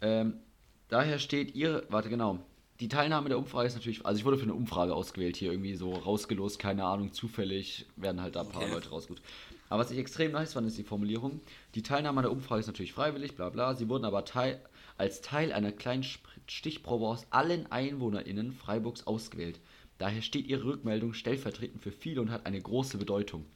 ähm, 0.01 0.41
daher 0.89 1.21
steht 1.21 1.55
Ihre, 1.55 1.85
warte 1.89 2.09
genau, 2.09 2.41
die 2.81 2.89
Teilnahme 2.89 3.29
der 3.29 3.39
Umfrage 3.39 3.69
ist 3.69 3.77
natürlich, 3.77 4.05
also 4.05 4.19
ich 4.19 4.25
wurde 4.25 4.39
für 4.39 4.43
eine 4.43 4.55
Umfrage 4.55 4.93
ausgewählt, 4.93 5.37
hier 5.37 5.53
irgendwie 5.53 5.77
so 5.77 5.93
rausgelost, 5.93 6.59
keine 6.59 6.85
Ahnung, 6.85 7.13
zufällig 7.13 7.87
werden 7.95 8.21
halt 8.21 8.35
da 8.35 8.41
ein 8.41 8.49
paar 8.49 8.63
okay. 8.63 8.73
Leute 8.73 8.91
rausgesucht. 8.91 9.23
Aber 9.69 9.83
was 9.83 9.93
ich 9.93 9.99
extrem 9.99 10.33
nice 10.33 10.55
fand, 10.55 10.67
ist 10.67 10.79
die 10.79 10.83
Formulierung. 10.83 11.41
Die 11.77 11.83
Teilnahme 11.83 12.19
an 12.19 12.25
der 12.25 12.33
Umfrage 12.33 12.59
ist 12.59 12.67
natürlich 12.67 12.93
freiwillig, 12.93 13.37
bla 13.37 13.51
bla. 13.51 13.75
Sie 13.75 13.89
wurden 13.89 14.05
aber 14.05 14.25
teil, 14.25 14.61
als 14.99 15.21
Teil 15.21 15.53
einer 15.53 15.71
kleinen 15.71 16.03
Stichprobe 16.51 17.07
aus 17.07 17.27
allen 17.31 17.71
EinwohnerInnen 17.71 18.53
Freiburgs 18.53 19.07
ausgewählt. 19.07 19.61
Daher 19.99 20.21
steht 20.21 20.47
ihre 20.49 20.65
Rückmeldung 20.65 21.15
stellvertretend 21.15 21.81
für 21.81 21.93
viele 21.93 22.21
und 22.21 22.31
hat 22.31 22.45
eine 22.45 22.61
große 22.61 22.99
Bedeutung. 22.99 23.47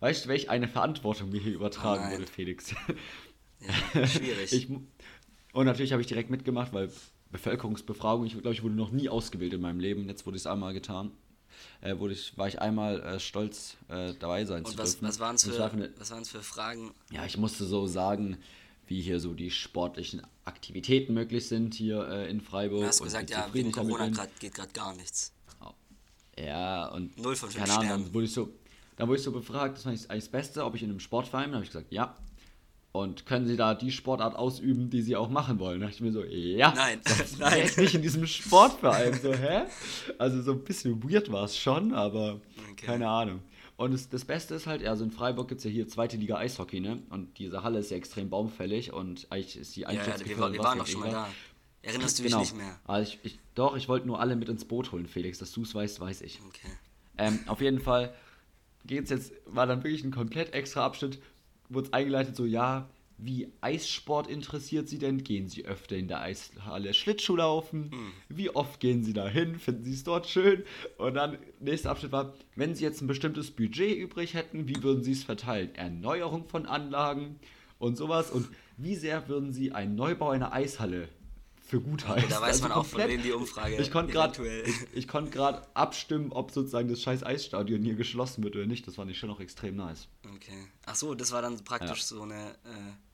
Weißt 0.00 0.24
du, 0.24 0.28
welch 0.28 0.50
eine 0.50 0.66
Verantwortung 0.66 1.30
mir 1.30 1.40
hier 1.40 1.54
übertragen 1.54 2.08
oh 2.08 2.12
wurde, 2.12 2.26
Felix? 2.26 2.74
Ja, 3.60 4.06
schwierig. 4.06 4.52
ich, 4.52 4.68
und 5.52 5.64
natürlich 5.66 5.92
habe 5.92 6.02
ich 6.02 6.08
direkt 6.08 6.28
mitgemacht, 6.28 6.72
weil 6.72 6.90
Bevölkerungsbefragung. 7.30 8.26
Ich 8.26 8.32
glaube, 8.32 8.52
ich 8.52 8.62
wurde 8.62 8.74
noch 8.74 8.90
nie 8.90 9.08
ausgebildet 9.08 9.56
in 9.58 9.62
meinem 9.62 9.80
Leben. 9.80 10.08
Jetzt 10.08 10.26
wurde 10.26 10.36
es 10.36 10.46
einmal 10.46 10.74
getan. 10.74 11.12
Äh, 11.80 11.98
wurde 11.98 12.12
ich, 12.12 12.36
war 12.36 12.48
ich 12.48 12.60
einmal 12.60 13.00
äh, 13.02 13.20
stolz, 13.20 13.76
äh, 13.88 14.12
dabei 14.18 14.44
sein 14.44 14.64
Und 14.64 14.72
zu 14.72 14.78
was, 14.78 14.92
dürfen. 14.92 15.08
Was 15.08 15.20
waren 15.20 15.34
es 15.36 15.44
für, 15.44 15.52
für 16.38 16.42
Fragen? 16.42 16.92
Ja, 17.10 17.24
ich 17.24 17.38
musste 17.38 17.64
so 17.64 17.86
sagen, 17.86 18.36
wie 18.86 19.00
hier 19.00 19.20
so 19.20 19.34
die 19.34 19.50
sportlichen 19.50 20.22
Aktivitäten 20.44 21.14
möglich 21.14 21.48
sind 21.48 21.74
hier 21.74 22.08
äh, 22.08 22.30
in 22.30 22.40
Freiburg. 22.40 22.82
Du 22.82 22.86
hast 22.86 23.02
gesagt, 23.02 23.30
ja, 23.30 23.48
wegen 23.52 23.72
Corona 23.72 24.08
grad, 24.08 24.38
geht 24.38 24.54
gerade 24.54 24.72
gar 24.72 24.94
nichts. 24.94 25.32
Ja, 26.38 26.88
und 26.88 27.18
Null 27.18 27.34
von 27.34 27.48
keine 27.48 27.72
Ahnung, 27.72 27.88
dann 27.88 28.14
wurde 28.14 28.26
ich 28.26 28.32
so, 28.32 28.50
dann 28.96 29.08
wurde 29.08 29.18
ich 29.18 29.24
so 29.24 29.32
befragt, 29.32 29.76
das 29.76 29.86
war 29.86 29.92
eigentlich 29.92 30.06
das 30.06 30.28
Beste, 30.28 30.64
ob 30.64 30.74
ich 30.74 30.82
in 30.82 30.90
einem 30.90 31.00
Sportverein 31.00 31.46
bin. 31.46 31.54
habe 31.54 31.64
ich 31.64 31.70
gesagt, 31.70 31.90
ja. 31.92 32.14
Und 32.92 33.26
können 33.26 33.46
Sie 33.46 33.56
da 33.56 33.74
die 33.74 33.92
Sportart 33.92 34.36
ausüben, 34.36 34.88
die 34.88 35.02
Sie 35.02 35.16
auch 35.16 35.28
machen 35.28 35.58
wollen? 35.58 35.80
Da 35.80 35.86
dachte 35.86 35.96
ich 35.96 36.02
mir 36.02 36.12
so, 36.12 36.24
ja. 36.24 36.72
Nein, 36.74 37.00
nein. 37.38 37.58
Jetzt 37.58 37.76
nicht 37.78 37.94
in 37.94 38.02
diesem 38.02 38.26
Sportverein. 38.26 39.12
So, 39.20 39.34
hä? 39.34 39.64
Also 40.18 40.40
so 40.40 40.52
ein 40.52 40.64
bisschen 40.64 41.02
weird 41.02 41.30
war 41.30 41.44
es 41.44 41.58
schon, 41.58 41.92
aber 41.92 42.40
okay. 42.70 42.86
keine 42.86 43.08
Ahnung. 43.08 43.42
Und 43.76 43.92
das, 43.92 44.08
das 44.08 44.24
Beste 44.24 44.54
ist 44.54 44.66
halt, 44.66 44.86
also 44.86 45.04
in 45.04 45.10
Freiburg 45.10 45.48
gibt 45.48 45.58
es 45.58 45.64
ja 45.64 45.70
hier 45.70 45.86
zweite 45.86 46.16
Liga 46.16 46.36
Eishockey, 46.36 46.80
ne? 46.80 47.02
Und 47.10 47.38
diese 47.38 47.62
Halle 47.62 47.78
ist 47.78 47.90
ja 47.90 47.96
extrem 47.96 48.30
baumfällig 48.30 48.92
und 48.92 49.26
eigentlich 49.30 49.58
ist 49.58 49.76
die 49.76 49.86
Einstiegsgefahr... 49.86 50.26
Ja, 50.26 50.46
ja, 50.46 50.52
wir, 50.52 50.58
wir 50.58 50.64
waren 50.64 50.78
doch 50.78 50.86
schon 50.86 51.00
mal 51.00 51.10
da. 51.10 51.28
Erinnerst 51.82 52.18
du 52.18 52.22
mich 52.22 52.32
genau. 52.32 52.42
nicht 52.42 52.56
mehr? 52.56 52.80
Also 52.86 53.12
ich, 53.12 53.18
ich, 53.22 53.38
doch, 53.54 53.76
ich 53.76 53.88
wollte 53.88 54.06
nur 54.06 54.18
alle 54.18 54.34
mit 54.34 54.48
ins 54.48 54.64
Boot 54.64 54.92
holen, 54.92 55.06
Felix. 55.06 55.38
Dass 55.38 55.52
du 55.52 55.62
es 55.62 55.74
weißt, 55.74 56.00
weiß 56.00 56.22
ich. 56.22 56.40
Okay. 56.48 56.72
Ähm, 57.18 57.38
auf 57.46 57.60
jeden 57.60 57.80
Fall 57.80 58.14
geht's 58.86 59.10
jetzt, 59.10 59.32
war 59.46 59.66
dann 59.66 59.84
wirklich 59.84 60.04
ein 60.04 60.10
komplett 60.10 60.54
extra 60.54 60.84
Abschnitt, 60.84 61.20
wurde 61.68 61.88
es 61.88 61.92
eingeleitet, 61.92 62.36
so, 62.36 62.44
ja, 62.44 62.88
wie 63.18 63.50
Eissport 63.60 64.26
interessiert 64.26 64.88
Sie 64.88 64.98
denn? 64.98 65.24
Gehen 65.24 65.48
Sie 65.48 65.64
öfter 65.64 65.96
in 65.96 66.08
der 66.08 66.20
Eishalle 66.20 66.92
Schlittschuh 66.92 67.36
laufen? 67.36 67.90
Mhm. 67.90 68.12
Wie 68.28 68.50
oft 68.50 68.78
gehen 68.80 69.04
Sie 69.04 69.12
da 69.12 69.26
hin? 69.26 69.58
Finden 69.58 69.84
Sie 69.84 69.94
es 69.94 70.04
dort 70.04 70.26
schön? 70.26 70.64
Und 70.98 71.14
dann, 71.14 71.38
nächster 71.60 71.90
Abschnitt 71.90 72.12
war, 72.12 72.34
wenn 72.56 72.74
Sie 72.74 72.84
jetzt 72.84 73.00
ein 73.00 73.06
bestimmtes 73.06 73.50
Budget 73.50 73.96
übrig 73.96 74.34
hätten, 74.34 74.68
wie 74.68 74.82
würden 74.82 75.02
Sie 75.02 75.12
es 75.12 75.24
verteilen? 75.24 75.74
Erneuerung 75.74 76.46
von 76.48 76.66
Anlagen 76.66 77.40
und 77.78 77.96
sowas. 77.96 78.30
Und 78.30 78.48
wie 78.76 78.96
sehr 78.96 79.28
würden 79.28 79.52
Sie 79.52 79.72
einen 79.72 79.94
Neubau 79.94 80.30
einer 80.30 80.52
Eishalle 80.52 81.08
für 81.66 81.80
gut 81.80 82.06
heißen? 82.06 82.28
da 82.30 82.40
weiß 82.40 82.62
also 82.62 82.62
man 82.62 82.72
auch, 82.72 82.86
von 82.86 83.00
wem 83.00 83.22
die 83.22 83.32
Umfrage 83.32 83.76
Ich 83.76 83.90
konnte 83.90 84.12
gerade 84.12 84.62
ich, 84.62 84.74
ich 84.94 85.08
konnt 85.08 85.36
abstimmen, 85.36 86.32
ob 86.32 86.52
sozusagen 86.52 86.88
das 86.88 87.02
scheiß 87.02 87.24
Eisstadion 87.24 87.82
hier 87.82 87.96
geschlossen 87.96 88.44
wird 88.44 88.56
oder 88.56 88.66
nicht. 88.66 88.86
Das 88.86 88.94
fand 88.94 89.10
ich 89.10 89.18
schon 89.18 89.28
noch 89.28 89.40
extrem 89.40 89.76
nice. 89.76 90.08
Okay. 90.34 90.68
Ach 90.86 90.94
so, 90.94 91.14
das 91.14 91.32
war 91.32 91.42
dann 91.42 91.62
praktisch 91.64 92.00
ja. 92.00 92.06
so 92.06 92.22
eine... 92.22 92.52
Äh 92.64 93.06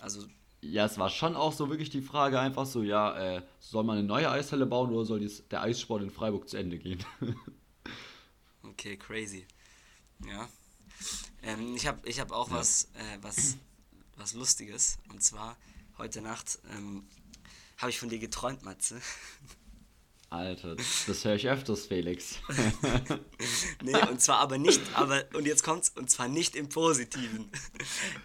also. 0.00 0.26
Ja, 0.62 0.84
es 0.86 0.98
war 0.98 1.08
schon 1.08 1.36
auch 1.36 1.52
so 1.52 1.70
wirklich 1.70 1.90
die 1.90 2.02
Frage 2.02 2.38
einfach 2.38 2.66
so, 2.66 2.82
ja, 2.82 3.36
äh, 3.36 3.42
soll 3.60 3.84
man 3.84 3.98
eine 3.98 4.06
neue 4.06 4.30
Eishalle 4.30 4.66
bauen 4.66 4.92
oder 4.92 5.06
soll 5.06 5.20
dies, 5.20 5.46
der 5.48 5.62
Eissport 5.62 6.02
in 6.02 6.10
Freiburg 6.10 6.48
zu 6.48 6.58
Ende 6.58 6.78
gehen? 6.78 7.02
okay, 8.62 8.96
crazy. 8.96 9.46
Ja. 10.26 10.48
Ähm, 11.42 11.74
ich 11.76 11.86
habe 11.86 12.06
ich 12.06 12.20
hab 12.20 12.30
auch 12.32 12.50
ja. 12.50 12.56
was, 12.56 12.84
äh, 12.94 13.18
was, 13.22 13.56
was 14.16 14.34
Lustiges. 14.34 14.98
Und 15.10 15.22
zwar 15.22 15.56
heute 15.96 16.20
Nacht 16.20 16.58
ähm, 16.76 17.04
habe 17.80 17.90
ich 17.90 17.98
von 17.98 18.08
dir 18.08 18.18
geträumt, 18.18 18.62
Matze. 18.62 19.00
Alter, 20.30 20.76
das 20.76 21.24
höre 21.24 21.34
ich 21.34 21.48
öfters, 21.48 21.86
Felix. 21.86 22.36
nee, 23.82 23.96
und 24.08 24.22
zwar 24.22 24.38
aber 24.38 24.58
nicht, 24.58 24.80
aber, 24.94 25.24
und 25.34 25.44
jetzt 25.44 25.64
kommt's, 25.64 25.90
und 25.96 26.08
zwar 26.08 26.28
nicht 26.28 26.54
im 26.54 26.68
Positiven. 26.68 27.50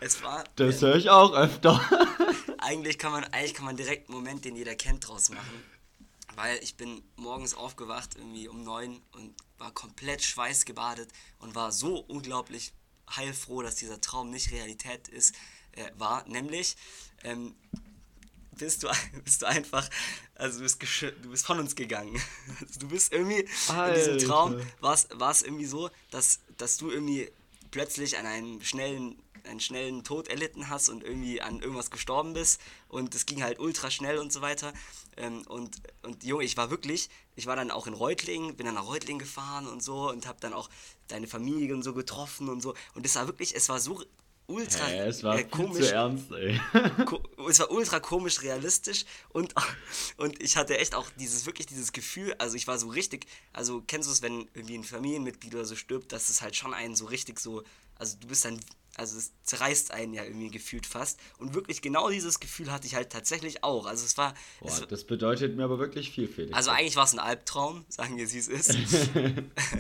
Es 0.02 0.22
war. 0.22 0.44
Das 0.56 0.84
höre 0.84 0.98
ich 0.98 1.10
auch 1.10 1.34
öfter. 1.34 1.82
eigentlich 2.60 3.00
kann 3.00 3.12
man, 3.12 3.24
eigentlich 3.24 3.56
kann 3.56 3.66
man 3.66 3.76
direkt 3.76 4.08
einen 4.08 4.18
Moment, 4.18 4.46
den 4.46 4.56
jeder 4.56 4.76
kennt, 4.76 5.08
draus 5.08 5.30
machen. 5.30 5.64
Weil 6.36 6.60
ich 6.62 6.78
bin 6.78 7.02
morgens 7.16 7.56
aufgewacht, 7.56 8.12
irgendwie 8.18 8.48
um 8.50 8.64
neun 8.64 9.02
und 9.14 9.34
war 9.58 9.72
komplett 9.72 10.22
schweißgebadet 10.22 11.10
und 11.40 11.56
war 11.56 11.72
so 11.72 11.98
unglaublich 11.98 12.74
heilfroh, 13.16 13.64
dass 13.64 13.76
dieser 13.76 14.00
Traum 14.00 14.30
nicht 14.30 14.52
Realität 14.52 15.08
ist, 15.08 15.34
äh, 15.72 15.90
war. 15.98 16.28
Nämlich, 16.28 16.76
ähm, 17.24 17.56
bist 18.58 18.84
du, 18.84 18.88
bist 19.24 19.42
du 19.42 19.48
einfach, 19.48 19.90
also 20.36 20.60
du 20.60 20.64
bist, 20.64 20.82
du 21.02 21.30
bist 21.30 21.46
von 21.46 21.60
uns 21.60 21.76
gegangen. 21.76 22.22
Also 22.62 22.80
du 22.80 22.88
bist 22.88 23.14
irgendwie 23.14 23.48
Alter. 23.70 23.88
in 23.88 24.16
diesem 24.16 24.30
Traum, 24.30 24.60
war 24.80 25.32
es 25.32 25.42
irgendwie 25.42 25.66
so, 25.66 25.90
dass, 26.12 26.40
dass 26.58 26.78
du 26.78 26.90
irgendwie 26.92 27.30
plötzlich 27.72 28.18
an 28.18 28.26
einem 28.26 28.62
schnellen, 28.62 29.18
einen 29.44 29.60
schnellen 29.60 30.04
Tod 30.04 30.28
erlitten 30.28 30.70
hast 30.70 30.90
und 30.90 31.04
irgendwie 31.04 31.42
an 31.42 31.60
irgendwas 31.60 31.92
gestorben 31.92 32.34
bist 32.34 32.60
und 32.88 33.14
es 33.14 33.26
ging 33.26 33.44
halt 33.44 33.60
ultra 33.60 33.92
schnell 33.92 34.18
und 34.18 34.32
so 34.32 34.42
weiter. 34.42 34.74
Ähm, 35.18 35.44
und, 35.48 35.76
und 36.04 36.24
Junge, 36.24 36.44
ich 36.44 36.58
war 36.58 36.72
wirklich, 36.72 37.10
ich 37.36 37.46
war 37.46 37.56
dann 37.56 37.72
auch 37.72 37.88
in 37.88 37.94
Reutlingen, 37.94 38.56
bin 38.56 38.66
dann 38.66 38.76
nach 38.76 38.88
Reutlingen 38.88 39.20
gefahren 39.20 39.68
und 39.68 39.84
so 39.84 40.10
und 40.10 40.26
habe 40.26 40.40
dann 40.40 40.54
auch 40.54 40.70
deine 41.08 41.28
Familie 41.28 41.74
und 41.74 41.84
so 41.84 41.94
getroffen 41.94 42.50
und 42.50 42.62
so. 42.62 42.74
Und 42.94 43.06
es 43.06 43.16
war 43.16 43.28
wirklich, 43.28 43.56
es 43.56 43.70
war 43.70 43.80
so 43.80 44.04
ultra 44.48 44.86
hey, 44.86 45.08
es 45.08 45.24
war 45.24 45.40
äh, 45.40 45.44
komisch. 45.44 45.90
Ernst, 45.90 46.32
ey. 46.32 46.60
es 47.50 47.60
war 47.60 47.72
ultra 47.72 48.00
komisch 48.00 48.42
realistisch 48.42 49.06
und, 49.30 49.54
und 50.18 50.42
ich 50.42 50.58
hatte 50.58 50.78
echt 50.78 50.96
auch 50.96 51.10
dieses 51.18 51.46
wirklich 51.46 51.68
dieses 51.68 51.92
Gefühl, 51.92 52.34
also 52.38 52.56
ich 52.56 52.68
war 52.68 52.78
so 52.78 52.88
richtig, 52.88 53.28
also 53.54 53.84
kennst 53.86 54.08
du 54.08 54.14
es, 54.14 54.22
wenn 54.22 54.48
irgendwie 54.54 54.78
ein 54.78 54.84
Familienmitglied 54.84 55.54
oder 55.56 55.66
so 55.66 55.76
stirbt, 55.76 56.12
dass 56.12 56.30
es 56.30 56.42
halt 56.42 56.56
schon 56.56 56.74
einen 56.74 56.96
so 56.96 57.06
richtig 57.06 57.40
so, 57.40 57.64
also 57.96 58.18
du 58.20 58.28
bist 58.28 58.46
dann 58.46 58.60
also 58.98 59.18
es 59.18 59.34
zerreißt 59.44 59.92
einen 59.92 60.14
ja 60.14 60.24
irgendwie 60.24 60.50
gefühlt 60.50 60.86
fast. 60.86 61.20
Und 61.38 61.54
wirklich 61.54 61.82
genau 61.82 62.10
dieses 62.10 62.40
Gefühl 62.40 62.72
hatte 62.72 62.88
ich 62.88 62.96
halt 62.96 63.12
tatsächlich 63.12 63.64
auch. 63.64 63.86
Also 63.86 64.06
es 64.06 64.18
war. 64.18 64.34
Boah, 64.62 64.70
es, 64.70 64.88
das 64.88 65.04
bedeutet 65.04 65.56
mir 65.56 65.66
aber 65.66 65.80
wirklich 65.80 66.12
viel, 66.12 66.28
Felix. 66.28 66.56
Also 66.56 66.72
eigentlich 66.72 66.96
war 66.96 67.04
es 67.04 67.14
ein 67.14 67.20
Albtraum, 67.20 67.86
sagen 67.90 68.18
wir, 68.18 68.32
wie 68.32 68.38
es 68.38 68.48
ist. 68.48 68.76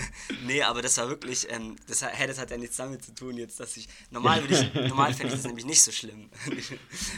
nee, 0.46 0.62
aber 0.62 0.82
das 0.82 0.98
war 0.98 1.08
wirklich, 1.10 1.50
ähm, 1.50 1.78
das 1.88 2.02
hat, 2.02 2.12
das 2.28 2.38
hat 2.38 2.52
ja 2.52 2.58
nichts 2.58 2.76
damit 2.76 3.04
zu 3.04 3.16
tun, 3.16 3.38
jetzt, 3.38 3.60
dass 3.60 3.78
ich. 3.78 3.88
Normal, 4.10 4.44
ich, 4.50 4.74
normal 4.90 5.14
fände 5.14 5.34
ich 5.34 5.42
das 5.42 5.48
nämlich 5.48 5.66
nicht 5.66 5.82
so 5.82 5.92
schlimm. 5.92 6.30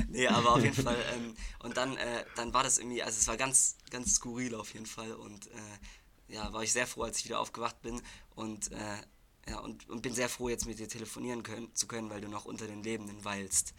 nee, 0.10 0.28
aber 0.28 0.54
auf 0.54 0.64
jeden 0.64 0.82
Fall. 0.82 0.98
Ähm, 1.16 1.36
und 1.60 1.78
dann, 1.78 1.98
äh, 1.98 2.26
dann 2.36 2.54
war 2.54 2.64
das 2.64 2.78
irgendwie, 2.78 3.02
also 3.02 3.18
es 3.20 3.28
war 3.28 3.38
ganz, 3.38 3.76
ganz 3.90 4.16
skurril 4.16 4.54
auf 4.54 4.74
jeden 4.74 4.86
Fall. 4.86 5.14
Und 5.14 5.48
äh, 5.48 6.34
ja, 6.34 6.54
war 6.54 6.64
ich 6.64 6.74
sehr 6.74 6.86
froh, 6.86 7.04
als 7.04 7.20
ich 7.20 7.26
wieder 7.26 7.40
aufgewacht 7.40 7.82
bin. 7.82 8.02
Und 8.36 8.72
äh, 8.72 9.02
ja, 9.50 9.60
und, 9.60 9.90
und 9.90 10.02
bin 10.02 10.14
sehr 10.14 10.30
froh, 10.30 10.50
jetzt 10.50 10.66
mit 10.66 10.80
dir 10.80 10.88
telefonieren 10.88 11.44
können, 11.44 11.74
zu 11.74 11.88
können, 11.88 12.10
weil 12.10 12.22
du 12.22 12.28
noch 12.28 12.46
unter 12.46 12.68
den 12.68 12.84
Lebenden 12.84 13.24
weilst. 13.24 13.74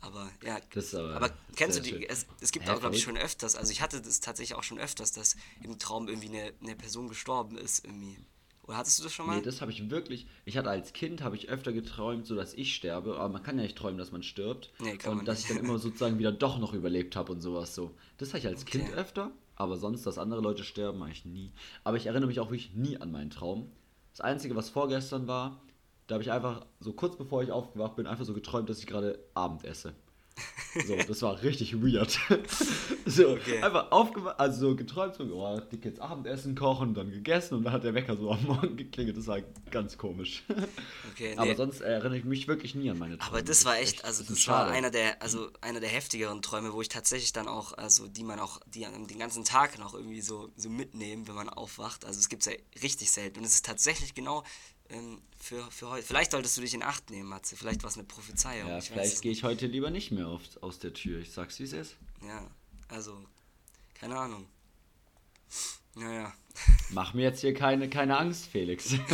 Aber 0.00 0.28
ja, 0.44 0.58
aber, 0.94 1.14
aber 1.14 1.30
kennst 1.54 1.78
du 1.78 1.82
die, 1.82 2.08
es, 2.08 2.26
es 2.40 2.50
gibt 2.50 2.66
Hä, 2.66 2.72
auch, 2.72 2.80
glaube 2.80 2.96
ich, 2.96 3.02
schon 3.02 3.16
öfters, 3.16 3.54
also 3.54 3.70
ich 3.70 3.80
hatte 3.82 4.00
das 4.00 4.18
tatsächlich 4.20 4.56
auch 4.58 4.64
schon 4.64 4.80
öfters, 4.80 5.12
dass 5.12 5.36
im 5.62 5.78
Traum 5.78 6.08
irgendwie 6.08 6.28
eine, 6.28 6.52
eine 6.60 6.74
Person 6.74 7.08
gestorben 7.08 7.56
ist 7.56 7.84
irgendwie. 7.84 8.18
Oder 8.64 8.78
hattest 8.78 8.98
du 8.98 9.04
das 9.04 9.12
schon 9.12 9.26
mal? 9.26 9.36
Nee, 9.36 9.42
das 9.42 9.60
habe 9.60 9.70
ich 9.70 9.90
wirklich, 9.90 10.26
ich 10.44 10.56
hatte 10.56 10.70
als 10.70 10.92
Kind, 10.92 11.22
habe 11.22 11.36
ich 11.36 11.48
öfter 11.48 11.72
geträumt, 11.72 12.26
so 12.26 12.34
dass 12.34 12.54
ich 12.54 12.74
sterbe, 12.74 13.16
aber 13.16 13.28
man 13.28 13.42
kann 13.42 13.56
ja 13.58 13.64
nicht 13.64 13.76
träumen, 13.76 13.98
dass 13.98 14.12
man 14.12 14.22
stirbt. 14.22 14.72
Nee, 14.80 14.96
kann 14.96 15.12
und 15.12 15.16
man 15.18 15.26
dass 15.26 15.38
nicht. 15.38 15.50
ich 15.50 15.56
dann 15.56 15.64
immer 15.64 15.78
sozusagen 15.78 16.18
wieder 16.18 16.32
doch 16.32 16.58
noch 16.58 16.72
überlebt 16.72 17.14
habe 17.14 17.32
und 17.32 17.40
sowas 17.40 17.74
so. 17.74 17.94
Das 18.18 18.30
hatte 18.30 18.38
ich 18.38 18.46
als 18.46 18.62
okay. 18.62 18.78
Kind 18.78 18.94
öfter, 18.94 19.32
aber 19.56 19.76
sonst, 19.76 20.04
dass 20.04 20.18
andere 20.18 20.40
Leute 20.40 20.64
sterben, 20.64 20.98
mache 20.98 21.10
ich 21.10 21.24
nie. 21.24 21.52
Aber 21.84 21.96
ich 21.96 22.06
erinnere 22.06 22.28
mich 22.28 22.40
auch 22.40 22.50
wirklich 22.50 22.72
nie 22.74 22.96
an 22.96 23.12
meinen 23.12 23.30
Traum. 23.30 23.70
Das 24.12 24.20
Einzige, 24.20 24.54
was 24.54 24.68
vorgestern 24.68 25.26
war, 25.26 25.60
da 26.06 26.14
habe 26.14 26.22
ich 26.22 26.30
einfach, 26.30 26.66
so 26.80 26.92
kurz 26.92 27.16
bevor 27.16 27.42
ich 27.42 27.50
aufgewacht 27.50 27.96
bin, 27.96 28.06
einfach 28.06 28.24
so 28.24 28.34
geträumt, 28.34 28.68
dass 28.68 28.78
ich 28.78 28.86
gerade 28.86 29.18
Abend 29.34 29.64
esse. 29.64 29.94
So, 30.86 30.96
das 30.96 31.20
war 31.20 31.42
richtig 31.42 31.74
weird. 31.82 32.18
so, 33.06 33.28
okay. 33.30 33.62
einfach 33.62 33.90
aufgewacht, 33.90 34.40
also 34.40 34.70
so 34.70 34.76
geträumt, 34.76 35.14
so, 35.14 35.24
oh, 35.24 35.60
dick 35.70 35.84
jetzt 35.84 36.00
Abendessen 36.00 36.54
kochen, 36.54 36.94
dann 36.94 37.10
gegessen 37.10 37.56
und 37.56 37.64
dann 37.64 37.74
hat 37.74 37.84
der 37.84 37.92
Wecker 37.92 38.16
so 38.16 38.30
am 38.30 38.42
Morgen 38.44 38.76
geklingelt. 38.76 39.16
Das 39.16 39.26
war 39.26 39.40
ganz 39.70 39.98
komisch. 39.98 40.44
Okay, 41.12 41.34
nee. 41.34 41.36
Aber 41.36 41.54
sonst 41.54 41.82
erinnere 41.82 42.16
ich 42.16 42.24
mich 42.24 42.48
wirklich 42.48 42.74
nie 42.74 42.90
an 42.90 42.98
meine 42.98 43.18
Träume. 43.18 43.30
Aber 43.30 43.42
das 43.42 43.64
war 43.66 43.78
echt, 43.78 44.04
also 44.04 44.22
das, 44.22 44.34
das 44.34 44.48
war 44.48 44.68
einer 44.68 44.90
der, 44.90 45.20
also 45.20 45.50
einer 45.60 45.80
der 45.80 45.90
heftigeren 45.90 46.40
Träume, 46.40 46.72
wo 46.72 46.80
ich 46.80 46.88
tatsächlich 46.88 47.32
dann 47.32 47.48
auch, 47.48 47.74
also 47.74 48.08
die 48.08 48.24
man 48.24 48.40
auch, 48.40 48.60
die 48.66 48.86
den 49.10 49.18
ganzen 49.18 49.44
Tag 49.44 49.78
noch 49.78 49.92
irgendwie 49.92 50.22
so, 50.22 50.50
so 50.56 50.70
mitnehmen, 50.70 51.28
wenn 51.28 51.34
man 51.34 51.50
aufwacht. 51.50 52.06
Also 52.06 52.18
es 52.18 52.30
gibt 52.30 52.46
es 52.46 52.52
ja 52.52 52.58
richtig 52.82 53.10
selten. 53.10 53.40
Und 53.40 53.44
es 53.44 53.54
ist 53.54 53.66
tatsächlich 53.66 54.14
genau 54.14 54.42
für, 55.38 55.70
für 55.70 55.90
heute. 55.90 56.06
Vielleicht 56.06 56.32
solltest 56.32 56.56
du 56.56 56.60
dich 56.60 56.74
in 56.74 56.82
Acht 56.82 57.10
nehmen, 57.10 57.28
Matze. 57.28 57.56
Vielleicht 57.56 57.82
war 57.82 57.90
es 57.90 57.96
eine 57.96 58.04
Prophezeiung. 58.04 58.68
Ja, 58.68 58.80
vielleicht 58.80 59.22
gehe 59.22 59.32
ich 59.32 59.42
heute 59.42 59.66
lieber 59.66 59.90
nicht 59.90 60.10
mehr 60.12 60.28
auf, 60.28 60.42
aus 60.60 60.78
der 60.78 60.92
Tür. 60.92 61.20
Ich 61.20 61.32
sag's, 61.32 61.58
wie 61.58 61.64
es 61.64 61.72
ist. 61.72 61.96
Ja, 62.26 62.50
also, 62.88 63.24
keine 63.94 64.18
Ahnung. 64.18 64.46
Naja. 65.94 66.32
Mach 66.90 67.14
mir 67.14 67.22
jetzt 67.22 67.40
hier 67.40 67.54
keine, 67.54 67.88
keine 67.88 68.18
Angst, 68.18 68.46
Felix. 68.46 68.92
ja. 68.92 68.98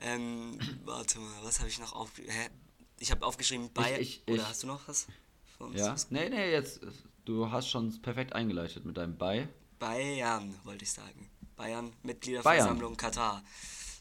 Ähm, 0.00 0.56
warte 0.84 1.18
mal, 1.18 1.42
was 1.42 1.58
habe 1.58 1.68
ich 1.68 1.80
noch 1.80 1.92
aufgeschrieben? 1.92 2.32
Ich 3.00 3.10
habe 3.10 3.26
aufgeschrieben 3.26 3.72
bei. 3.72 4.00
Ich, 4.00 4.22
ich, 4.24 4.32
oder 4.32 4.42
ich, 4.42 4.48
hast 4.48 4.62
du 4.62 4.68
noch 4.68 4.86
was? 4.86 5.08
Ja. 5.74 5.96
Nee, 6.10 6.28
nee, 6.28 6.52
jetzt. 6.52 6.80
Du 7.24 7.50
hast 7.50 7.68
schon 7.68 8.00
perfekt 8.00 8.32
eingeleitet 8.32 8.84
mit 8.84 8.96
deinem 8.96 9.18
Bei. 9.18 9.48
Bayern, 9.80 10.54
wollte 10.62 10.84
ich 10.84 10.92
sagen. 10.92 11.28
Bayern, 11.58 11.92
Mitgliederversammlung, 12.02 12.96
Bayern. 12.96 13.12
Katar. 13.12 13.44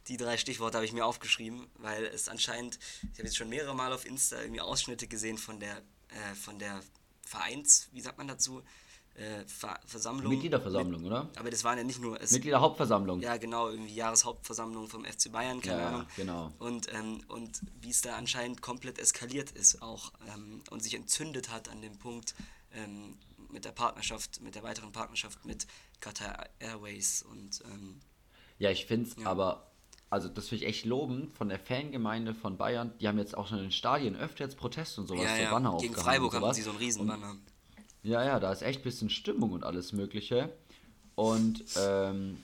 Die 0.07 0.15
drei 0.15 0.37
Stichworte 0.37 0.77
habe 0.77 0.85
ich 0.85 0.93
mir 0.93 1.05
aufgeschrieben, 1.05 1.67
weil 1.75 2.05
es 2.05 2.29
anscheinend, 2.29 2.79
ich 3.11 3.19
habe 3.19 3.23
jetzt 3.23 3.35
schon 3.35 3.49
mehrere 3.49 3.75
Mal 3.75 3.91
auf 3.91 4.05
Insta 4.05 4.39
irgendwie 4.39 4.61
Ausschnitte 4.61 5.07
gesehen 5.07 5.37
von 5.37 5.59
der, 5.59 5.77
äh, 5.77 6.35
von 6.35 6.57
der 6.59 6.79
Vereins, 7.23 7.89
wie 7.91 7.99
sagt 7.99 8.17
man 8.17 8.29
dazu, 8.29 8.63
äh, 9.15 9.43
Ver 9.47 9.79
Versammlung. 9.85 10.31
Mitgliederversammlung, 10.31 11.01
Mit, 11.01 11.11
oder? 11.11 11.29
Aber 11.35 11.49
das 11.49 11.63
waren 11.63 11.77
ja 11.77 11.83
nicht 11.83 11.99
nur. 11.99 12.21
Es, 12.21 12.31
Mitgliederhauptversammlung. 12.31 13.19
Ja, 13.19 13.37
genau, 13.37 13.69
irgendwie 13.69 13.95
Jahreshauptversammlung 13.95 14.87
vom 14.87 15.03
FC 15.03 15.31
Bayern, 15.31 15.59
keine 15.59 15.81
ja, 15.81 15.87
Ahnung. 15.87 16.07
genau. 16.15 16.53
Und, 16.59 16.93
ähm, 16.93 17.21
und 17.27 17.61
wie 17.81 17.89
es 17.89 18.01
da 18.01 18.15
anscheinend 18.15 18.61
komplett 18.61 18.99
eskaliert 18.99 19.51
ist 19.51 19.81
auch 19.81 20.13
ähm, 20.33 20.61
und 20.69 20.83
sich 20.83 20.93
entzündet 20.93 21.49
hat 21.49 21.67
an 21.67 21.81
dem 21.81 21.97
Punkt, 21.97 22.35
ähm, 22.73 23.17
mit 23.49 23.65
der 23.65 23.71
Partnerschaft, 23.71 24.41
mit 24.41 24.55
der 24.55 24.63
weiteren 24.63 24.91
Partnerschaft 24.91 25.45
mit 25.45 25.67
Qatar 25.99 26.47
Airways 26.59 27.23
und 27.23 27.61
ähm, 27.65 27.99
ja, 28.59 28.71
ich 28.71 28.85
finde 28.85 29.09
es 29.09 29.15
ja. 29.17 29.27
aber, 29.27 29.71
also 30.09 30.27
das 30.29 30.49
finde 30.49 30.65
ich 30.65 30.69
echt 30.69 30.85
lobend 30.85 31.31
von 31.33 31.49
der 31.49 31.59
Fangemeinde 31.59 32.33
von 32.33 32.57
Bayern. 32.57 32.93
Die 32.99 33.07
haben 33.07 33.17
jetzt 33.17 33.37
auch 33.37 33.47
schon 33.47 33.57
in 33.59 33.65
den 33.65 33.71
Stadien 33.71 34.15
öfter 34.15 34.43
jetzt 34.45 34.57
Proteste 34.57 35.01
und 35.01 35.07
sowas, 35.07 35.23
ja, 35.23 35.37
ja. 35.37 35.51
Banner 35.51 35.77
Gegen 35.77 35.95
Freiburg 35.95 36.33
haben 36.33 36.53
sie 36.53 36.63
so 36.63 36.71
einen 36.71 36.79
Riesenbanner. 36.79 37.35
Ja, 38.03 38.23
ja, 38.23 38.39
da 38.39 38.51
ist 38.51 38.61
echt 38.61 38.81
ein 38.81 38.83
bisschen 38.83 39.09
Stimmung 39.09 39.51
und 39.51 39.63
alles 39.63 39.91
Mögliche. 39.91 40.53
Und 41.15 41.63
ähm, 41.77 42.37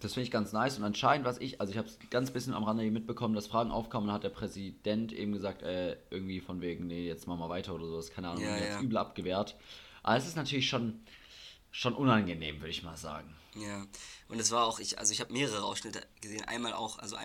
das 0.00 0.14
finde 0.14 0.24
ich 0.24 0.30
ganz 0.30 0.52
nice. 0.52 0.78
Und 0.78 0.84
anscheinend, 0.84 1.26
was 1.26 1.38
ich, 1.38 1.60
also 1.60 1.72
ich 1.72 1.78
habe 1.78 1.88
es 1.88 1.98
ganz 2.10 2.30
bisschen 2.30 2.54
am 2.54 2.64
Rande 2.64 2.88
mitbekommen, 2.90 3.34
dass 3.34 3.46
Fragen 3.46 3.70
aufkamen 3.70 4.08
und 4.08 4.14
hat 4.14 4.24
der 4.24 4.30
Präsident 4.30 5.12
eben 5.12 5.32
gesagt, 5.32 5.62
äh, 5.62 5.96
irgendwie 6.10 6.40
von 6.40 6.60
wegen, 6.60 6.86
nee, 6.86 7.06
jetzt 7.06 7.26
machen 7.26 7.40
wir 7.40 7.48
weiter 7.48 7.74
oder 7.74 7.86
sowas, 7.86 8.10
keine 8.10 8.28
Ahnung, 8.28 8.44
ja, 8.44 8.56
ja. 8.56 8.80
übel 8.80 8.98
abgewehrt. 8.98 9.56
Aber 10.02 10.16
es 10.16 10.26
ist 10.26 10.36
natürlich 10.36 10.68
schon, 10.68 11.00
schon 11.76 11.94
unangenehm, 11.94 12.60
würde 12.60 12.70
ich 12.70 12.82
mal 12.82 12.96
sagen. 12.96 13.36
Ja, 13.54 13.86
und 14.28 14.40
es 14.40 14.50
war 14.50 14.64
auch, 14.64 14.80
ich, 14.80 14.98
also 14.98 15.12
ich 15.12 15.20
habe 15.20 15.32
mehrere 15.32 15.62
Ausschnitte 15.62 16.06
gesehen, 16.22 16.42
einmal 16.44 16.72
auch, 16.72 16.98
also 16.98 17.16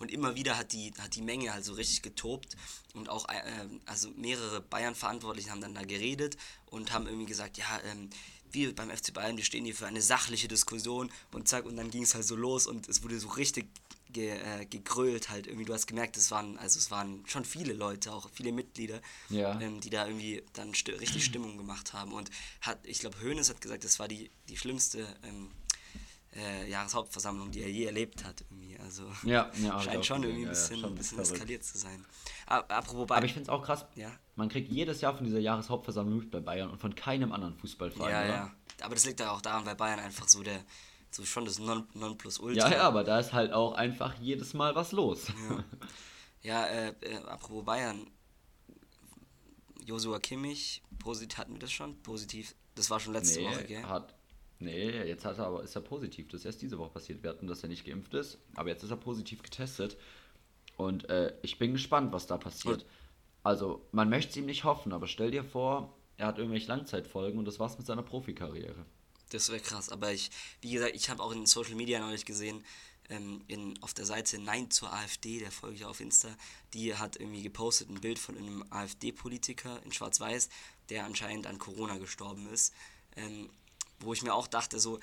und 0.00 0.10
immer 0.10 0.34
wieder 0.34 0.58
hat 0.58 0.72
die, 0.72 0.92
hat 0.98 1.14
die 1.14 1.22
Menge 1.22 1.52
halt 1.52 1.64
so 1.64 1.72
richtig 1.74 2.02
getobt 2.02 2.56
und 2.94 3.08
auch, 3.08 3.28
äh, 3.28 3.42
also 3.86 4.10
mehrere 4.16 4.60
Bayern-Verantwortliche 4.60 5.50
haben 5.50 5.60
dann 5.60 5.74
da 5.74 5.82
geredet 5.82 6.36
und 6.66 6.92
haben 6.92 7.06
irgendwie 7.06 7.26
gesagt, 7.26 7.58
ja, 7.58 7.80
ähm, 7.84 8.10
wir 8.50 8.74
beim 8.74 8.90
FC 8.90 9.14
Bayern, 9.14 9.36
wir 9.36 9.44
stehen 9.44 9.64
hier 9.64 9.74
für 9.74 9.86
eine 9.86 10.02
sachliche 10.02 10.48
Diskussion 10.48 11.10
und 11.30 11.46
zack, 11.46 11.64
und 11.64 11.76
dann 11.76 11.90
ging 11.90 12.02
es 12.02 12.14
halt 12.14 12.24
so 12.24 12.34
los 12.34 12.66
und 12.66 12.88
es 12.88 13.04
wurde 13.04 13.20
so 13.20 13.28
richtig 13.28 13.68
ge, 14.12 14.30
äh, 14.30 14.66
gegrölt 14.66 15.30
halt 15.30 15.46
irgendwie. 15.46 15.64
Du 15.64 15.74
hast 15.74 15.86
gemerkt, 15.86 16.16
es 16.16 16.30
waren, 16.30 16.58
also 16.58 16.78
es 16.78 16.90
waren 16.90 17.24
schon 17.26 17.44
viele 17.44 17.72
Leute, 17.72 18.12
auch 18.12 18.28
viele 18.30 18.52
Mitglieder, 18.52 19.00
ja. 19.28 19.58
ähm, 19.60 19.80
die 19.80 19.90
da 19.90 20.06
irgendwie 20.06 20.42
dann 20.52 20.74
sti 20.74 20.92
richtig 20.92 21.24
Stimmung 21.24 21.56
gemacht 21.56 21.92
haben. 21.92 22.12
Und 22.12 22.30
hat, 22.60 22.78
ich 22.84 23.00
glaube, 23.00 23.16
Hoeneß 23.22 23.50
hat 23.50 23.60
gesagt, 23.60 23.84
das 23.84 23.98
war 23.98 24.08
die, 24.08 24.30
die 24.48 24.56
schlimmste 24.56 25.06
ähm, 25.22 25.50
äh, 26.34 26.70
Jahreshauptversammlung, 26.70 27.50
die 27.50 27.62
er 27.62 27.70
je 27.70 27.84
erlebt 27.84 28.24
hat. 28.24 28.42
Irgendwie. 28.42 28.78
Also 28.78 29.04
ja, 29.24 29.50
ja, 29.62 29.80
scheint 29.82 30.06
schon 30.06 30.22
irgendwie 30.22 30.44
ein 30.44 30.50
bisschen, 30.50 30.80
ja, 30.80 30.86
ein 30.86 30.94
bisschen 30.94 31.18
eskaliert 31.18 31.64
zu 31.64 31.78
sein. 31.78 32.04
Apropos 32.46 33.06
Bayern. 33.06 33.18
Aber 33.18 33.26
ich 33.26 33.32
finde 33.32 33.44
es 33.44 33.48
auch 33.48 33.62
krass, 33.62 33.86
man 34.36 34.48
kriegt 34.48 34.70
jedes 34.70 35.00
Jahr 35.00 35.14
von 35.14 35.24
dieser 35.24 35.38
Jahreshauptversammlung 35.38 36.18
mit 36.18 36.30
bei 36.30 36.40
Bayern 36.40 36.70
und 36.70 36.80
von 36.80 36.94
keinem 36.94 37.32
anderen 37.32 37.54
Fußballverein. 37.54 38.10
Ja, 38.10 38.20
oder? 38.20 38.28
ja. 38.28 38.54
Aber 38.82 38.94
das 38.94 39.04
liegt 39.04 39.20
ja 39.20 39.30
auch 39.30 39.40
daran, 39.40 39.64
weil 39.66 39.76
Bayern 39.76 40.00
einfach 40.00 40.28
so 40.28 40.42
der 40.42 40.64
so 41.14 41.24
schon 41.24 41.44
das 41.44 41.58
non, 41.58 41.84
Nonplusultra. 41.94 42.70
Ja, 42.70 42.76
ja, 42.76 42.82
aber 42.82 43.04
da 43.04 43.20
ist 43.20 43.32
halt 43.32 43.52
auch 43.52 43.72
einfach 43.74 44.14
jedes 44.20 44.54
Mal 44.54 44.74
was 44.74 44.92
los. 44.92 45.28
Ja, 46.42 46.66
ja 46.66 46.66
äh, 46.66 46.94
äh, 47.02 47.16
apropos 47.26 47.64
Bayern. 47.64 48.06
Josua 49.84 50.20
Kimmich, 50.20 50.82
positiv 50.98 51.38
hatten 51.38 51.54
wir 51.54 51.58
das 51.58 51.72
schon? 51.72 52.00
Positiv, 52.02 52.54
das 52.76 52.88
war 52.88 53.00
schon 53.00 53.12
letzte 53.12 53.40
nee, 53.40 53.46
Woche, 53.46 53.64
gell? 53.64 53.82
Hat, 53.82 54.14
nee, 54.60 54.90
jetzt 55.04 55.24
hat 55.24 55.38
er 55.38 55.46
aber, 55.46 55.64
ist 55.64 55.74
er 55.74 55.82
positiv. 55.82 56.28
Das 56.28 56.40
ist 56.40 56.46
erst 56.46 56.62
diese 56.62 56.78
Woche 56.78 56.90
passiert. 56.90 57.22
Wir 57.22 57.30
hatten, 57.30 57.48
dass 57.48 57.64
er 57.64 57.68
nicht 57.68 57.84
geimpft 57.84 58.14
ist, 58.14 58.38
aber 58.54 58.68
jetzt 58.68 58.84
ist 58.84 58.90
er 58.90 58.96
positiv 58.96 59.42
getestet. 59.42 59.96
Und 60.76 61.08
äh, 61.10 61.34
ich 61.42 61.58
bin 61.58 61.72
gespannt, 61.72 62.12
was 62.12 62.28
da 62.28 62.38
passiert. 62.38 62.82
Und 62.82 62.86
also, 63.42 63.84
man 63.90 64.08
möchte 64.08 64.30
es 64.30 64.36
ihm 64.36 64.46
nicht 64.46 64.64
hoffen, 64.64 64.92
aber 64.92 65.08
stell 65.08 65.32
dir 65.32 65.42
vor, 65.42 65.92
er 66.16 66.28
hat 66.28 66.38
irgendwelche 66.38 66.68
Langzeitfolgen 66.68 67.38
und 67.38 67.44
das 67.44 67.58
war's 67.58 67.76
mit 67.76 67.86
seiner 67.86 68.02
Profikarriere. 68.02 68.86
Das 69.32 69.48
wäre 69.48 69.60
krass, 69.60 69.88
aber 69.88 70.12
ich, 70.12 70.30
wie 70.60 70.72
gesagt, 70.72 70.94
ich 70.94 71.08
habe 71.08 71.22
auch 71.22 71.32
in 71.32 71.46
Social 71.46 71.74
Media 71.74 71.98
neulich 72.00 72.26
gesehen, 72.26 72.64
ähm, 73.08 73.42
in, 73.48 73.82
auf 73.82 73.94
der 73.94 74.04
Seite 74.04 74.38
Nein 74.38 74.70
zur 74.70 74.92
AfD, 74.92 75.38
der 75.38 75.50
folge 75.50 75.76
ich 75.76 75.84
auf 75.84 76.00
Insta, 76.00 76.28
die 76.74 76.94
hat 76.94 77.16
irgendwie 77.16 77.42
gepostet 77.42 77.88
ein 77.88 78.00
Bild 78.00 78.18
von 78.18 78.36
einem 78.36 78.64
AfD-Politiker 78.70 79.80
in 79.84 79.92
Schwarz-Weiß, 79.92 80.50
der 80.90 81.04
anscheinend 81.04 81.46
an 81.46 81.58
Corona 81.58 81.96
gestorben 81.98 82.46
ist. 82.52 82.74
Ähm, 83.16 83.48
wo 84.00 84.12
ich 84.12 84.22
mir 84.22 84.34
auch 84.34 84.48
dachte, 84.48 84.80
so, 84.80 84.98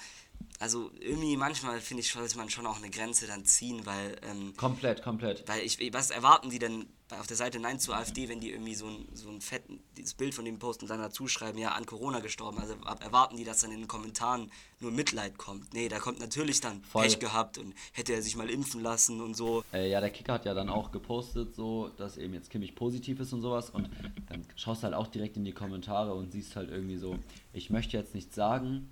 also 0.60 0.92
irgendwie 1.00 1.38
manchmal 1.38 1.80
finde 1.80 2.02
ich, 2.02 2.12
sollte 2.12 2.38
man 2.38 2.50
schon 2.50 2.68
auch 2.68 2.78
eine 2.78 2.90
Grenze 2.90 3.28
dann 3.28 3.46
ziehen, 3.46 3.86
weil. 3.86 4.18
Ähm, 4.30 4.54
komplett, 4.58 5.02
komplett. 5.02 5.48
Weil 5.48 5.62
ich, 5.62 5.80
was 5.94 6.12
erwarten 6.12 6.50
die 6.50 6.60
denn 6.60 6.88
auf 7.18 7.28
der 7.28 7.38
Seite 7.38 7.60
Nein 7.60 7.80
zur 7.80 7.96
AfD, 7.96 8.30
wenn 8.30 8.40
die 8.40 8.52
irgendwie 8.52 8.76
so 8.76 8.86
ein, 8.88 9.08
so 9.14 9.30
ein 9.30 9.42
fetten, 9.42 9.80
dieses 9.98 10.14
Bild 10.14 10.36
von 10.36 10.46
dem 10.46 10.60
posten 10.60 10.86
und 10.86 10.90
dann 10.90 11.00
dazu 11.00 11.28
schreiben, 11.28 11.58
ja, 11.58 11.70
an 11.70 11.86
Corona 11.86 12.20
gestorben. 12.20 12.60
Also 12.60 12.76
erwarten 13.00 13.38
die, 13.38 13.44
dass 13.44 13.62
dann 13.62 13.72
in 13.72 13.80
den 13.80 13.88
Kommentaren 13.88 14.52
nur 14.80 14.92
Mitleid 14.92 15.38
kommt. 15.38 15.74
Nee, 15.74 15.90
da 15.90 16.00
kommt 16.00 16.20
natürlich 16.20 16.62
dann 16.62 16.84
Voll. 16.84 17.04
Pech 17.04 17.20
gehabt 17.20 17.58
und 17.58 17.74
hätte 17.94 18.14
er 18.14 18.22
sich 18.22 18.36
mal 18.36 18.50
impfen 18.50 18.82
lassen 18.82 19.22
und 19.22 19.36
so. 19.36 19.64
Äh, 19.74 19.90
ja, 19.90 20.02
der 20.02 20.12
Kicker 20.12 20.34
hat 20.34 20.46
ja 20.46 20.54
dann 20.54 20.70
auch 20.70 20.92
gepostet, 20.92 21.56
so, 21.56 21.90
dass 21.98 22.18
eben 22.18 22.34
jetzt 22.34 22.50
Kimmich 22.50 22.76
positiv 22.76 23.20
ist 23.22 23.34
und 23.34 23.42
sowas. 23.42 23.70
Und 23.70 23.90
dann 24.28 24.46
schaust 24.56 24.84
du 24.84 24.86
halt 24.86 24.94
auch 24.94 25.08
direkt 25.08 25.38
in 25.38 25.46
die 25.46 25.54
Kommentare 25.54 26.14
und 26.14 26.32
siehst 26.32 26.56
halt 26.56 26.70
irgendwie 26.70 26.98
so, 26.98 27.18
ich 27.54 27.70
möchte 27.70 27.98
jetzt 27.98 28.14
nichts 28.14 28.36
sagen, 28.36 28.92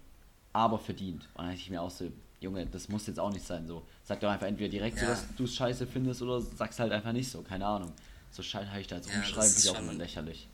aber 0.58 0.80
verdient. 0.80 1.28
Und 1.34 1.44
dann 1.44 1.48
dachte 1.48 1.60
ich 1.62 1.70
mir 1.70 1.82
auch 1.82 1.92
so, 1.92 2.12
Junge, 2.40 2.66
das 2.66 2.90
muss 2.90 3.08
jetzt 3.08 3.20
auch 3.20 3.32
nicht 3.32 3.46
sein. 3.46 3.68
So, 3.68 3.86
sag 4.04 4.20
doch 4.20 4.30
einfach 4.30 4.48
entweder 4.48 4.70
direkt 4.70 4.98
ja. 4.98 5.04
so, 5.04 5.08
dass 5.08 5.24
du 5.36 5.44
es 5.46 5.56
scheiße 5.56 5.88
findest 5.88 6.22
oder 6.22 6.42
sagst 6.42 6.80
halt 6.80 6.92
einfach 6.92 7.14
nicht 7.14 7.32
so, 7.32 7.42
keine 7.42 7.66
Ahnung. 7.66 7.94
So 8.32 8.44
scheiße 8.44 8.70
habe 8.70 8.82
ich 8.82 8.88
da 8.88 8.98
jetzt 8.98 9.10
ja, 9.10 9.16
rumschreiben, 9.16 9.50
finde 9.52 9.60
ich 9.60 9.70
auch 9.70 9.80
immer 9.80 9.94
lächerlich. 9.94 10.48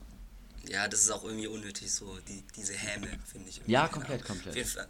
Ja, 0.69 0.87
das 0.87 1.01
ist 1.01 1.11
auch 1.11 1.23
irgendwie 1.23 1.47
unnötig, 1.47 1.91
so 1.91 2.17
die, 2.27 2.43
diese 2.55 2.73
Häme, 2.73 3.07
finde 3.25 3.49
ich. 3.49 3.61
Ja, 3.65 3.87
komplett, 3.87 4.23
komplett. 4.23 4.49
Auf 4.49 4.55
jeden 4.55 4.69
Fall, 4.69 4.87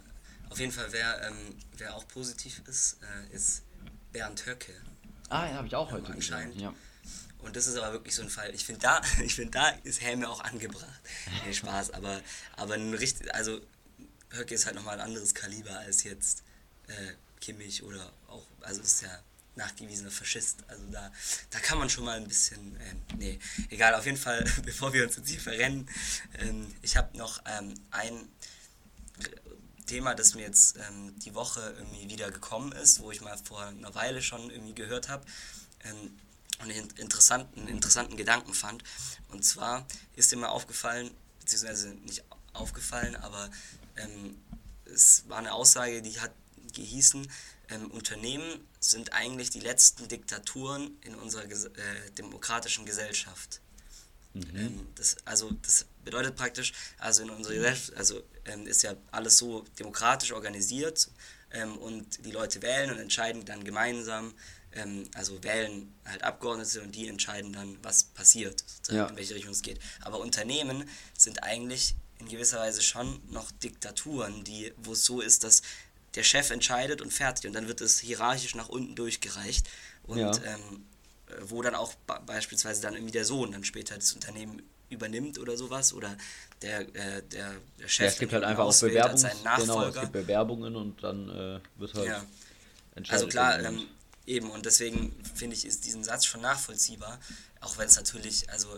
auf 0.50 0.60
jeden 0.60 0.72
Fall 0.72 0.86
wer, 0.90 1.28
ähm, 1.28 1.56
wer 1.78 1.96
auch 1.96 2.06
positiv 2.06 2.62
ist, 2.66 2.98
äh, 3.02 3.34
ist 3.34 3.62
Bernd 4.12 4.46
Höcke. 4.46 4.72
Ah, 5.30 5.46
ja, 5.46 5.54
habe 5.54 5.66
ich 5.66 5.74
auch 5.74 5.90
heute 5.90 6.12
anscheinend. 6.12 6.60
Ja. 6.60 6.72
Und 7.38 7.56
das 7.56 7.66
ist 7.66 7.76
aber 7.76 7.92
wirklich 7.92 8.14
so 8.14 8.22
ein 8.22 8.30
Fall. 8.30 8.54
Ich 8.54 8.64
finde, 8.64 8.82
da, 8.82 9.02
find, 9.28 9.54
da 9.54 9.68
ist 9.82 10.00
Häme 10.00 10.28
auch 10.28 10.42
angebracht. 10.42 11.00
Nee, 11.44 11.52
Spaß, 11.52 11.90
aber, 11.90 12.20
aber 12.56 12.74
ein 12.74 12.94
richtig, 12.94 13.34
also 13.34 13.60
Höcke 14.36 14.54
ist 14.54 14.66
halt 14.66 14.76
nochmal 14.76 15.00
ein 15.00 15.06
anderes 15.06 15.34
Kaliber 15.34 15.78
als 15.78 16.04
jetzt 16.04 16.42
äh, 16.88 17.14
Kimmich 17.40 17.82
oder 17.82 18.12
auch, 18.28 18.46
also 18.60 18.80
ist 18.80 19.02
ja 19.02 19.22
nachgewiesener 19.56 20.10
Faschist. 20.10 20.58
Also 20.68 20.84
da, 20.90 21.12
da 21.50 21.58
kann 21.60 21.78
man 21.78 21.88
schon 21.88 22.04
mal 22.04 22.16
ein 22.16 22.26
bisschen, 22.26 22.76
äh, 22.76 22.94
nee, 23.16 23.38
egal, 23.70 23.94
auf 23.94 24.06
jeden 24.06 24.18
Fall, 24.18 24.44
bevor 24.64 24.92
wir 24.92 25.04
uns 25.04 25.16
jetzt 25.16 25.28
hier 25.28 25.40
verrennen, 25.40 25.88
ähm, 26.38 26.74
ich 26.82 26.96
habe 26.96 27.16
noch 27.16 27.42
ähm, 27.46 27.74
ein 27.90 28.28
Thema, 29.86 30.14
das 30.14 30.34
mir 30.34 30.42
jetzt 30.42 30.76
ähm, 30.78 31.18
die 31.18 31.34
Woche 31.34 31.74
irgendwie 31.78 32.08
wieder 32.08 32.30
gekommen 32.30 32.72
ist, 32.72 33.00
wo 33.00 33.10
ich 33.10 33.20
mal 33.20 33.36
vor 33.36 33.64
einer 33.64 33.94
Weile 33.94 34.22
schon 34.22 34.50
irgendwie 34.50 34.74
gehört 34.74 35.08
habe 35.08 35.24
ähm, 35.84 36.18
und 36.60 36.70
einen 36.70 36.90
interessanten, 36.96 37.68
interessanten 37.68 38.16
Gedanken 38.16 38.54
fand. 38.54 38.82
Und 39.28 39.44
zwar 39.44 39.86
ist 40.16 40.34
mir 40.34 40.48
aufgefallen, 40.48 41.10
beziehungsweise 41.40 41.88
nicht 41.88 42.24
aufgefallen, 42.54 43.16
aber 43.16 43.50
ähm, 43.96 44.36
es 44.84 45.24
war 45.28 45.38
eine 45.38 45.52
Aussage, 45.52 46.02
die 46.02 46.20
hat 46.20 46.32
gehießen, 46.72 47.28
ähm, 47.70 47.90
Unternehmen 47.90 48.66
sind 48.80 49.12
eigentlich 49.12 49.50
die 49.50 49.60
letzten 49.60 50.08
Diktaturen 50.08 50.98
in 51.02 51.14
unserer 51.14 51.46
ges 51.46 51.64
äh, 51.64 52.10
demokratischen 52.18 52.84
Gesellschaft. 52.84 53.60
Mhm. 54.34 54.56
Ähm, 54.56 54.86
das, 54.96 55.16
also 55.24 55.50
das 55.62 55.86
bedeutet 56.04 56.36
praktisch, 56.36 56.72
also 56.98 57.22
in 57.22 57.30
unserer 57.30 57.54
Gesellschaft, 57.54 57.96
also 57.96 58.22
ähm, 58.44 58.66
ist 58.66 58.82
ja 58.82 58.94
alles 59.10 59.38
so 59.38 59.64
demokratisch 59.78 60.32
organisiert 60.32 61.08
ähm, 61.52 61.78
und 61.78 62.24
die 62.24 62.32
Leute 62.32 62.60
wählen 62.60 62.90
und 62.90 62.98
entscheiden 62.98 63.44
dann 63.44 63.64
gemeinsam, 63.64 64.34
ähm, 64.72 65.08
also 65.14 65.42
wählen 65.42 65.94
halt 66.04 66.22
Abgeordnete 66.22 66.82
und 66.82 66.94
die 66.94 67.08
entscheiden 67.08 67.52
dann, 67.52 67.78
was 67.82 68.04
passiert, 68.04 68.64
ja. 68.90 69.06
in 69.06 69.16
welche 69.16 69.34
Richtung 69.34 69.52
es 69.52 69.62
geht. 69.62 69.78
Aber 70.02 70.18
Unternehmen 70.18 70.88
sind 71.16 71.42
eigentlich 71.42 71.94
in 72.24 72.30
gewisser 72.30 72.58
Weise 72.58 72.82
schon 72.82 73.20
noch 73.30 73.50
Diktaturen, 73.50 74.44
die, 74.44 74.72
wo 74.78 74.92
es 74.92 75.04
so 75.04 75.20
ist, 75.20 75.44
dass 75.44 75.62
der 76.14 76.22
Chef 76.22 76.50
entscheidet 76.50 77.00
und 77.00 77.12
fertig 77.12 77.46
und 77.46 77.54
dann 77.54 77.68
wird 77.68 77.80
es 77.80 78.00
hierarchisch 78.00 78.54
nach 78.54 78.68
unten 78.68 78.94
durchgereicht 78.94 79.68
und 80.04 80.18
ja. 80.18 80.32
ähm, 80.44 80.84
wo 81.42 81.62
dann 81.62 81.74
auch 81.74 81.94
beispielsweise 82.26 82.82
dann 82.82 82.94
irgendwie 82.94 83.12
der 83.12 83.24
Sohn 83.24 83.52
dann 83.52 83.64
später 83.64 83.96
das 83.96 84.12
Unternehmen 84.12 84.62
übernimmt 84.90 85.38
oder 85.38 85.56
sowas 85.56 85.92
oder 85.92 86.16
der, 86.62 86.80
äh, 86.94 87.22
der, 87.22 87.52
der 87.80 87.88
Chef 87.88 88.04
ja, 88.04 88.12
es 88.12 88.18
gibt 88.18 88.32
halt 88.32 88.44
einfach 88.44 88.64
auch 88.64 88.80
Bewerbungen 88.80 89.34
genau, 89.58 89.88
es 89.88 90.00
gibt 90.00 90.12
Bewerbungen 90.12 90.76
und 90.76 91.02
dann 91.02 91.28
äh, 91.28 91.60
wird 91.76 91.94
halt 91.94 92.06
ja. 92.06 92.24
also 93.08 93.26
klar 93.26 93.60
ähm, 93.60 93.86
eben 94.26 94.50
und 94.50 94.66
deswegen 94.66 95.12
finde 95.34 95.56
ich 95.56 95.66
ist 95.66 95.84
diesen 95.84 96.04
Satz 96.04 96.26
schon 96.26 96.42
nachvollziehbar 96.42 97.18
auch 97.60 97.76
wenn 97.78 97.86
es 97.86 97.96
natürlich 97.96 98.48
also 98.50 98.68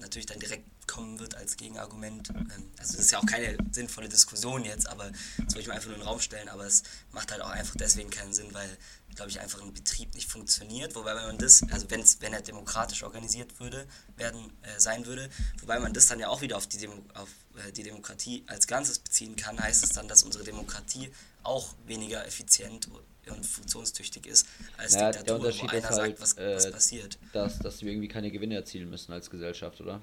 natürlich 0.00 0.26
dann 0.26 0.38
direkt 0.38 0.64
kommen 0.96 1.18
wird 1.18 1.34
als 1.34 1.56
Gegenargument. 1.56 2.30
Ähm, 2.30 2.70
also 2.78 2.94
das 2.94 3.04
ist 3.04 3.10
ja 3.10 3.18
auch 3.18 3.26
keine 3.26 3.56
sinnvolle 3.70 4.08
Diskussion 4.08 4.64
jetzt, 4.64 4.88
aber 4.88 5.10
das 5.10 5.54
wollte 5.54 5.60
ich 5.60 5.66
mir 5.66 5.74
einfach 5.74 5.88
nur 5.88 5.96
in 5.96 6.00
den 6.00 6.08
Raum 6.08 6.20
stellen, 6.20 6.48
aber 6.48 6.64
es 6.64 6.84
macht 7.12 7.30
halt 7.30 7.42
auch 7.42 7.50
einfach 7.50 7.76
deswegen 7.76 8.08
keinen 8.08 8.32
Sinn, 8.32 8.48
weil, 8.52 8.68
glaube 9.14 9.30
ich, 9.30 9.40
einfach 9.40 9.60
ein 9.60 9.74
Betrieb 9.74 10.14
nicht 10.14 10.30
funktioniert, 10.30 10.94
wobei 10.94 11.14
wenn 11.14 11.26
man 11.26 11.38
das, 11.38 11.62
also 11.70 11.90
wenn's, 11.90 12.16
wenn 12.20 12.32
er 12.32 12.40
demokratisch 12.40 13.02
organisiert 13.02 13.60
würde, 13.60 13.86
werden, 14.16 14.50
äh, 14.62 14.80
sein 14.80 15.04
würde, 15.04 15.28
wobei 15.60 15.78
man 15.78 15.92
das 15.92 16.06
dann 16.06 16.18
ja 16.18 16.28
auch 16.28 16.40
wieder 16.40 16.56
auf 16.56 16.66
die, 16.66 16.78
Demo 16.78 16.94
auf, 17.14 17.28
äh, 17.56 17.72
die 17.72 17.82
Demokratie 17.82 18.44
als 18.46 18.66
Ganzes 18.66 18.98
beziehen 18.98 19.36
kann, 19.36 19.60
heißt 19.60 19.84
es 19.84 19.90
dann, 19.90 20.08
dass 20.08 20.22
unsere 20.22 20.44
Demokratie 20.44 21.10
auch 21.42 21.74
weniger 21.86 22.26
effizient 22.26 22.88
und 23.26 23.44
funktionstüchtig 23.44 24.26
ist 24.26 24.46
als 24.76 24.94
naja, 24.94 25.10
Diktatur, 25.10 25.24
der 25.24 25.36
Unterschied 25.36 25.64
wo 25.64 25.68
einer 25.68 25.78
ist 25.78 25.98
halt, 25.98 26.18
sagt, 26.18 26.20
was, 26.20 26.38
äh, 26.38 26.54
was 26.54 26.70
passiert. 26.70 27.18
Dass, 27.32 27.58
dass 27.58 27.82
wir 27.82 27.90
irgendwie 27.90 28.08
keine 28.08 28.30
Gewinne 28.30 28.54
erzielen 28.54 28.88
müssen 28.88 29.12
als 29.12 29.28
Gesellschaft, 29.28 29.80
oder? 29.80 30.00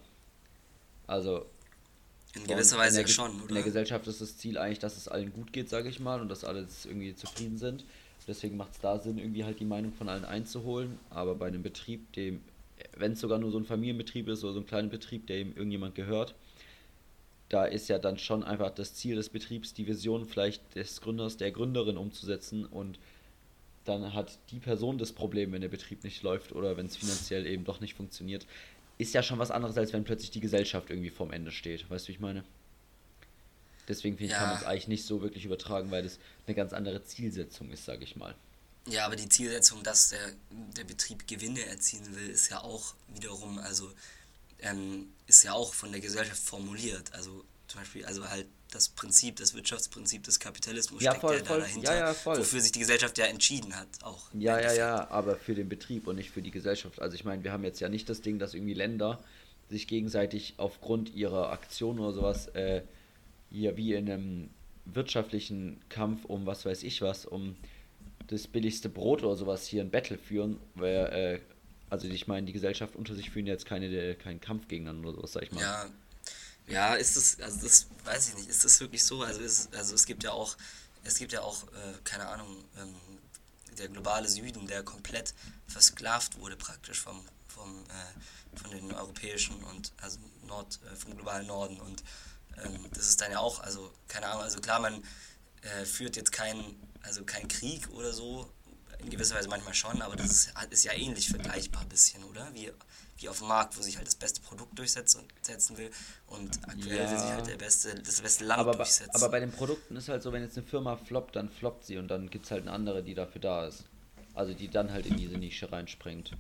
Also. 1.08 1.46
In 2.36 2.48
gewisser 2.48 2.78
Weise 2.78 3.02
in 3.02 3.06
der, 3.06 3.14
schon, 3.14 3.36
oder? 3.36 3.50
In 3.50 3.56
der 3.56 3.64
Gesellschaft 3.64 4.08
ist 4.08 4.20
das 4.20 4.38
Ziel 4.38 4.58
eigentlich, 4.58 4.80
dass 4.80 4.98
es 4.98 5.08
allen 5.08 5.32
gut 5.34 5.54
geht, 5.54 5.70
sage 5.70 5.90
ich 5.90 6.00
mal, 6.00 6.20
und 6.20 6.30
dass 6.30 6.44
alle 6.44 6.68
irgendwie 6.86 7.16
zufrieden 7.16 7.58
sind. 7.58 7.86
Deswegen 8.28 8.58
macht 8.58 8.72
es 8.74 8.80
da 8.80 8.98
Sinn, 9.00 9.18
irgendwie 9.18 9.44
halt 9.44 9.60
die 9.60 9.66
Meinung 9.66 9.94
von 9.94 10.10
allen 10.10 10.26
einzuholen. 10.26 10.98
Aber 11.10 11.36
bei 11.36 11.48
einem 11.48 11.62
Betrieb, 11.62 12.12
dem, 12.14 12.42
wenn 12.98 13.12
es 13.12 13.20
sogar 13.20 13.38
nur 13.38 13.52
so 13.52 13.60
ein 13.60 13.66
Familienbetrieb 13.66 14.28
ist 14.30 14.44
oder 14.44 14.54
so 14.54 14.60
ein 14.62 14.66
kleiner 14.66 14.90
Betrieb, 14.90 15.28
der 15.28 15.40
ihm 15.40 15.50
irgendjemand 15.56 15.94
gehört, 15.94 16.34
da 17.50 17.66
ist 17.66 17.88
ja 17.88 18.00
dann 18.00 18.18
schon 18.18 18.44
einfach 18.44 18.72
das 18.72 18.96
Ziel 18.96 19.16
des 19.16 19.30
Betriebs, 19.30 19.74
die 19.74 19.86
Vision 19.86 20.26
vielleicht 20.26 20.76
des 20.76 21.02
Gründers, 21.02 21.38
der 21.38 21.52
Gründerin 21.52 21.98
umzusetzen 21.98 22.66
und 22.66 22.98
dann 23.86 24.14
hat 24.14 24.40
die 24.50 24.60
Person 24.60 24.98
das 24.98 25.12
Problem, 25.12 25.52
wenn 25.52 25.62
der 25.62 25.70
Betrieb 25.70 26.04
nicht 26.04 26.24
läuft 26.24 26.54
oder 26.54 26.78
wenn 26.78 26.86
es 26.86 26.96
finanziell 26.96 27.46
eben 27.46 27.66
doch 27.66 27.82
nicht 27.82 27.94
funktioniert 27.94 28.48
ist 28.98 29.14
ja 29.14 29.24
schon 29.24 29.40
was 29.40 29.52
anderes, 29.52 29.78
als 29.78 29.94
wenn 29.94 30.04
plötzlich 30.04 30.32
die 30.32 30.40
Gesellschaft 30.40 30.90
irgendwie 30.90 31.10
vorm 31.10 31.32
Ende 31.32 31.52
steht. 31.52 31.90
Weißt 31.90 32.06
du, 32.06 32.10
wie 32.10 32.14
ich 32.14 32.20
meine? 32.20 32.44
Deswegen 33.88 34.18
finde 34.18 34.28
ich, 34.28 34.32
ja. 34.32 34.40
kann 34.40 34.50
man 34.50 34.58
es 34.58 34.64
eigentlich 34.64 34.88
nicht 34.88 35.06
so 35.06 35.22
wirklich 35.22 35.46
übertragen, 35.46 35.92
weil 35.92 36.04
das 36.04 36.20
eine 36.48 36.56
ganz 36.56 36.74
andere 36.74 37.04
Zielsetzung 37.04 37.70
ist, 37.72 37.86
sage 37.86 38.04
ich 38.04 38.16
mal. 38.16 38.36
Ja, 38.86 39.06
aber 39.06 39.16
die 39.16 39.30
Zielsetzung, 39.30 39.84
dass 39.84 40.10
der, 40.10 40.34
der 40.78 40.84
Betrieb 40.84 41.28
Gewinne 41.28 41.66
erzielen 41.66 42.16
will, 42.16 42.30
ist 42.30 42.50
ja 42.50 42.62
auch 42.62 42.96
wiederum, 43.14 43.58
also 43.60 43.92
ähm, 44.60 45.08
ist 45.28 45.44
ja 45.44 45.54
auch 45.54 45.74
von 45.74 45.92
der 45.92 46.02
Gesellschaft 46.02 46.42
formuliert. 46.42 47.14
Also 47.14 47.44
zum 47.68 47.82
Beispiel, 47.82 48.06
also 48.06 48.28
halt 48.28 48.48
das 48.74 48.90
Prinzip, 48.90 49.36
das 49.36 49.54
Wirtschaftsprinzip 49.54 50.24
des 50.24 50.40
Kapitalismus 50.40 51.04
ja, 51.04 51.12
steckt 51.12 51.22
voll, 51.22 51.38
ja 51.38 51.44
voll, 51.44 51.60
da 51.60 51.66
dahinter, 51.66 51.94
ja, 51.94 52.08
ja, 52.08 52.14
voll. 52.14 52.38
wofür 52.38 52.62
sich 52.62 52.72
die 52.72 52.80
Gesellschaft 52.80 53.18
ja 53.18 53.26
entschieden 53.26 53.76
hat. 53.76 53.88
Auch 54.02 54.30
ja, 54.34 54.60
ja, 54.60 54.74
ja, 54.74 55.10
aber 55.10 55.36
für 55.36 55.56
den 55.56 55.70
Betrieb 55.70 56.08
und 56.08 56.16
nicht 56.16 56.32
für 56.32 56.42
die 56.42 56.52
Gesellschaft. 56.52 57.02
Also 57.02 57.16
ich 57.16 57.26
meine, 57.26 57.44
wir 57.44 57.52
haben 57.52 57.64
jetzt 57.64 57.80
ja 57.80 57.90
nicht 57.90 58.10
das 58.10 58.22
Ding, 58.22 58.40
dass 58.40 58.54
irgendwie 58.54 58.74
Länder 58.74 59.20
sich 59.70 59.88
gegenseitig 59.88 60.56
aufgrund 60.58 61.14
ihrer 61.14 61.52
Aktion 61.52 62.00
oder 62.00 62.14
sowas 62.14 62.48
äh, 62.50 62.82
hier 63.50 63.78
wie 63.78 63.94
in 63.94 64.10
einem 64.10 64.50
wirtschaftlichen 64.86 65.80
Kampf 65.90 66.26
um 66.26 66.46
was 66.46 66.66
weiß 66.66 66.84
ich 66.84 67.02
was, 67.02 67.26
um 67.26 67.56
das 68.28 68.48
billigste 68.48 68.90
Brot 68.90 69.24
oder 69.24 69.36
sowas 69.36 69.68
hier 69.68 69.82
ein 69.82 69.92
Battle 69.92 70.18
führen, 70.18 70.60
weil, 70.76 70.90
äh, 70.90 71.40
also 71.90 72.08
ich 72.08 72.28
meine, 72.28 72.48
die 72.48 72.54
Gesellschaft 72.54 72.96
unter 72.96 73.16
sich 73.16 73.30
führen 73.30 73.46
jetzt 73.46 73.66
keine, 73.66 74.16
keinen 74.16 74.40
Kampf 74.40 74.68
gegeneinander 74.68 75.10
oder 75.10 75.18
sowas, 75.18 75.34
sag 75.34 75.44
ich 75.44 75.52
mal. 75.52 75.62
Ja, 75.62 75.86
ja, 76.68 76.96
ist 76.96 77.18
das, 77.18 77.40
also 77.40 77.62
das 77.62 77.88
weiß 78.06 78.30
ich 78.30 78.36
nicht, 78.36 78.50
ist 78.50 78.64
das 78.64 78.80
wirklich 78.80 79.04
so? 79.04 79.22
Also, 79.22 79.42
ist, 79.42 79.74
also 79.76 79.96
es 79.96 80.06
gibt 80.06 80.24
ja 80.24 80.32
auch 80.32 80.56
es 81.04 81.16
gibt 81.16 81.34
ja 81.34 81.42
auch, 81.42 81.64
äh, 81.64 81.94
keine 82.04 82.28
Ahnung, 82.28 82.64
ähm, 82.78 82.96
der 83.78 83.90
globale 83.90 84.30
Süden, 84.30 84.68
der 84.68 84.84
komplett 84.84 85.34
versklavt 85.68 86.40
wurde 86.40 86.56
praktisch 86.56 87.00
vom, 87.02 87.26
vom, 87.48 87.84
äh, 87.86 88.58
von 88.58 88.72
den 88.72 88.92
europäischen 88.94 89.64
und 89.64 89.92
also 90.02 90.20
Nord, 90.46 90.80
äh, 90.92 90.96
vom 90.96 91.16
globalen 91.16 91.48
Norden. 91.48 91.80
Und 91.80 92.04
ähm, 92.64 92.86
das 92.94 93.10
ist 93.10 93.22
dann 93.22 93.32
ja 93.32 93.40
auch, 93.40 93.60
also 93.60 93.94
keine 94.08 94.28
Ahnung, 94.28 94.44
also 94.44 94.62
klar, 94.62 94.80
man 94.80 95.04
äh, 95.62 95.86
führt 95.86 96.16
jetzt 96.16 96.32
keinen, 96.32 96.76
also 97.02 97.24
keinen 97.24 97.48
Krieg 97.48 97.90
oder 97.90 98.14
so, 98.14 98.50
in 99.00 99.10
gewisser 99.10 99.36
Weise 99.36 99.50
manchmal 99.50 99.74
schon, 99.74 100.02
aber 100.02 100.16
das 100.16 100.28
ist, 100.28 100.54
ist 100.70 100.84
ja 100.86 100.94
ähnlich 100.94 101.28
vergleichbar 101.28 101.82
ein 101.82 101.90
bisschen, 101.90 102.24
oder? 102.24 102.54
Wie, 102.54 102.72
wie 103.24 103.30
auf 103.30 103.40
dem 103.40 103.48
Markt, 103.48 103.78
wo 103.78 103.82
sich 103.82 103.98
halt 103.98 104.06
das 104.06 104.16
beste 104.16 104.42
Produkt 104.42 104.78
durchsetzen 104.78 105.28
will 105.78 105.90
und 106.28 106.60
aktuell 106.68 106.98
ja. 106.98 107.12
will 107.12 107.18
sich 107.18 107.30
halt 107.30 107.48
der 107.48 107.58
beste, 107.58 107.96
das 107.96 108.22
beste 108.22 108.44
Land 108.44 108.60
aber 108.60 108.74
durchsetzen. 108.74 109.16
aber 109.16 109.30
bei 109.30 109.40
den 109.40 109.52
Produkten 109.52 109.96
ist 109.96 110.10
halt 110.10 110.22
so, 110.22 110.32
wenn 110.34 110.44
jetzt 110.44 110.58
eine 110.58 110.68
Firma 110.68 110.98
floppt, 110.98 111.36
dann 111.36 111.50
floppt 111.50 111.86
sie 111.86 111.98
und 111.98 112.10
dann 112.10 112.30
gibt 112.30 112.46
es 112.46 112.52
halt 112.52 112.64
eine 112.64 112.72
andere, 112.72 113.02
die 113.02 113.14
dafür 113.14 113.42
da 113.42 113.66
ist. 113.66 113.86
Also 114.36 114.54
die 114.54 114.68
dann 114.68 114.92
halt 114.92 115.06
in 115.06 115.16
diese 115.16 115.38
Nische 115.38 115.72
reinspringt. 115.72 116.36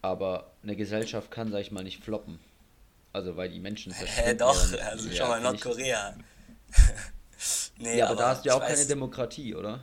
Aber 0.00 0.52
eine 0.62 0.76
Gesellschaft 0.76 1.30
kann, 1.30 1.52
sag 1.52 1.60
ich 1.60 1.70
mal, 1.70 1.84
nicht 1.84 2.02
floppen. 2.02 2.40
Also 3.12 3.36
weil 3.36 3.50
die 3.50 3.60
Menschen 3.60 3.92
Hä, 3.94 4.34
doch, 4.34 4.56
also 4.82 5.08
ja, 5.08 5.14
schau 5.14 5.28
mal 5.28 5.40
Nordkorea. 5.40 6.16
nee, 7.76 7.98
ja, 7.98 8.06
aber, 8.06 8.12
aber 8.12 8.22
da 8.22 8.28
hast 8.30 8.44
du 8.44 8.48
ja 8.48 8.54
auch 8.54 8.66
keine 8.66 8.86
Demokratie, 8.86 9.54
oder? 9.54 9.80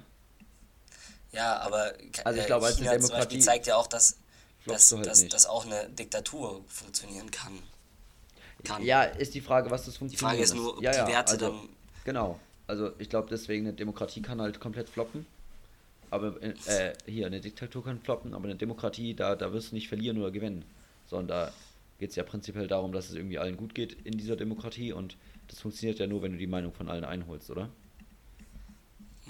Ja, 1.31 1.59
aber 1.59 1.93
also 2.25 2.39
ich 2.39 2.47
glaube, 2.47 2.65
als 2.65 2.77
China 2.77 2.91
Demokratie 2.91 3.07
zum 3.07 3.17
Beispiel 3.17 3.39
zeigt 3.41 3.67
ja 3.67 3.75
auch, 3.75 3.85
dass, 3.85 4.17
dass, 4.73 4.91
halt 4.91 5.05
dass, 5.05 5.27
dass 5.27 5.45
auch 5.45 5.65
eine 5.65 5.89
Diktatur 5.89 6.61
funktionieren 6.67 7.31
kann. 7.31 7.59
kann. 8.63 8.83
Ja, 8.83 9.03
ist 9.03 9.33
die 9.35 9.41
Frage, 9.41 9.69
was 9.71 9.85
das 9.85 9.97
funktioniert. 9.97 10.19
Die 10.19 10.25
Frage 10.25 10.41
ist 10.41 10.55
nur, 10.55 10.77
ob 10.77 10.83
ja, 10.83 11.05
die 11.05 11.11
Werte 11.11 11.33
also, 11.33 11.47
dann... 11.47 11.69
Genau, 12.05 12.39
also 12.67 12.91
ich 12.97 13.09
glaube 13.09 13.27
deswegen, 13.29 13.67
eine 13.67 13.75
Demokratie 13.75 14.21
kann 14.21 14.41
halt 14.41 14.59
komplett 14.59 14.89
floppen. 14.89 15.25
Aber 16.11 16.41
äh, 16.41 16.93
hier, 17.05 17.27
eine 17.27 17.39
Diktatur 17.39 17.83
kann 17.83 17.99
floppen, 17.99 18.33
aber 18.33 18.45
eine 18.45 18.55
Demokratie, 18.55 19.13
da, 19.13 19.35
da 19.35 19.53
wirst 19.53 19.71
du 19.71 19.75
nicht 19.75 19.89
verlieren 19.89 20.17
oder 20.17 20.31
gewinnen. 20.31 20.65
Sondern 21.07 21.27
da 21.27 21.53
geht 21.99 22.11
es 22.11 22.15
ja 22.15 22.23
prinzipiell 22.23 22.67
darum, 22.67 22.91
dass 22.91 23.09
es 23.09 23.15
irgendwie 23.15 23.37
allen 23.37 23.57
gut 23.57 23.75
geht 23.75 23.93
in 24.05 24.17
dieser 24.17 24.35
Demokratie 24.35 24.93
und 24.93 25.17
das 25.47 25.59
funktioniert 25.59 25.99
ja 25.99 26.07
nur, 26.07 26.21
wenn 26.21 26.31
du 26.31 26.37
die 26.37 26.47
Meinung 26.47 26.73
von 26.73 26.89
allen 26.89 27.03
einholst, 27.03 27.49
oder? 27.49 27.69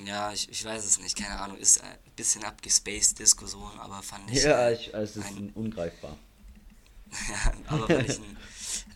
Ja, 0.05 0.31
ich, 0.31 0.49
ich 0.49 0.63
weiß 0.63 0.85
es 0.85 0.99
nicht, 0.99 1.17
keine 1.17 1.39
Ahnung, 1.39 1.57
ist 1.57 1.81
ein 1.81 1.97
bisschen 2.15 2.43
abgespaced 2.43 3.19
Diskussion, 3.19 3.79
aber 3.79 4.01
fand 4.01 4.29
ich. 4.31 4.43
Ja, 4.43 4.71
ich, 4.71 4.93
also 4.93 5.19
es 5.19 5.25
ist 5.25 5.37
ein, 5.37 5.51
ungreifbar. 5.53 6.17
ja, 7.29 7.53
aber 7.67 7.87
fand 7.87 8.09
ich 8.09 8.17
einen 8.17 8.37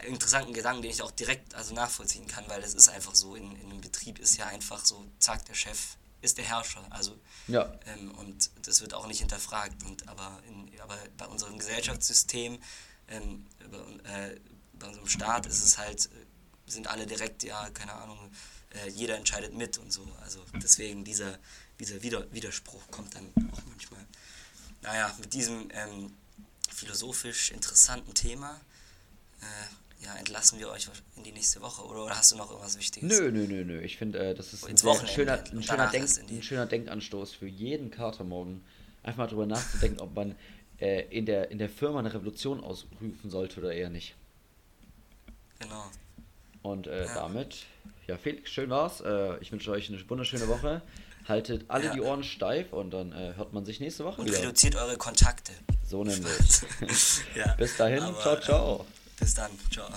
interessanten 0.07 0.53
Gedanken, 0.53 0.81
den 0.81 0.91
ich 0.91 1.01
auch 1.01 1.11
direkt 1.11 1.55
also 1.55 1.73
nachvollziehen 1.73 2.27
kann, 2.27 2.45
weil 2.47 2.61
es 2.63 2.73
ist 2.73 2.89
einfach 2.89 3.15
so, 3.15 3.35
in, 3.35 3.55
in 3.57 3.71
einem 3.71 3.81
Betrieb 3.81 4.19
ist 4.19 4.37
ja 4.37 4.47
einfach 4.47 4.85
so, 4.85 5.05
zack, 5.19 5.45
der 5.45 5.55
Chef 5.55 5.97
ist 6.23 6.37
der 6.37 6.45
Herrscher. 6.45 6.85
Also, 6.89 7.19
ja. 7.47 7.71
Ähm, 7.85 8.11
und 8.11 8.49
das 8.65 8.81
wird 8.81 8.93
auch 8.93 9.07
nicht 9.07 9.19
hinterfragt. 9.19 9.83
Und, 9.83 10.07
aber, 10.07 10.39
in, 10.47 10.71
aber 10.81 10.97
bei 11.17 11.27
unserem 11.27 11.59
Gesellschaftssystem, 11.59 12.59
ähm, 13.09 13.45
bei, 13.69 14.09
äh, 14.09 14.39
bei 14.73 14.87
unserem 14.87 15.07
Staat 15.07 15.45
ist 15.45 15.63
es 15.63 15.77
halt, 15.77 16.09
sind 16.65 16.87
alle 16.87 17.05
direkt, 17.05 17.43
ja, 17.43 17.69
keine 17.71 17.93
Ahnung, 17.93 18.31
äh, 18.73 18.89
jeder 18.89 19.17
entscheidet 19.17 19.53
mit 19.53 19.77
und 19.77 19.91
so. 19.91 20.05
Also 20.21 20.39
deswegen 20.61 21.03
dieser, 21.03 21.37
dieser 21.79 22.01
Wider 22.01 22.31
Widerspruch 22.31 22.81
kommt 22.91 23.15
dann 23.15 23.31
auch 23.51 23.61
manchmal. 23.67 24.05
Naja, 24.81 25.13
mit 25.19 25.33
diesem 25.33 25.69
ähm, 25.71 26.13
philosophisch 26.69 27.51
interessanten 27.51 28.13
Thema 28.13 28.59
äh, 29.41 30.05
ja, 30.05 30.15
entlassen 30.15 30.59
wir 30.59 30.69
euch 30.69 30.87
in 31.15 31.23
die 31.23 31.31
nächste 31.31 31.61
Woche. 31.61 31.83
Oder, 31.83 32.05
oder 32.05 32.17
hast 32.17 32.31
du 32.31 32.35
noch 32.35 32.49
irgendwas 32.49 32.77
Wichtiges? 32.77 33.09
Nö, 33.09 33.31
nö, 33.31 33.47
nö, 33.47 33.63
nö. 33.63 33.81
Ich 33.81 33.97
finde, 33.97 34.19
äh, 34.19 34.35
das 34.35 34.53
ist 34.53 34.65
ein, 34.65 34.77
schöner, 34.77 35.43
ein, 35.51 35.63
schöner 35.63 35.87
Denk, 35.87 36.09
ein 36.29 36.43
schöner 36.43 36.65
Denkanstoß 36.65 37.33
für 37.33 37.47
jeden 37.47 37.91
Kater 37.91 38.23
morgen. 38.23 38.63
Einfach 39.01 39.19
mal 39.19 39.27
drüber 39.27 39.45
nachzudenken, 39.45 39.99
ob 39.99 40.15
man 40.15 40.35
äh, 40.79 41.03
in, 41.09 41.25
der, 41.25 41.51
in 41.51 41.57
der 41.57 41.69
Firma 41.69 41.99
eine 41.99 42.13
Revolution 42.13 42.63
ausrufen 42.63 43.29
sollte 43.29 43.59
oder 43.59 43.73
eher 43.73 43.89
nicht. 43.89 44.15
Genau. 45.59 45.89
Und 46.63 46.87
äh, 46.87 47.05
ja. 47.05 47.13
damit 47.13 47.65
ja, 48.07 48.17
Felix, 48.17 48.49
schön 48.49 48.69
war's. 48.69 49.01
Äh, 49.01 49.37
ich 49.39 49.51
wünsche 49.51 49.71
euch 49.71 49.89
eine 49.89 50.09
wunderschöne 50.09 50.47
Woche. 50.47 50.81
Haltet 51.27 51.65
alle 51.69 51.85
ja. 51.85 51.93
die 51.93 52.01
Ohren 52.01 52.23
steif 52.23 52.73
und 52.73 52.91
dann 52.91 53.13
äh, 53.13 53.33
hört 53.37 53.53
man 53.53 53.65
sich 53.65 53.79
nächste 53.79 54.03
Woche 54.03 54.21
und 54.21 54.27
wieder. 54.27 54.39
reduziert 54.39 54.75
eure 54.75 54.97
Kontakte. 54.97 55.53
So 55.87 56.03
nämlich. 56.03 56.61
ja, 57.35 57.53
Bis 57.55 57.77
dahin, 57.77 58.03
ciao, 58.21 58.39
ciao. 58.39 58.85
Bis 59.19 59.33
dann, 59.33 59.51
ciao. 59.71 59.87